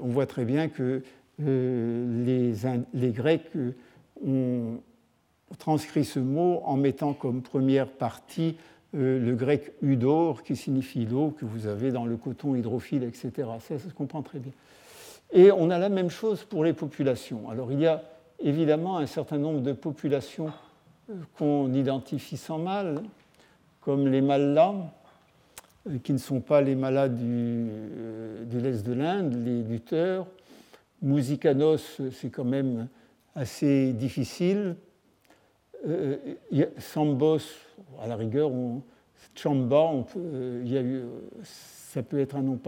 on 0.00 0.08
voit 0.08 0.26
très 0.26 0.44
bien 0.44 0.68
que 0.68 1.02
euh, 1.46 2.52
les, 2.92 3.10
Grecs 3.10 3.42
euh, 3.56 3.72
ont 4.26 4.80
transcrit 5.58 6.04
ce 6.04 6.18
mot 6.18 6.60
en 6.64 6.76
mettant 6.76 7.14
comme 7.14 7.42
première 7.42 7.88
partie 7.88 8.56
euh, 8.94 9.18
le 9.24 9.34
grec 9.34 9.72
udor, 9.82 10.42
qui 10.42 10.56
signifie 10.56 11.06
l'eau 11.06 11.30
que 11.30 11.44
vous 11.44 11.66
avez 11.66 11.92
dans 11.92 12.04
le 12.04 12.16
coton 12.16 12.54
hydrophile, 12.54 13.04
etc. 13.04 13.48
Ça, 13.60 13.78
ça 13.78 13.88
se 13.88 13.94
comprend 13.94 14.22
très 14.22 14.38
bien. 14.38 14.52
Et 15.32 15.50
on 15.52 15.70
a 15.70 15.78
la 15.78 15.88
même 15.88 16.10
chose 16.10 16.44
pour 16.44 16.64
les 16.64 16.72
populations. 16.72 17.48
Alors 17.48 17.72
il 17.72 17.80
y 17.80 17.86
a 17.86 18.02
évidemment 18.40 18.98
un 18.98 19.06
certain 19.06 19.38
nombre 19.38 19.60
de 19.60 19.72
populations 19.72 20.52
qu'on 21.36 21.72
identifie 21.72 22.36
sans 22.36 22.58
mal, 22.58 23.02
comme 23.80 24.08
les 24.08 24.20
Mallas, 24.20 24.74
qui 26.02 26.12
ne 26.12 26.18
sont 26.18 26.40
pas 26.40 26.60
les 26.60 26.74
Mallas 26.74 27.08
du, 27.08 27.68
de 28.44 28.58
l'Est 28.58 28.86
de 28.86 28.92
l'Inde, 28.92 29.34
les 29.44 29.62
lutteurs, 29.62 30.26
Musicanos, 31.02 32.00
c'est 32.12 32.28
quand 32.28 32.44
même 32.44 32.88
assez 33.34 33.92
difficile. 33.94 34.76
Euh, 35.88 36.16
Sambos, 36.78 37.38
à 38.02 38.06
la 38.06 38.16
rigueur, 38.16 38.50
Chamba, 39.34 39.92
euh, 40.16 41.04
ça 41.42 42.02
peut 42.02 42.20
être 42.20 42.36
un 42.36 42.42
nom 42.42 42.58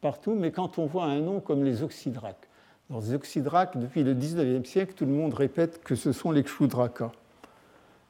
partout, 0.00 0.34
mais 0.34 0.50
quand 0.50 0.78
on 0.78 0.86
voit 0.86 1.04
un 1.04 1.20
nom 1.20 1.40
comme 1.40 1.64
les 1.64 1.82
Oxydraques, 1.82 2.48
alors 2.90 3.02
les 3.02 3.14
Oxydraques, 3.14 3.78
depuis 3.78 4.02
le 4.02 4.14
19e 4.14 4.64
siècle, 4.64 4.94
tout 4.96 5.04
le 5.04 5.12
monde 5.12 5.34
répète 5.34 5.82
que 5.82 5.94
ce 5.94 6.12
sont 6.12 6.30
les 6.30 6.42
Kshudrakas. 6.42 7.12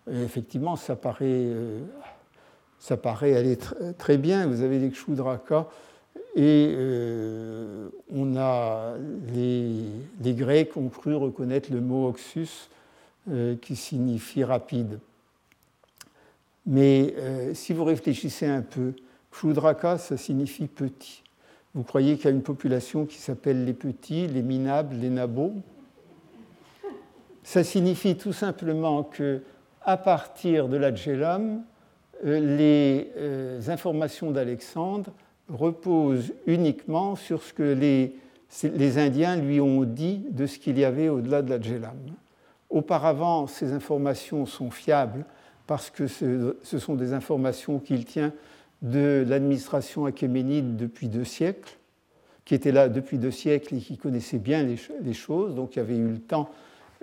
Et 0.09 0.23
effectivement, 0.23 0.77
ça 0.77 0.95
paraît, 0.95 1.25
euh, 1.27 1.81
ça 2.79 2.97
paraît 2.97 3.35
aller 3.35 3.59
très 3.99 4.19
bien. 4.19 4.47
Vous 4.47 4.63
avez 4.63 4.79
les 4.79 4.91
Kshudrakas 4.91 5.67
et 6.37 6.73
euh, 6.77 7.89
on 8.13 8.37
a 8.37 8.95
les, 9.35 10.35
Grecs 10.35 10.77
ont 10.77 10.89
cru 10.89 11.17
reconnaître 11.17 11.73
le 11.73 11.81
mot 11.81 12.09
oxus 12.09 12.69
euh, 13.29 13.57
qui 13.57 13.75
signifie 13.75 14.45
rapide. 14.45 15.01
Mais 16.67 17.15
si 17.55 17.73
vous 17.73 17.85
réfléchissez 17.85 18.47
un 18.47 18.61
peu, 18.61 18.93
Kshudraka, 19.33 19.97
ça 19.97 20.19
signifie 20.19 20.67
petit. 20.67 21.23
Vous 21.79 21.85
croyez 21.85 22.17
qu'il 22.17 22.25
y 22.25 22.29
a 22.29 22.33
une 22.33 22.43
population 22.43 23.07
qui 23.07 23.19
s'appelle 23.19 23.65
les 23.65 23.73
petits, 23.73 24.27
les 24.27 24.43
minables, 24.43 24.97
les 24.97 25.11
nabos? 25.11 25.53
Ça 27.45 27.63
signifie 27.63 28.17
tout 28.17 28.33
simplement 28.33 29.05
que 29.05 29.43
à 29.83 29.97
partir 29.97 30.67
de 30.67 30.77
la 30.77 30.93
Djelam, 30.93 31.63
les 32.25 33.13
informations 33.69 34.33
d'Alexandre 34.33 35.13
repose 35.49 36.33
uniquement 36.49 37.15
sur 37.15 37.45
ce 37.45 37.53
que 37.53 37.63
les, 37.63 38.17
les, 38.65 38.99
Indiens 38.99 39.37
lui 39.37 39.61
ont 39.61 39.85
dit 39.85 40.27
de 40.33 40.47
ce 40.47 40.59
qu'il 40.59 40.81
y 40.81 40.85
avait 40.85 41.09
au-delà 41.09 41.43
de 41.43 41.51
la 41.51 41.61
Djelam. 41.61 41.97
Auparavant, 42.71 43.47
ces 43.47 43.73
informations 43.73 44.47
sont 44.47 44.73
fiables 44.73 45.25
parce 45.69 45.91
que 45.91 46.09
ce, 46.09 46.57
ce 46.61 46.81
sont 46.81 46.97
des 46.97 47.13
informations 47.13 47.79
qu'il 47.79 48.05
tient 48.05 48.33
de 48.83 49.25
l'administration 49.27 50.07
achéménide 50.07 50.77
depuis 50.77 51.09
deux 51.09 51.25
siècles. 51.25 51.77
qui 52.45 52.55
était 52.55 52.73
là 52.73 52.89
depuis 52.89 53.19
deux 53.19 53.31
siècles 53.31 53.75
et 53.75 53.79
qui 53.79 53.99
connaissait 53.99 54.39
bien 54.39 54.63
les, 54.63 55.13
choses, 55.13 55.55
donc 55.55 55.77
il 55.77 55.81
avait 55.81 55.97
eu 55.97 56.09
le 56.09 56.19
temps 56.19 56.49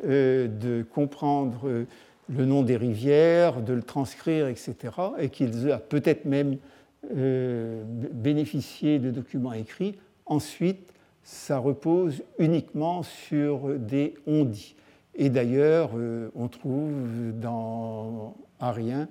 de 0.04 0.84
comprendre 0.92 1.86
le 2.28 2.46
nom 2.46 2.64
des 2.64 2.78
rivières, 2.78 3.62
de 3.62 3.74
le 3.74 3.84
transcrire, 3.84 4.48
etc., 4.48 4.76
et 5.20 5.30
qu'il 5.30 5.72
a 5.72 5.78
peut-être 5.78 6.26
même 6.26 6.58
bénéficié 7.04 8.98
de 8.98 9.12
documents 9.12 9.54
écrits. 9.54 10.00
Ensuite, 10.26 10.92
ça 11.26 11.58
repose 11.58 12.24
uniquement 12.38 13.04
sur 13.04 13.80
des 13.80 14.14
ondits. 14.28 14.76
Et 15.16 15.30
d'ailleurs, 15.30 15.92
euh, 15.96 16.30
on 16.36 16.48
trouve 16.48 16.94
dans 17.34 18.36
Arien 18.60 19.08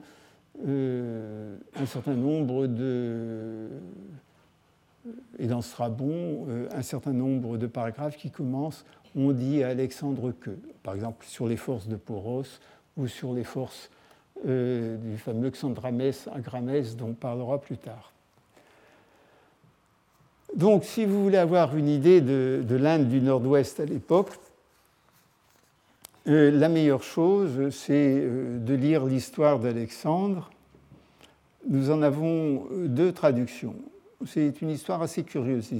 euh, 0.66 1.56
un 1.76 1.86
certain 1.86 2.14
nombre 2.14 2.66
de. 2.66 3.68
Et 5.38 5.46
dans 5.46 5.60
Strabon, 5.60 6.46
euh, 6.48 6.68
un 6.72 6.82
certain 6.82 7.12
nombre 7.12 7.58
de 7.58 7.66
paragraphes 7.66 8.16
qui 8.16 8.30
commencent 8.30 8.84
on 9.16 9.30
dit 9.30 9.62
à 9.62 9.68
Alexandre 9.68 10.32
que, 10.32 10.50
par 10.82 10.94
exemple 10.94 11.24
sur 11.24 11.46
les 11.46 11.56
forces 11.56 11.86
de 11.86 11.94
Poros 11.94 12.58
ou 12.96 13.06
sur 13.06 13.32
les 13.32 13.44
forces 13.44 13.88
du 14.44 15.16
fameux 15.18 15.50
Xandramès 15.50 16.28
Agramès 16.34 16.96
dont 16.96 17.10
on 17.10 17.12
parlera 17.12 17.60
plus 17.60 17.78
tard. 17.78 18.12
Donc, 20.56 20.84
si 20.84 21.04
vous 21.04 21.22
voulez 21.22 21.38
avoir 21.38 21.76
une 21.76 21.88
idée 21.88 22.20
de, 22.20 22.76
l'Inde 22.76 23.08
du 23.08 23.20
Nord-Ouest 23.20 23.80
à 23.80 23.84
l'époque, 23.84 24.30
euh, 26.26 26.50
la 26.50 26.70
meilleure 26.70 27.02
chose, 27.02 27.68
c'est 27.70 28.18
euh, 28.22 28.58
de 28.58 28.72
lire 28.72 29.04
l'histoire 29.04 29.58
d'Alexandre. 29.58 30.50
Nous 31.68 31.90
en 31.90 32.00
avons 32.00 32.66
euh, 32.72 32.88
deux 32.88 33.12
traductions. 33.12 33.74
C'est 34.26 34.62
une 34.62 34.70
histoire 34.70 35.02
assez 35.02 35.22
curieuse, 35.22 35.70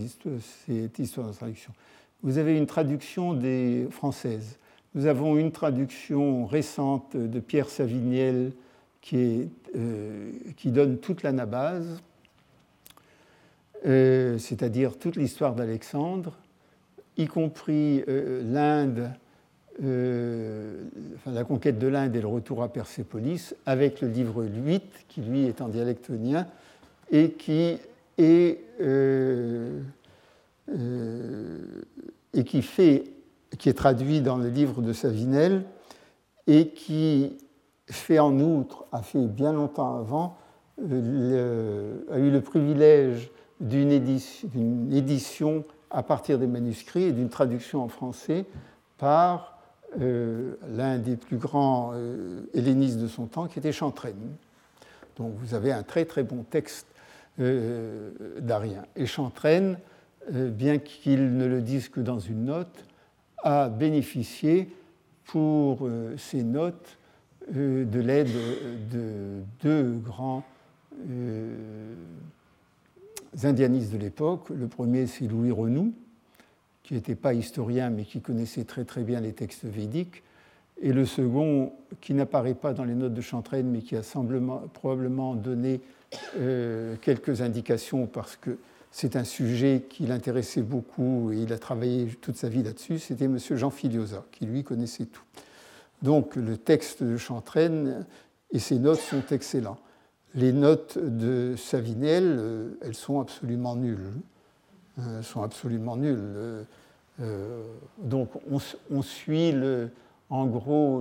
cette 0.66 0.98
histoire, 0.98 1.28
de 1.28 1.32
traduction. 1.32 1.72
Vous 2.22 2.36
avez 2.36 2.58
une 2.58 2.66
traduction 2.66 3.32
des 3.32 3.86
françaises. 3.90 4.58
Nous 4.94 5.06
avons 5.06 5.38
une 5.38 5.50
traduction 5.50 6.44
récente 6.44 7.16
de 7.16 7.40
Pierre 7.40 7.70
Saviniel 7.70 8.52
qui, 9.00 9.48
donne 10.66 10.98
toute 10.98 11.22
l'anabase 11.22 12.02
euh, 13.86 14.38
c'est-à-dire 14.38 14.98
toute 14.98 15.16
l'histoire 15.16 15.54
d'Alexandre, 15.54 16.36
y 17.16 17.26
compris 17.26 18.02
l'Inde, 18.06 19.10
euh, 19.82 20.84
la 21.26 21.44
conquête 21.44 21.78
de 21.78 21.86
l'Inde 21.86 22.14
et 22.14 22.20
le 22.20 22.28
retour 22.28 22.62
à 22.62 22.68
Persépolis, 22.68 23.54
avec 23.66 24.00
le 24.00 24.08
livre 24.08 24.44
8, 24.44 24.82
qui 25.08 25.20
lui 25.20 25.46
est 25.46 25.60
en 25.60 25.68
dialectonien, 25.68 26.46
et 27.10 27.30
qui 27.32 27.78
est, 28.18 28.60
et 32.32 32.44
qui 32.44 32.62
fait, 32.62 33.04
qui 33.58 33.68
est 33.68 33.74
traduit 33.74 34.20
dans 34.20 34.36
le 34.36 34.48
livre 34.48 34.80
de 34.82 34.92
Savinel, 34.92 35.64
et 36.46 36.68
qui 36.68 37.36
fait 37.90 38.18
en 38.18 38.38
outre, 38.40 38.86
a 38.92 39.02
fait 39.02 39.26
bien 39.26 39.52
longtemps 39.52 39.98
avant, 39.98 40.36
a 40.80 42.18
eu 42.18 42.30
le 42.30 42.40
privilège 42.40 43.30
d'une 43.60 43.90
édition, 43.90 45.64
à 45.90 46.02
partir 46.02 46.38
des 46.38 46.46
manuscrits 46.46 47.04
et 47.04 47.12
d'une 47.12 47.28
traduction 47.28 47.82
en 47.82 47.88
français 47.88 48.46
par 48.98 49.53
euh, 50.00 50.54
l'un 50.68 50.98
des 50.98 51.16
plus 51.16 51.36
grands 51.36 51.92
euh, 51.94 52.40
hellénistes 52.52 52.98
de 52.98 53.06
son 53.06 53.26
temps, 53.26 53.46
qui 53.46 53.58
était 53.58 53.72
Chantraine. 53.72 54.36
Donc 55.16 55.34
vous 55.36 55.54
avez 55.54 55.72
un 55.72 55.82
très 55.82 56.04
très 56.04 56.24
bon 56.24 56.42
texte 56.42 56.86
euh, 57.38 58.10
d'Arien. 58.40 58.84
Et 58.96 59.06
Chantraine, 59.06 59.78
bien 60.30 60.78
qu'il 60.78 61.36
ne 61.36 61.46
le 61.46 61.60
dise 61.60 61.88
que 61.88 62.00
dans 62.00 62.18
une 62.18 62.46
note, 62.46 62.84
a 63.38 63.68
bénéficié 63.68 64.68
pour 65.26 65.86
ses 66.16 66.42
notes 66.42 66.98
de 67.50 68.00
l'aide 68.00 68.30
de 68.90 69.42
deux 69.62 69.92
grands 70.02 70.42
indianistes 73.42 73.92
de 73.92 73.98
l'époque. 73.98 74.48
Le 74.48 74.66
premier, 74.66 75.06
c'est 75.06 75.26
Louis 75.26 75.50
Renou, 75.50 75.92
qui 76.84 76.94
n'était 76.94 77.16
pas 77.16 77.34
historien, 77.34 77.90
mais 77.90 78.04
qui 78.04 78.20
connaissait 78.20 78.62
très 78.62 78.84
très 78.84 79.02
bien 79.02 79.20
les 79.20 79.32
textes 79.32 79.64
védiques. 79.64 80.22
Et 80.80 80.92
le 80.92 81.04
second, 81.06 81.72
qui 82.00 82.14
n'apparaît 82.14 82.54
pas 82.54 82.72
dans 82.72 82.84
les 82.84 82.94
notes 82.94 83.14
de 83.14 83.20
Chantraine, 83.20 83.68
mais 83.68 83.80
qui 83.80 83.96
a 83.96 84.02
probablement 84.72 85.34
donné 85.34 85.80
euh, 86.36 86.94
quelques 87.00 87.42
indications 87.42 88.06
parce 88.06 88.36
que 88.36 88.58
c'est 88.92 89.16
un 89.16 89.24
sujet 89.24 89.82
qui 89.88 90.06
l'intéressait 90.06 90.62
beaucoup 90.62 91.32
et 91.32 91.38
il 91.38 91.52
a 91.52 91.58
travaillé 91.58 92.06
toute 92.20 92.36
sa 92.36 92.48
vie 92.48 92.62
là-dessus, 92.62 93.00
c'était 93.00 93.24
M. 93.24 93.38
Jean 93.38 93.70
Filiosa, 93.70 94.24
qui 94.30 94.46
lui 94.46 94.62
connaissait 94.62 95.06
tout. 95.06 95.24
Donc 96.02 96.36
le 96.36 96.56
texte 96.56 97.02
de 97.02 97.16
Chantraine 97.16 98.06
et 98.52 98.60
ses 98.60 98.78
notes 98.78 99.00
sont 99.00 99.24
excellents 99.32 99.78
les 100.34 100.52
notes 100.52 100.98
de 100.98 101.54
Savinel, 101.56 102.24
euh, 102.24 102.70
elles 102.82 102.94
sont 102.94 103.20
absolument 103.20 103.76
nulles. 103.76 104.10
Euh, 104.98 105.22
sont 105.22 105.42
absolument 105.42 105.96
nulles. 105.96 106.66
Euh, 107.20 107.64
donc 107.98 108.30
on, 108.90 109.02
suit 109.02 109.54
en 110.30 110.46
gros 110.46 111.00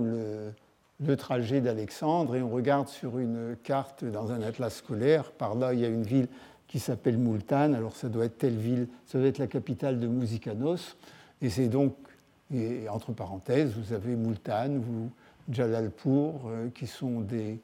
le, 1.00 1.16
trajet 1.16 1.60
d'Alexandre 1.60 2.36
et 2.36 2.42
on 2.42 2.50
regarde 2.50 2.88
sur 2.88 3.18
une 3.18 3.56
carte 3.62 4.04
dans 4.04 4.32
un 4.32 4.42
atlas 4.42 4.74
scolaire. 4.74 5.30
Par 5.32 5.54
là, 5.54 5.74
il 5.74 5.80
y 5.80 5.84
a 5.84 5.88
une 5.88 6.02
ville 6.02 6.28
qui 6.66 6.78
s'appelle 6.78 7.18
Multan. 7.18 7.72
Alors 7.72 7.96
ça 7.96 8.08
doit 8.08 8.24
être 8.24 8.38
telle 8.38 8.56
ville, 8.56 8.88
ça 9.06 9.18
doit 9.18 9.28
être 9.28 9.38
la 9.38 9.46
capitale 9.46 10.00
de 10.00 10.06
Musikanos. 10.06 10.96
Et 11.42 11.50
c'est 11.50 11.68
donc, 11.68 11.94
entre 12.88 13.12
parenthèses, 13.12 13.74
vous 13.76 13.92
avez 13.92 14.16
Multan 14.16 14.76
ou 14.76 15.10
Jalalpur, 15.52 16.34
qui 16.74 16.86
sont 16.86 17.20
des, 17.20 17.58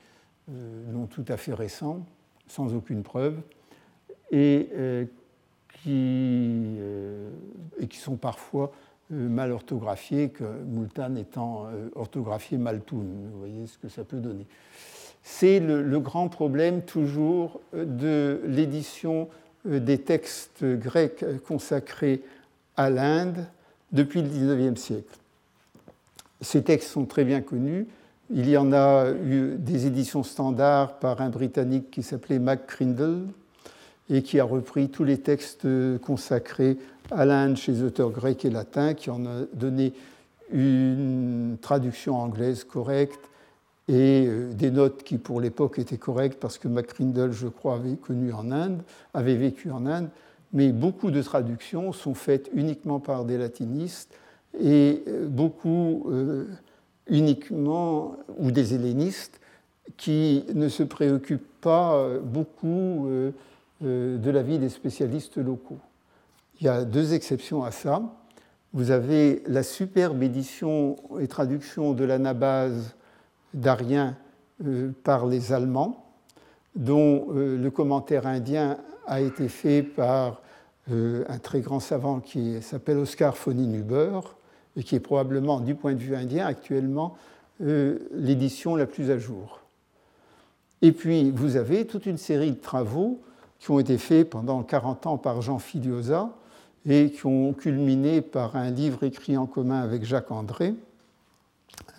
euh, 0.51 0.93
non 0.93 1.07
tout 1.07 1.25
à 1.29 1.37
fait 1.37 1.55
récents, 1.55 2.05
sans 2.49 2.75
aucune 2.75 3.03
preuve, 3.03 3.41
et, 4.33 4.69
euh, 4.75 5.05
euh, 5.89 7.31
et 7.79 7.87
qui 7.87 7.99
sont 7.99 8.17
parfois 8.17 8.73
mal 9.11 9.51
orthographiés, 9.51 10.29
que 10.29 10.45
Multan 10.45 11.17
étant 11.17 11.67
orthographié 11.97 12.59
Maltoun. 12.59 13.09
Vous 13.33 13.39
voyez 13.41 13.67
ce 13.67 13.77
que 13.77 13.89
ça 13.89 14.05
peut 14.05 14.19
donner. 14.19 14.47
C'est 15.25 15.59
le, 15.59 15.99
grand 15.99 16.29
problème 16.29 16.83
toujours 16.83 17.61
de 17.73 18.41
l'édition 18.47 19.29
des 19.65 19.99
textes 19.99 20.65
grecs 20.65 21.25
consacrés 21.45 22.23
à 22.77 22.89
l'Inde 22.89 23.47
depuis 23.91 24.23
le 24.23 24.29
XIXe 24.29 24.81
siècle. 24.81 25.19
Ces 26.41 26.63
textes 26.63 26.91
sont 26.91 27.05
très 27.05 27.25
bien 27.25 27.41
connus, 27.41 27.89
il 28.33 28.49
y 28.49 28.57
en 28.57 28.73
a 28.73 29.11
eu 29.11 29.57
des 29.59 29.87
éditions 29.87 30.23
standards 30.23 30.99
par 31.01 31.21
un 31.21 31.31
Britannique 31.31 31.91
qui 31.91 32.03
s'appelait 32.03 32.39
Mac 32.39 32.67
Crindle 32.67 33.27
et 34.11 34.23
qui 34.23 34.41
a 34.41 34.45
repris 34.45 34.89
tous 34.89 35.05
les 35.05 35.19
textes 35.19 35.67
consacrés 36.03 36.77
à 37.11 37.25
l'Inde 37.25 37.57
chez 37.57 37.73
les 37.73 37.83
auteurs 37.83 38.11
grecs 38.11 38.45
et 38.45 38.51
latins, 38.51 38.95
qui 38.95 39.11
en 39.11 39.25
a 39.25 39.45
donné 39.55 39.93
une 40.53 41.57
traduction 41.61 42.17
anglaise 42.17 42.65
correcte 42.65 43.31
et 43.89 44.27
euh, 44.27 44.53
des 44.53 44.71
notes 44.71 45.03
qui 45.03 45.19
pour 45.19 45.41
l'époque 45.41 45.79
étaient 45.79 45.99
correctes 45.99 46.39
parce 46.41 46.59
que 46.59 46.69
MacCrindle, 46.69 47.33
je 47.33 47.49
crois, 47.49 47.77
avait 47.77 47.97
connu 47.97 48.33
en 48.33 48.51
Inde, 48.51 48.83
avait 49.15 49.37
vécu 49.37 49.71
en 49.71 49.87
Inde, 49.87 50.09
mais 50.53 50.73
beaucoup 50.73 51.11
de 51.11 51.23
traductions 51.23 51.93
sont 51.93 52.15
faites 52.15 52.51
uniquement 52.53 53.01
par 53.01 53.25
des 53.25 53.39
latinistes 53.39 54.13
et 54.61 55.03
euh, 55.09 55.27
beaucoup 55.27 56.07
euh, 56.11 56.47
uniquement, 57.09 58.17
ou 58.39 58.51
des 58.51 58.75
hellénistes, 58.75 59.41
qui 59.97 60.45
ne 60.55 60.69
se 60.69 60.83
préoccupent 60.83 61.61
pas 61.61 62.09
beaucoup 62.23 63.09
de 63.81 64.31
la 64.31 64.43
vie 64.43 64.59
des 64.59 64.69
spécialistes 64.69 65.39
locaux. 65.39 65.79
Il 66.61 66.67
y 66.67 66.69
a 66.69 66.85
deux 66.85 67.15
exceptions 67.15 67.65
à 67.65 67.71
ça. 67.71 68.03
Vous 68.73 68.91
avez 68.91 69.43
la 69.47 69.63
superbe 69.63 70.23
édition 70.23 70.97
et 71.19 71.27
traduction 71.27 71.93
de 71.93 72.05
l'anabase 72.05 72.95
d'Arien 73.55 74.17
par 75.03 75.27
les 75.27 75.53
Allemands, 75.53 76.05
dont 76.77 77.29
le 77.33 77.69
commentaire 77.71 78.27
indien 78.27 78.77
a 79.07 79.21
été 79.21 79.49
fait 79.49 79.83
par 79.83 80.43
un 80.91 81.39
très 81.39 81.61
grand 81.61 81.81
savant 81.81 82.21
qui 82.21 82.61
s'appelle 82.63 82.99
Oscar 82.99 83.35
von 83.35 83.53
Inhuber, 83.53 84.21
et 84.77 84.83
qui 84.83 84.95
est 84.95 85.01
probablement, 85.01 85.61
du 85.61 85.75
point 85.75 85.95
de 85.95 85.99
vue 85.99 86.15
indien, 86.15 86.47
actuellement 86.47 87.17
euh, 87.61 87.99
l'édition 88.13 88.77
la 88.77 88.87
plus 88.87 89.11
à 89.11 89.19
jour. 89.19 89.61
Et 90.83 90.93
puis, 90.93 91.31
vous 91.31 91.57
avez 91.57 91.87
toute 91.87 92.07
une 92.07 92.19
série 92.19 92.53
de 92.53 92.61
travaux 92.61 93.21
qui 93.61 93.71
ont 93.71 93.79
été 93.79 93.99
faits 93.99 94.29
pendant 94.29 94.63
40 94.63 95.07
ans 95.07 95.19
par 95.19 95.43
Jean 95.43 95.59
Filiosa 95.59 96.31
et 96.87 97.11
qui 97.11 97.27
ont 97.27 97.53
culminé 97.53 98.23
par 98.23 98.57
un 98.57 98.71
livre 98.71 99.05
écrit 99.05 99.37
en 99.37 99.47
commun 99.47 99.81
avec 99.81 100.05
Jacques 100.05 100.31
André, 100.31 100.75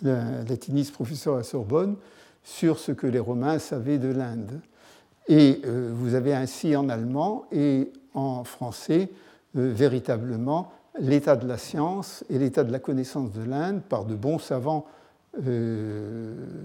latiniste 0.02 0.92
professeur 0.92 1.36
à 1.36 1.44
Sorbonne, 1.44 1.96
sur 2.42 2.80
ce 2.80 2.90
que 2.90 3.06
les 3.06 3.20
Romains 3.20 3.60
savaient 3.60 3.98
de 3.98 4.08
l'Inde. 4.08 4.60
Et 5.28 5.60
euh, 5.64 5.92
vous 5.94 6.14
avez 6.14 6.34
ainsi 6.34 6.74
en 6.74 6.88
allemand 6.88 7.44
et 7.52 7.92
en 8.14 8.42
français 8.42 9.10
véritablement 9.54 10.72
l'état 10.98 11.36
de 11.36 11.46
la 11.46 11.58
science 11.58 12.24
et 12.28 12.38
l'état 12.38 12.64
de 12.64 12.72
la 12.72 12.80
connaissance 12.80 13.30
de 13.30 13.44
l'Inde 13.44 13.82
par 13.82 14.04
de 14.04 14.16
bons 14.16 14.38
savants 14.38 14.86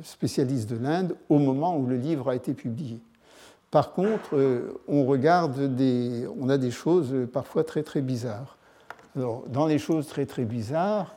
spécialistes 0.03 0.69
de 0.69 0.75
l'Inde 0.77 1.15
au 1.29 1.37
moment 1.37 1.77
où 1.77 1.85
le 1.85 1.95
livre 1.95 2.29
a 2.29 2.35
été 2.35 2.53
publié. 2.53 2.99
Par 3.72 3.91
contre, 3.93 4.38
on 4.88 5.05
regarde 5.05 5.76
des, 5.76 6.26
a 6.47 6.57
des 6.57 6.72
choses 6.72 7.13
parfois 7.34 7.63
très 7.63 7.84
très 7.84 8.01
bizarres. 8.01 8.57
Dans 9.15 9.65
les 9.68 9.80
choses 9.80 10.07
très 10.07 10.26
très 10.26 10.45
bizarres, 10.45 11.15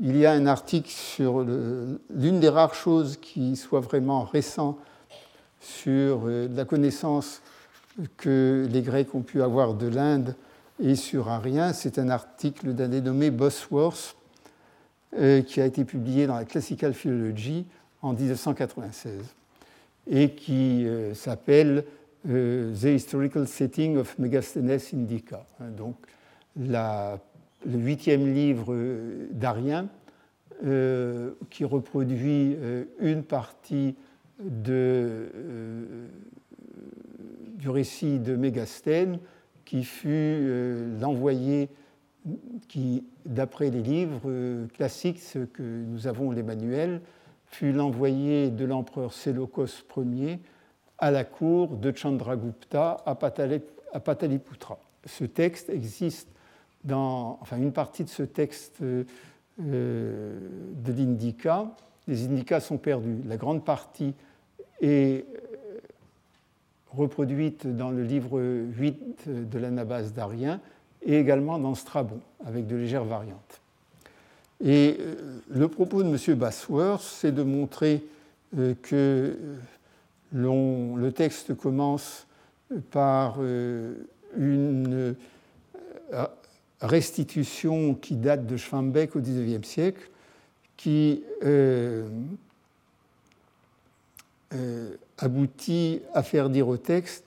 il 0.00 0.16
y 0.16 0.26
a 0.26 0.32
un 0.32 0.46
article 0.46 0.90
sur 0.90 1.42
l'une 1.42 2.40
des 2.40 2.48
rares 2.48 2.74
choses 2.74 3.16
qui 3.20 3.56
soit 3.56 3.80
vraiment 3.80 4.24
récent 4.24 4.76
sur 5.60 6.22
euh, 6.26 6.48
la 6.54 6.64
connaissance 6.64 7.40
que 8.16 8.68
les 8.70 8.82
Grecs 8.82 9.14
ont 9.14 9.22
pu 9.22 9.40
avoir 9.42 9.74
de 9.74 9.86
l'Inde 9.86 10.34
et 10.82 10.96
sur 10.96 11.28
Arien. 11.28 11.72
C'est 11.72 11.98
un 11.98 12.10
article 12.10 12.74
d'un 12.74 12.88
dénommé 12.88 13.30
Bosworth 13.30 14.16
euh, 15.16 15.42
qui 15.42 15.60
a 15.60 15.66
été 15.66 15.84
publié 15.84 16.26
dans 16.26 16.34
la 16.34 16.44
Classical 16.44 16.92
Philology 16.92 17.66
en 18.02 18.12
1996 18.12 19.12
et 20.10 20.30
qui 20.30 20.86
euh, 20.86 21.14
s'appelle 21.14 21.84
The 22.26 22.84
Historical 22.84 23.46
Setting 23.46 23.98
of 23.98 24.18
Megasthenes 24.18 24.78
Indica. 24.94 25.44
Donc, 25.76 25.96
la 26.56 27.20
le 27.66 27.78
huitième 27.78 28.32
livre 28.32 28.76
d'Arien, 29.30 29.88
euh, 30.64 31.32
qui 31.50 31.64
reproduit 31.64 32.56
euh, 32.58 32.84
une 33.00 33.22
partie 33.22 33.96
euh, 34.68 36.06
du 37.58 37.68
récit 37.68 38.18
de 38.18 38.36
Mégasthène, 38.36 39.18
qui 39.64 39.84
fut 39.84 40.42
l'envoyé, 41.00 41.70
qui, 42.68 43.02
d'après 43.24 43.70
les 43.70 43.80
livres 43.82 44.66
classiques, 44.74 45.20
ce 45.20 45.38
que 45.38 45.62
nous 45.62 46.06
avons 46.06 46.30
les 46.30 46.42
manuels, 46.42 47.00
fut 47.54 47.70
l'envoyé 47.70 48.50
de 48.50 48.64
l'empereur 48.64 49.12
Séleucos 49.12 49.84
Ier 49.96 50.40
à 50.98 51.12
la 51.12 51.22
cour 51.22 51.76
de 51.76 51.94
Chandragupta 51.94 52.96
à 53.06 53.14
Pataliputra. 53.14 54.80
Ce 55.06 55.24
texte 55.24 55.70
existe 55.70 56.28
dans, 56.82 57.38
enfin, 57.40 57.58
une 57.58 57.72
partie 57.72 58.02
de 58.02 58.08
ce 58.08 58.24
texte 58.24 58.82
euh, 58.82 59.04
de 59.60 60.92
l'Indica. 60.92 61.70
Les 62.08 62.24
Indicas 62.24 62.58
sont 62.58 62.76
perdus. 62.76 63.20
La 63.24 63.36
grande 63.36 63.64
partie 63.64 64.14
est 64.80 65.24
euh, 65.24 65.80
reproduite 66.90 67.68
dans 67.68 67.90
le 67.90 68.02
livre 68.02 68.42
8 68.42 69.28
de 69.48 69.58
l'Anabase 69.60 70.12
d'Arien 70.12 70.60
et 71.02 71.20
également 71.20 71.60
dans 71.60 71.76
Strabon, 71.76 72.18
avec 72.44 72.66
de 72.66 72.74
légères 72.74 73.04
variantes. 73.04 73.60
Et 74.62 74.96
euh, 74.98 75.14
le 75.50 75.68
propos 75.68 76.02
de 76.02 76.08
M. 76.08 76.36
Bassworth, 76.36 77.02
c'est 77.02 77.32
de 77.32 77.42
montrer 77.42 78.04
que 78.82 79.36
le 80.32 81.10
texte 81.10 81.54
commence 81.54 82.26
par 82.92 83.40
une 84.36 85.16
restitution 86.80 87.94
qui 87.94 88.16
date 88.16 88.46
de 88.46 88.56
Schwambeck 88.56 89.16
au 89.16 89.20
XIXe 89.20 89.66
siècle, 89.66 90.08
qui 90.76 91.22
euh, 91.44 92.08
euh, 94.52 94.94
aboutit 95.18 96.02
à 96.12 96.22
faire 96.22 96.50
dire 96.50 96.68
au 96.68 96.76
texte 96.76 97.24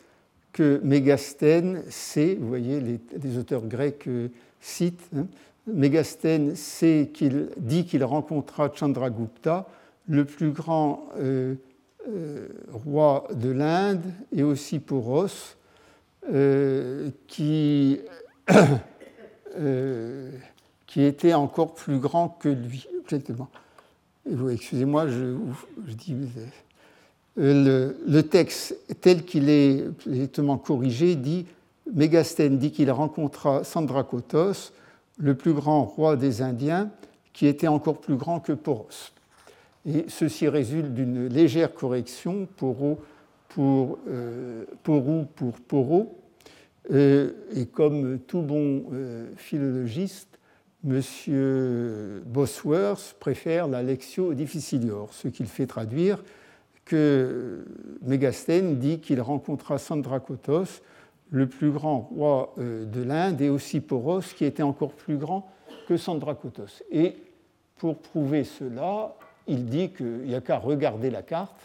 que 0.54 0.80
Mégasthène 0.84 1.84
sait, 1.90 2.36
vous 2.36 2.48
voyez, 2.48 2.80
les, 2.80 3.38
auteurs 3.38 3.66
grecs 3.66 4.08
euh, 4.08 4.30
citent, 4.60 5.08
hein, 5.16 5.28
Mégasthène 5.68 6.56
sait 6.56 7.10
qu'il 7.14 7.50
dit 7.58 7.86
qu'il 7.86 8.04
rencontra 8.04 8.72
Chandragupta, 8.74 9.68
le 10.08 10.26
plus 10.26 10.52
grand 10.52 11.10
roi 12.72 13.28
de 13.34 13.50
l'Inde, 13.50 14.04
et 14.34 14.44
aussi 14.44 14.80
Poros, 14.80 15.56
qui 17.28 18.00
euh, 19.58 20.32
qui 20.86 21.04
était 21.04 21.34
encore 21.34 21.74
plus 21.74 22.00
grand 22.00 22.30
que 22.30 22.50
lui. 22.50 22.88
Excusez-moi, 24.52 25.08
je, 25.08 25.36
dis. 25.94 26.16
Euh, 27.38 27.94
le, 28.06 28.22
texte 28.24 28.78
tel 29.02 29.24
qu'il 29.24 29.50
est 29.50 29.84
exactement 30.08 30.58
corrigé 30.58 31.16
dit 31.16 31.46
Mégasthène 31.94 32.58
dit 32.58 32.72
qu'il 32.72 32.92
rencontra 32.92 33.64
Sandrakotos, 33.64 34.72
le 35.18 35.36
plus 35.36 35.54
grand 35.54 35.84
roi 35.84 36.16
des 36.16 36.42
Indiens, 36.42 36.92
qui 37.34 37.48
était 37.48 37.68
encore 37.68 38.00
plus 38.00 38.16
grand 38.16 38.40
que 38.40 38.54
Poros. 38.54 39.12
Et 39.86 40.06
ceci 40.10 40.48
résulte 40.48 40.94
d'une 40.94 41.28
légère 41.28 41.74
correction, 41.74 42.48
Poro 42.58 43.00
pour, 43.50 44.00
euh, 44.08 44.66
Porou 44.84 45.26
pour 45.36 45.54
Poro, 45.62 46.20
euh, 46.92 47.32
et 47.54 47.66
comme 47.66 48.20
tout 48.20 48.42
bon 48.42 48.86
euh, 48.94 49.28
philologiste, 49.36 50.40
M. 50.88 51.02
Bosworth 52.26 53.16
préfère 53.20 53.68
la 53.68 53.84
lectio 53.84 54.34
difficilior, 54.34 55.10
ce 55.12 55.28
qu'il 55.28 55.48
fait 55.48 55.66
traduire 55.66 56.24
que 56.86 57.66
Mégasthène 58.02 58.78
dit 58.78 59.00
qu'il 59.00 59.20
rencontra 59.22 59.78
Sandrakotos, 59.78 60.82
le 61.30 61.48
plus 61.48 61.72
grand 61.72 62.00
roi 62.00 62.54
euh, 62.58 62.86
de 62.86 63.02
l'Inde, 63.02 63.42
et 63.42 63.50
aussi 63.50 63.80
Poros, 63.80 64.22
qui 64.36 64.46
était 64.46 64.64
encore 64.64 64.94
plus 64.94 65.18
grand 65.18 65.50
que 65.88 65.98
Sandrakotos. 65.98 66.84
Et 66.92 67.18
pour 67.78 67.98
prouver 67.98 68.44
cela, 68.44 69.16
il 69.48 69.66
dit 69.66 69.90
qu'il 69.90 70.22
n'y 70.22 70.36
a 70.36 70.42
qu'à 70.42 70.58
regarder 70.58 71.10
la 71.10 71.22
carte. 71.22 71.60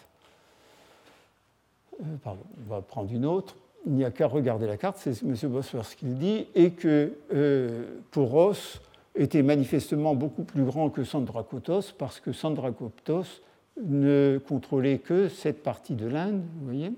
pardon, 2.22 2.42
on 2.66 2.74
va 2.74 2.80
prendre 2.80 3.12
une 3.12 3.26
autre 3.26 3.56
il 3.86 3.92
n'y 3.92 4.04
a 4.04 4.10
qu'à 4.10 4.26
regarder 4.26 4.66
la 4.66 4.76
carte, 4.76 4.98
c'est 4.98 5.22
M. 5.22 5.34
Bosworth 5.44 5.94
qui 5.96 6.06
le 6.06 6.14
dit, 6.14 6.46
et 6.54 6.70
que 6.70 7.12
euh, 7.34 7.84
Poros 8.10 8.80
était 9.14 9.42
manifestement 9.42 10.14
beaucoup 10.14 10.44
plus 10.44 10.64
grand 10.64 10.90
que 10.90 11.04
Sandrakotos, 11.04 11.92
parce 11.98 12.20
que 12.20 12.32
Sandrakotos 12.32 13.42
ne 13.82 14.40
contrôlait 14.46 14.98
que 14.98 15.28
cette 15.28 15.62
partie 15.62 15.94
de 15.94 16.06
l'Inde, 16.06 16.42
vous 16.58 16.64
voyez, 16.64 16.92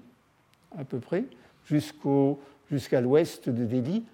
à 0.77 0.85
peu 0.85 0.99
près, 0.99 1.25
jusqu'à 2.71 3.01
l'ouest 3.01 3.49
de 3.49 3.65
Delhi, 3.65 4.05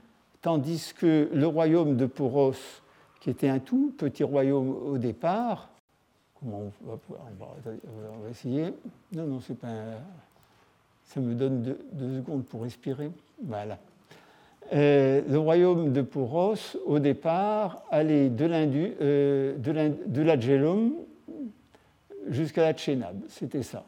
tandis 0.42 0.92
que 0.96 1.28
le 1.32 1.46
royaume 1.46 1.96
de 1.96 2.06
Poros, 2.06 2.82
qui 3.20 3.30
était 3.30 3.48
un 3.48 3.58
tout 3.58 3.92
petit 3.98 4.24
royaume 4.24 4.70
au 4.70 4.98
départ, 4.98 5.68
comment 6.38 6.70
on 6.84 6.90
va, 6.90 6.98
on 7.08 8.24
va 8.24 8.30
essayer 8.30 8.72
Non, 9.12 9.26
non, 9.26 9.40
c'est 9.40 9.58
pas 9.58 9.68
un, 9.68 9.98
ça 11.12 11.20
me 11.20 11.34
donne 11.34 11.62
deux, 11.92 12.16
secondes 12.18 12.44
pour 12.44 12.62
respirer. 12.62 13.10
Voilà. 13.42 13.78
Euh, 14.72 15.22
le 15.28 15.38
royaume 15.38 15.92
de 15.92 16.02
Poros, 16.02 16.76
au 16.86 17.00
départ, 17.00 17.82
allait 17.90 18.28
de, 18.28 18.48
euh, 19.00 20.22
l'Agellum 20.24 20.92
jusqu'à 22.28 22.62
la 22.62 22.74
Tchénab. 22.74 23.16
C'était 23.28 23.64
ça. 23.64 23.84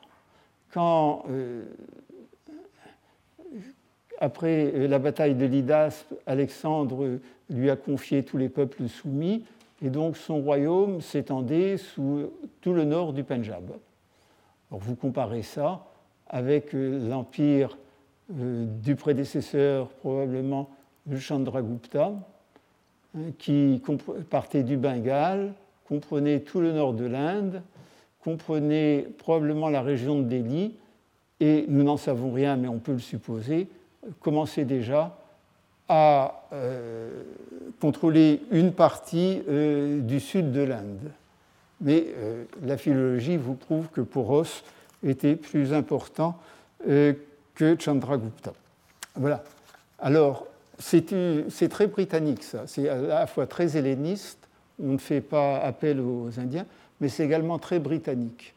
Quand, 0.72 1.24
euh, 1.30 1.62
après 4.22 4.86
la 4.86 5.00
bataille 5.00 5.34
de 5.34 5.44
Lidas, 5.46 6.04
Alexandre 6.26 7.18
lui 7.50 7.70
a 7.70 7.76
confié 7.76 8.22
tous 8.22 8.38
les 8.38 8.48
peuples 8.48 8.86
soumis, 8.88 9.44
et 9.84 9.90
donc 9.90 10.16
son 10.16 10.40
royaume 10.40 11.00
s'étendait 11.00 11.76
sous 11.76 12.30
tout 12.60 12.72
le 12.72 12.84
nord 12.84 13.14
du 13.14 13.24
Punjab. 13.24 13.72
Vous 14.70 14.94
comparez 14.94 15.42
ça 15.42 15.86
avec 16.28 16.72
euh, 16.72 17.08
l'empire 17.08 17.76
euh, 18.38 18.64
du 18.64 18.94
prédécesseur 18.94 19.88
probablement 19.88 20.70
Chandragupta, 21.18 22.14
qui 23.38 23.82
partait 24.30 24.62
du 24.62 24.76
Bengale, 24.76 25.52
comprenait 25.88 26.38
tout 26.38 26.60
le 26.60 26.70
nord 26.70 26.94
de 26.94 27.06
l'Inde, 27.06 27.60
comprenait 28.22 29.08
probablement 29.18 29.68
la 29.68 29.82
région 29.82 30.20
de 30.20 30.28
Delhi, 30.28 30.76
et 31.40 31.64
nous 31.66 31.82
n'en 31.82 31.96
savons 31.96 32.32
rien, 32.32 32.54
mais 32.54 32.68
on 32.68 32.78
peut 32.78 32.92
le 32.92 33.00
supposer, 33.00 33.66
commençait 34.20 34.64
déjà 34.64 35.16
à 35.88 36.42
euh, 36.52 37.22
contrôler 37.80 38.42
une 38.50 38.72
partie 38.72 39.42
du 39.46 40.20
sud 40.20 40.52
de 40.52 40.62
l'Inde. 40.62 41.10
Mais 41.80 42.06
la 42.62 42.76
philologie 42.76 43.36
vous 43.36 43.54
prouve 43.54 43.88
que 43.88 44.00
Poros 44.00 44.62
était 45.02 45.36
plus 45.36 45.72
important 45.72 46.38
euh, 46.88 47.12
que 47.54 47.76
Chandragupta. 47.78 48.52
Voilà. 49.14 49.44
Alors, 49.98 50.46
c'est 50.78 51.68
très 51.68 51.86
britannique, 51.86 52.42
ça. 52.42 52.66
C'est 52.66 52.88
à 52.88 52.96
la 52.96 53.26
fois 53.26 53.46
très 53.46 53.76
helléniste, 53.76 54.48
on 54.82 54.92
ne 54.92 54.98
fait 54.98 55.20
pas 55.20 55.58
appel 55.58 56.00
aux 56.00 56.40
Indiens, 56.40 56.66
mais 57.00 57.08
c'est 57.08 57.24
également 57.24 57.58
très 57.58 57.78
britannique. 57.78 58.54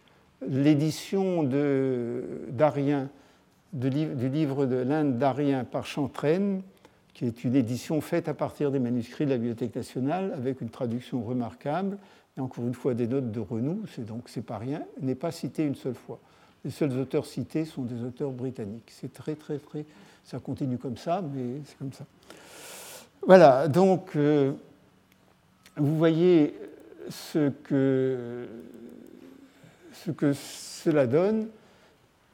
L'édition 0.48 1.44
d'Arien, 1.44 3.10
du 3.76 4.30
livre 4.30 4.66
de 4.66 4.78
l'Inde 4.78 5.18
d'Arien 5.18 5.66
par 5.66 5.86
Chantraine, 5.86 6.62
qui 7.14 7.26
est 7.26 7.44
une 7.44 7.56
édition 7.56 8.02
faite 8.02 8.28
à 8.28 8.34
partir 8.34 8.72
des 8.72 8.80
manuscrits 8.80 9.26
de 9.26 9.32
la 9.32 9.38
Bibliothèque 9.38 9.76
nationale, 9.76 10.34
avec 10.36 10.62
une 10.62 10.70
traduction 10.70 11.22
remarquable, 11.22 11.98
et 12.38 12.42
encore 12.42 12.66
une 12.66 12.74
fois 12.74 12.94
des 12.94 13.08
notes 13.08 13.32
de 13.32 13.40
Renou, 13.40 13.84
c'est 13.94 14.06
donc 14.06 14.24
c'est 14.28 14.46
pas 14.46 14.58
rien, 14.58 14.84
n'est 15.02 15.16
pas 15.16 15.32
cité 15.32 15.64
une 15.64 15.76
seule 15.76 15.96
fois. 15.96 16.20
Les 16.64 16.72
seuls 16.72 16.98
auteurs 16.98 17.26
cités 17.26 17.64
sont 17.64 17.84
des 17.84 18.04
auteurs 18.04 18.32
britanniques. 18.32 18.92
C'est 18.92 19.14
très, 19.14 19.36
très, 19.36 19.60
très. 19.60 19.86
Ça 20.24 20.40
continue 20.40 20.78
comme 20.78 20.98
ça, 20.98 21.22
mais 21.22 21.62
c'est 21.66 21.78
comme 21.78 21.94
ça. 21.94 22.06
Voilà, 23.26 23.68
donc 23.68 24.16
euh, 24.16 24.54
vous 25.78 25.98
voyez 25.98 26.56
ce 27.10 27.50
que, 27.50 28.48
ce 29.94 30.12
que 30.12 30.34
cela 30.34 31.08
donne. 31.08 31.48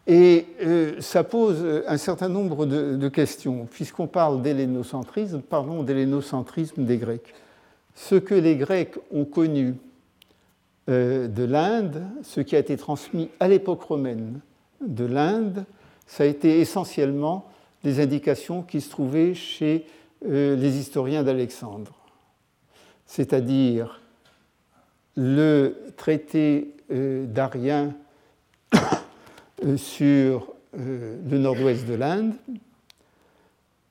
Et 0.08 0.48
euh, 0.64 1.00
ça 1.00 1.24
pose 1.24 1.84
un 1.88 1.98
certain 1.98 2.30
nombre 2.30 2.66
de, 2.66 3.10
questions. 3.10 3.68
Puisqu'on 3.70 4.08
parle 4.08 4.42
d'hellénocentrisme, 4.42 5.42
parlons 5.42 5.84
d'hellénocentrisme 5.84 6.86
des 6.86 6.98
Grecs. 6.98 7.34
Ce 7.96 8.16
que 8.16 8.36
les 8.36 8.56
Grecs 8.56 8.96
ont 9.12 9.26
connu 9.26 9.76
euh, 10.90 11.28
de 11.28 11.44
l'Inde, 11.44 12.04
ce 12.24 12.42
qui 12.42 12.56
a 12.56 12.60
été 12.60 12.78
transmis 12.78 13.30
à 13.40 13.48
l'époque 13.48 13.84
romaine 13.84 14.40
de 14.86 15.06
l'Inde, 15.06 15.66
ça 16.08 16.24
a 16.24 16.26
été 16.26 16.60
essentiellement 16.60 17.48
des 17.84 18.00
indications 18.00 18.64
qui 18.64 18.82
se 18.82 18.90
trouvaient 18.90 19.34
chez 19.34 19.86
euh, 20.28 20.56
les 20.56 20.78
historiens 20.78 21.24
d'Alexandre, 21.24 21.94
c'est-à-dire 23.06 24.02
le 25.16 25.78
traité 25.98 26.76
d'Arien 26.90 27.94
euh, 28.74 28.80
sur 29.78 30.54
euh, 30.78 31.18
le 31.30 31.38
nord-ouest 31.38 31.86
de 31.86 31.94
l'Inde 31.94 32.34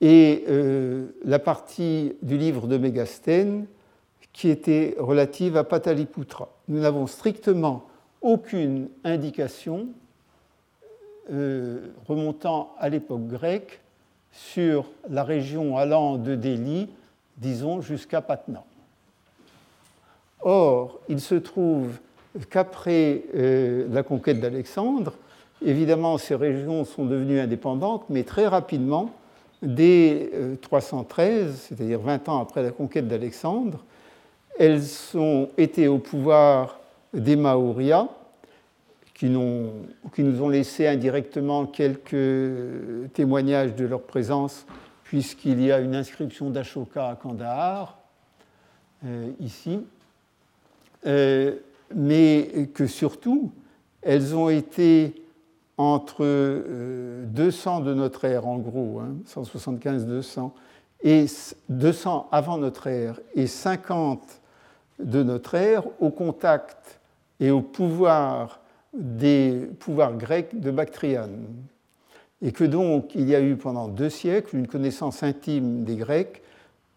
et 0.01 0.43
euh, 0.49 1.07
la 1.23 1.39
partie 1.39 2.13
du 2.21 2.37
livre 2.37 2.67
de 2.67 2.77
Mégastène 2.77 3.65
qui 4.33 4.49
était 4.49 4.95
relative 4.97 5.57
à 5.57 5.63
Pataliputra. 5.63 6.49
Nous 6.67 6.79
n'avons 6.79 7.07
strictement 7.07 7.85
aucune 8.21 8.89
indication 9.03 9.87
remontant 12.07 12.75
à 12.77 12.89
l'époque 12.89 13.25
grecque 13.27 13.79
sur 14.33 14.89
la 15.09 15.23
région 15.23 15.77
allant 15.77 16.17
de 16.17 16.35
Delhi, 16.35 16.89
disons, 17.37 17.79
jusqu'à 17.79 18.21
Patna. 18.21 18.65
Or, 20.41 20.99
il 21.07 21.21
se 21.21 21.35
trouve 21.35 21.99
qu'après 22.49 23.23
la 23.33 24.03
conquête 24.03 24.41
d'Alexandre, 24.41 25.13
Évidemment, 25.63 26.17
ces 26.17 26.35
régions 26.35 26.85
sont 26.85 27.05
devenues 27.05 27.39
indépendantes, 27.39 28.05
mais 28.09 28.23
très 28.23 28.47
rapidement, 28.47 29.11
dès 29.61 30.31
313, 30.61 31.29
euh, 31.29 31.53
c'est-à-dire 31.55 31.99
20 31.99 32.29
ans 32.29 32.41
après 32.41 32.63
la 32.63 32.71
conquête 32.71 33.07
d'Alexandre, 33.07 33.83
elles 34.57 34.83
ont 35.15 35.49
été 35.57 35.87
au 35.87 35.99
pouvoir 35.99 36.79
des 37.13 37.37
qui, 39.13 39.27
qui, 40.15 40.23
nous 40.23 40.41
ont 40.41 40.49
laissé 40.49 40.87
indirectement 40.87 41.65
quelques 41.65 43.11
témoignages 43.13 43.75
de 43.75 43.85
leur 43.85 44.01
présence, 44.01 44.65
puisqu'il 45.03 45.61
y 45.61 45.71
a 45.71 45.79
une 45.79 45.95
inscription 45.95 46.49
d'Ashoka 46.49 47.09
à 47.09 47.15
Kandahar, 47.15 47.99
euh, 49.05 49.29
ici, 49.39 49.79
euh, 51.05 51.55
mais 51.95 52.69
que 52.73 52.87
surtout, 52.87 53.51
elles 54.01 54.35
ont 54.35 54.49
été 54.49 55.21
entre 55.81 56.23
200 57.25 57.81
euh, 57.81 57.85
de 57.85 57.93
notre 57.93 58.25
ère, 58.25 58.47
en 58.47 58.57
gros, 58.57 59.01
175-200, 59.27 60.39
hein, 60.39 60.51
et 61.03 61.25
200 61.69 62.27
avant 62.31 62.57
notre 62.57 62.87
ère 62.87 63.19
et 63.33 63.47
50 63.47 64.21
de 64.99 65.23
notre 65.23 65.55
ère, 65.55 65.83
au 65.99 66.11
contact 66.11 66.99
et 67.39 67.49
au 67.49 67.61
pouvoir 67.61 68.59
des 68.93 69.69
pouvoirs 69.79 70.13
grecs 70.13 70.59
de 70.59 70.69
Bactriane. 70.69 71.47
Et 72.43 72.51
que 72.51 72.63
donc 72.63 73.15
il 73.15 73.27
y 73.27 73.35
a 73.35 73.41
eu 73.41 73.55
pendant 73.55 73.87
deux 73.87 74.09
siècles 74.09 74.57
une 74.57 74.67
connaissance 74.67 75.23
intime 75.23 75.83
des 75.83 75.95
Grecs, 75.95 76.43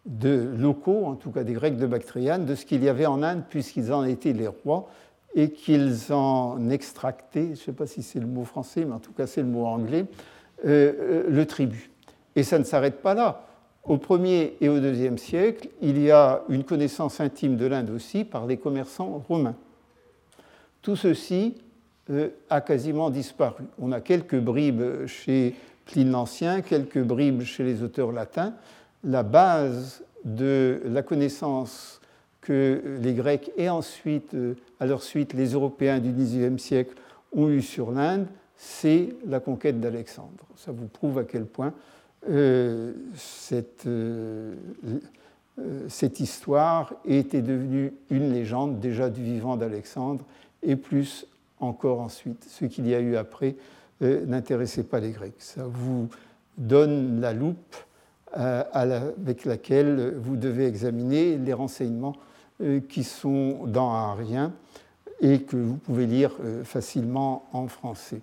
de 0.05 0.51
locaux, 0.59 1.07
en 1.07 1.15
tout 1.15 1.31
cas 1.31 1.45
des 1.45 1.55
Grecs 1.55 1.79
de 1.79 1.87
Bactriane, 1.87 2.45
de 2.45 2.55
ce 2.55 2.67
qu'il 2.67 2.85
y 2.85 2.91
avait 2.91 3.07
en 3.07 3.23
Inde, 3.23 3.45
puisqu'ils 3.49 3.91
en 3.93 4.05
étaient 4.05 4.35
les 4.35 4.49
rois, 4.49 4.91
et 5.35 5.51
qu'ils 5.51 6.13
en 6.13 6.71
extractaient, 6.71 7.47
je 7.47 7.51
ne 7.51 7.57
sais 7.57 7.73
pas 7.73 7.87
si 7.87 8.03
c'est 8.03 8.21
le 8.21 8.27
mot 8.27 8.45
français, 8.45 8.85
mais 8.85 8.95
en 8.95 9.01
tout 9.01 9.13
cas 9.13 9.27
c'est 9.27 9.43
le 9.43 9.49
mot 9.49 9.67
anglais, 9.67 10.07
euh, 10.65 10.93
euh, 10.99 11.25
le 11.29 11.47
tribut. 11.47 11.91
Et 12.37 12.43
ça 12.43 12.59
ne 12.59 12.65
s'arrête 12.65 13.03
pas 13.03 13.15
là. 13.15 13.47
Au 13.85 13.97
1er 13.97 14.53
et 14.61 14.69
au 14.69 14.79
2e 14.79 15.19
siècle, 15.19 15.69
il 15.83 16.01
y 16.01 16.11
a 16.11 16.43
une 16.49 16.65
connaissance 16.65 17.21
intime 17.21 17.57
de 17.57 17.67
l'Inde 17.67 17.91
aussi 17.91 18.25
par 18.25 18.47
les 18.47 18.57
commerçants 18.57 19.23
romains. 19.29 19.57
Tout 20.81 20.97
ceci 20.97 21.55
euh, 22.11 22.29
a 22.49 22.61
quasiment 22.61 23.11
disparu. 23.11 23.65
On 23.79 23.93
a 23.93 24.01
quelques 24.01 24.39
bribes 24.39 25.07
chez 25.07 25.55
Pline 25.85 26.13
l'Ancien, 26.13 26.63
quelques 26.63 27.03
bribes 27.03 27.43
chez 27.43 27.65
les 27.65 27.83
auteurs 27.83 28.13
latins. 28.13 28.55
La 29.03 29.23
base 29.23 30.03
de 30.25 30.81
la 30.87 31.03
connaissance 31.03 32.01
que 32.45 32.99
les 33.01 33.15
Grecs 33.15 33.51
et 33.57 33.69
ensuite, 33.69 34.35
euh, 34.35 34.55
à 34.79 34.87
leur 34.87 35.03
suite, 35.03 35.33
les 35.33 35.55
Européens 35.55 35.99
du 35.99 36.13
XIXe 36.13 36.63
siècle 36.63 36.95
ont 37.33 37.49
eu 37.49 37.63
sur 37.63 37.91
l'Inde, 37.91 38.27
c'est 38.57 39.09
la 39.27 39.41
conquête 39.41 39.81
d'Alexandre. 39.81 40.45
Ça 40.55 40.71
vous 40.71 40.87
prouve 40.87 41.19
à 41.19 41.25
quel 41.25 41.47
point 41.47 41.73
euh, 42.29 42.93
cette, 43.17 43.87
euh, 43.87 44.55
cette, 45.89 46.21
histoire 46.21 46.95
était 47.05 47.43
devenue 47.43 47.93
une 48.11 48.33
légende 48.33 48.79
déjà 48.79 49.09
du 49.09 49.23
vivant 49.23 49.57
d'Alexandre 49.57 50.25
et 50.63 50.77
plus 50.77 51.27
encore 51.59 52.01
ensuite. 52.01 52.47
Ce 52.49 52.67
qu'il 52.67 52.87
y 52.87 52.95
a 52.95 53.01
eu 53.01 53.17
après 53.17 53.57
n'intéressait 54.01 54.83
pas 54.83 55.01
les 55.01 55.13
Grecs. 55.13 55.35
Ça 55.39 55.65
vous 55.67 56.09
donne 56.59 57.21
la 57.21 57.33
loupe 57.33 57.77
avec 58.33 59.45
laquelle 59.45 60.15
vous 60.19 60.37
devez 60.37 60.67
examiner 60.67 61.39
les 61.39 61.53
renseignements 61.53 62.17
qui 62.89 63.05
sont 63.05 63.67
dans 63.67 63.91
un 63.91 64.15
rien 64.15 64.53
et 65.21 65.43
que 65.43 65.57
vous 65.57 65.77
pouvez 65.77 66.07
lire 66.07 66.37
euh, 66.41 66.65
facilement 66.65 67.49
en 67.53 67.67
français. 67.69 68.21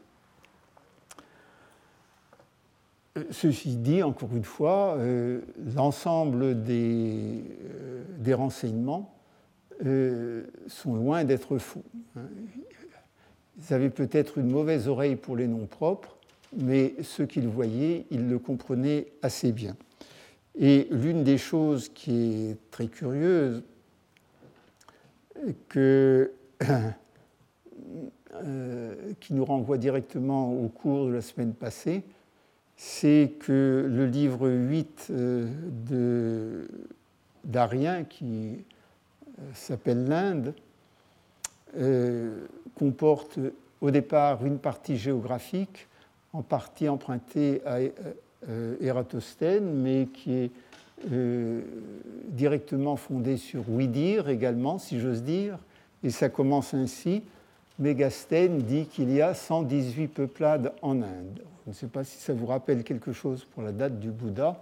Euh, 3.17 3.23
ceci 3.31 3.75
dit, 3.75 4.03
encore 4.03 4.29
une 4.33 4.43
fois, 4.43 4.97
l'ensemble 5.75 6.63
des, 6.63 7.43
des, 8.19 8.33
renseignements 8.33 9.13
sont 10.67 10.93
loin 10.93 11.23
d'être 11.23 11.57
faux. 11.57 11.83
Ils 13.57 13.73
avaient 13.73 13.89
peut-être 13.89 14.37
une 14.37 14.49
mauvaise 14.49 14.87
oreille 14.87 15.15
pour 15.15 15.35
les 15.35 15.47
noms 15.47 15.65
propres, 15.65 16.17
mais 16.57 16.95
ce 17.01 17.23
qu'ils 17.23 17.47
voyaient, 17.47 18.05
ils 18.11 18.27
le 18.27 18.39
comprenaient 18.39 19.07
assez 19.21 19.51
bien. 19.51 19.75
Et 20.57 20.87
l'une 20.91 21.23
des 21.23 21.37
choses 21.37 21.89
qui 21.89 22.49
est 22.49 22.57
très 22.71 22.87
curieuse 22.87 23.63
que, 25.69 26.31
euh, 28.33 29.13
qui 29.19 29.33
nous 29.33 29.45
renvoie 29.45 29.77
directement 29.77 30.53
au 30.53 30.67
cours 30.67 31.07
de 31.07 31.13
la 31.13 31.21
semaine 31.21 31.53
passée, 31.53 32.03
c'est 32.75 33.33
que 33.39 33.87
le 33.89 34.05
livre 34.07 34.49
8 34.49 35.07
euh, 35.11 36.65
d'Arien, 37.43 38.03
qui 38.03 38.63
euh, 39.39 39.41
s'appelle 39.53 40.07
l'Inde, 40.07 40.53
comporte 42.75 43.39
au 43.79 43.91
départ 43.91 44.45
une 44.45 44.59
partie 44.59 44.97
géographique, 44.97 45.87
en 46.33 46.41
partie 46.41 46.89
empruntée 46.89 47.61
à 47.65 47.79
Ératosthène, 48.81 49.81
mais 49.81 50.07
qui 50.07 50.33
est 50.33 50.51
euh, 51.11 51.61
directement 52.29 52.95
fondé 52.95 53.37
sur 53.37 53.69
Ouidir 53.69 54.29
également, 54.29 54.77
si 54.77 54.99
j'ose 54.99 55.23
dire, 55.23 55.57
et 56.03 56.09
ça 56.09 56.29
commence 56.29 56.73
ainsi. 56.73 57.23
Mégasthène 57.79 58.59
dit 58.59 58.85
qu'il 58.85 59.11
y 59.11 59.21
a 59.21 59.33
118 59.33 60.07
peuplades 60.07 60.73
en 60.81 61.01
Inde. 61.01 61.41
Je 61.65 61.71
ne 61.71 61.75
sais 61.75 61.87
pas 61.87 62.03
si 62.03 62.17
ça 62.17 62.33
vous 62.33 62.45
rappelle 62.45 62.83
quelque 62.83 63.11
chose 63.11 63.45
pour 63.45 63.63
la 63.63 63.71
date 63.71 63.99
du 63.99 64.09
Bouddha. 64.09 64.61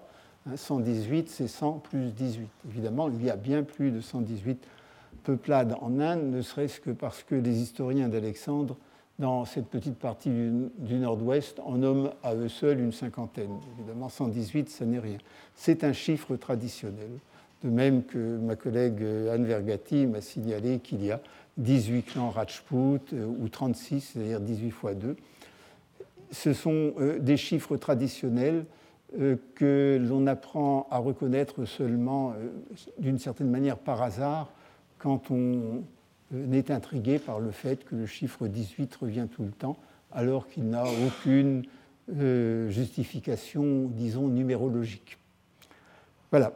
118, 0.56 1.20
hein, 1.20 1.24
c'est 1.28 1.48
100 1.48 1.74
plus 1.80 2.14
18. 2.14 2.48
Évidemment, 2.70 3.10
il 3.10 3.24
y 3.24 3.30
a 3.30 3.36
bien 3.36 3.64
plus 3.64 3.92
de 3.92 4.02
118 4.02 4.66
peuplades 5.24 5.76
en 5.82 6.00
Inde, 6.00 6.32
ne 6.32 6.42
serait-ce 6.42 6.80
que 6.80 6.92
parce 6.92 7.24
que 7.24 7.36
les 7.36 7.62
historiens 7.62 8.08
d'Alexandre 8.08 8.78
dans 9.20 9.44
cette 9.44 9.68
petite 9.68 9.98
partie 9.98 10.30
du, 10.30 10.96
nord-ouest 10.96 11.60
en 11.60 11.78
nomment 11.78 12.12
à 12.24 12.34
eux 12.36 12.48
seuls 12.48 12.80
une 12.80 12.94
cinquantaine. 12.94 13.52
Évidemment, 13.78 14.08
118, 14.08 14.70
ça 14.70 14.86
n'est 14.86 15.00
rien. 15.00 15.18
C'est 15.56 15.84
un 15.84 15.94
chiffre 15.94 16.38
traditionnel. 16.38 17.10
De 17.64 17.70
même 17.70 18.06
que 18.06 18.38
ma 18.38 18.56
collègue 18.56 19.04
Anne 19.30 19.46
Vergati 19.46 20.08
m'a 20.08 20.22
signalé 20.22 20.80
qu'il 20.80 21.04
y 21.04 21.12
a 21.12 21.20
18 21.58 22.04
clans 22.04 22.30
Rajput 22.30 23.02
euh, 23.12 23.26
ou 23.26 23.50
36, 23.50 24.12
c'est-à-dire 24.14 24.40
18 24.40 24.72
fois 24.72 24.94
2. 24.94 25.18
Ce 26.32 26.54
sont 26.54 26.94
euh, 27.00 27.20
des 27.20 27.36
chiffres 27.36 27.76
traditionnels 27.76 28.66
que 29.56 30.00
l'on 30.00 30.28
apprend 30.28 30.86
à 30.92 31.00
reconnaître 31.00 31.66
seulement 31.66 32.36
d'une 33.00 33.18
certaine 33.18 33.50
manière 33.50 33.80
par 33.80 34.04
hasard 34.04 34.52
quand 35.00 35.32
on 35.32 35.82
est 36.52 36.72
intrigué 36.72 37.20
par 37.20 37.40
le 37.40 37.52
fait 37.52 37.84
que 37.86 37.96
le 37.96 38.06
chiffre 38.06 38.48
18 38.48 38.96
revient 38.96 39.28
tout 39.34 39.44
le 39.44 39.52
temps 39.52 39.78
alors 40.12 40.48
qu'il 40.48 40.70
n'a 40.70 40.84
aucune 40.86 41.64
justification, 42.70 43.90
disons, 43.94 44.28
numérologique. 44.28 45.18
Voilà. 46.32 46.54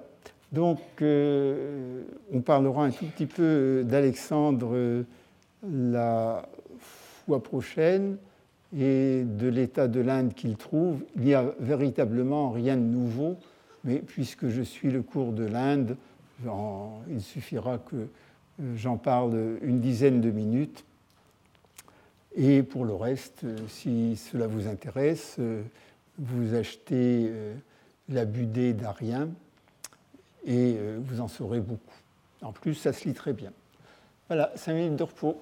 Donc, 0.51 0.79
on 1.01 2.41
parlera 2.43 2.85
un 2.85 2.91
tout 2.91 3.05
petit 3.05 3.27
peu 3.27 3.83
d'Alexandre 3.85 5.05
la 5.71 6.47
fois 7.25 7.41
prochaine 7.41 8.17
et 8.77 9.23
de 9.23 9.47
l'état 9.47 9.87
de 9.87 9.99
l'Inde 9.99 10.33
qu'il 10.33 10.55
trouve, 10.55 11.03
il 11.15 11.21
n'y 11.23 11.33
a 11.33 11.53
véritablement 11.59 12.49
rien 12.51 12.75
de 12.75 12.81
nouveau, 12.81 13.37
mais 13.83 13.99
puisque 13.99 14.47
je 14.47 14.61
suis 14.61 14.89
le 14.89 15.01
cours 15.03 15.31
de 15.31 15.45
l'Inde, 15.45 15.95
il 17.09 17.21
suffira 17.21 17.77
que 17.77 17.95
euh, 17.95 18.07
j'en 18.75 18.97
parle 18.97 19.57
une 19.61 19.79
dizaine 19.79 20.21
de 20.21 20.31
minutes. 20.31 20.85
Et 22.35 22.63
pour 22.63 22.85
le 22.85 22.95
reste, 22.95 23.43
euh, 23.43 23.57
si 23.67 24.15
cela 24.15 24.47
vous 24.47 24.67
intéresse, 24.67 25.35
euh, 25.39 25.61
vous 26.17 26.55
achetez 26.55 27.31
la 28.09 28.25
Budée 28.25 28.73
d'Arien 28.73 29.29
et 30.45 30.77
vous 30.99 31.21
en 31.21 31.27
saurez 31.27 31.59
beaucoup. 31.59 31.95
En 32.43 32.51
plus, 32.51 32.75
ça 32.75 32.93
se 32.93 33.07
lit 33.07 33.15
très 33.15 33.33
bien. 33.33 33.51
Voilà, 34.27 34.51
cinq 34.55 34.73
minutes 34.75 34.95
de 34.95 35.03
repos. 35.03 35.41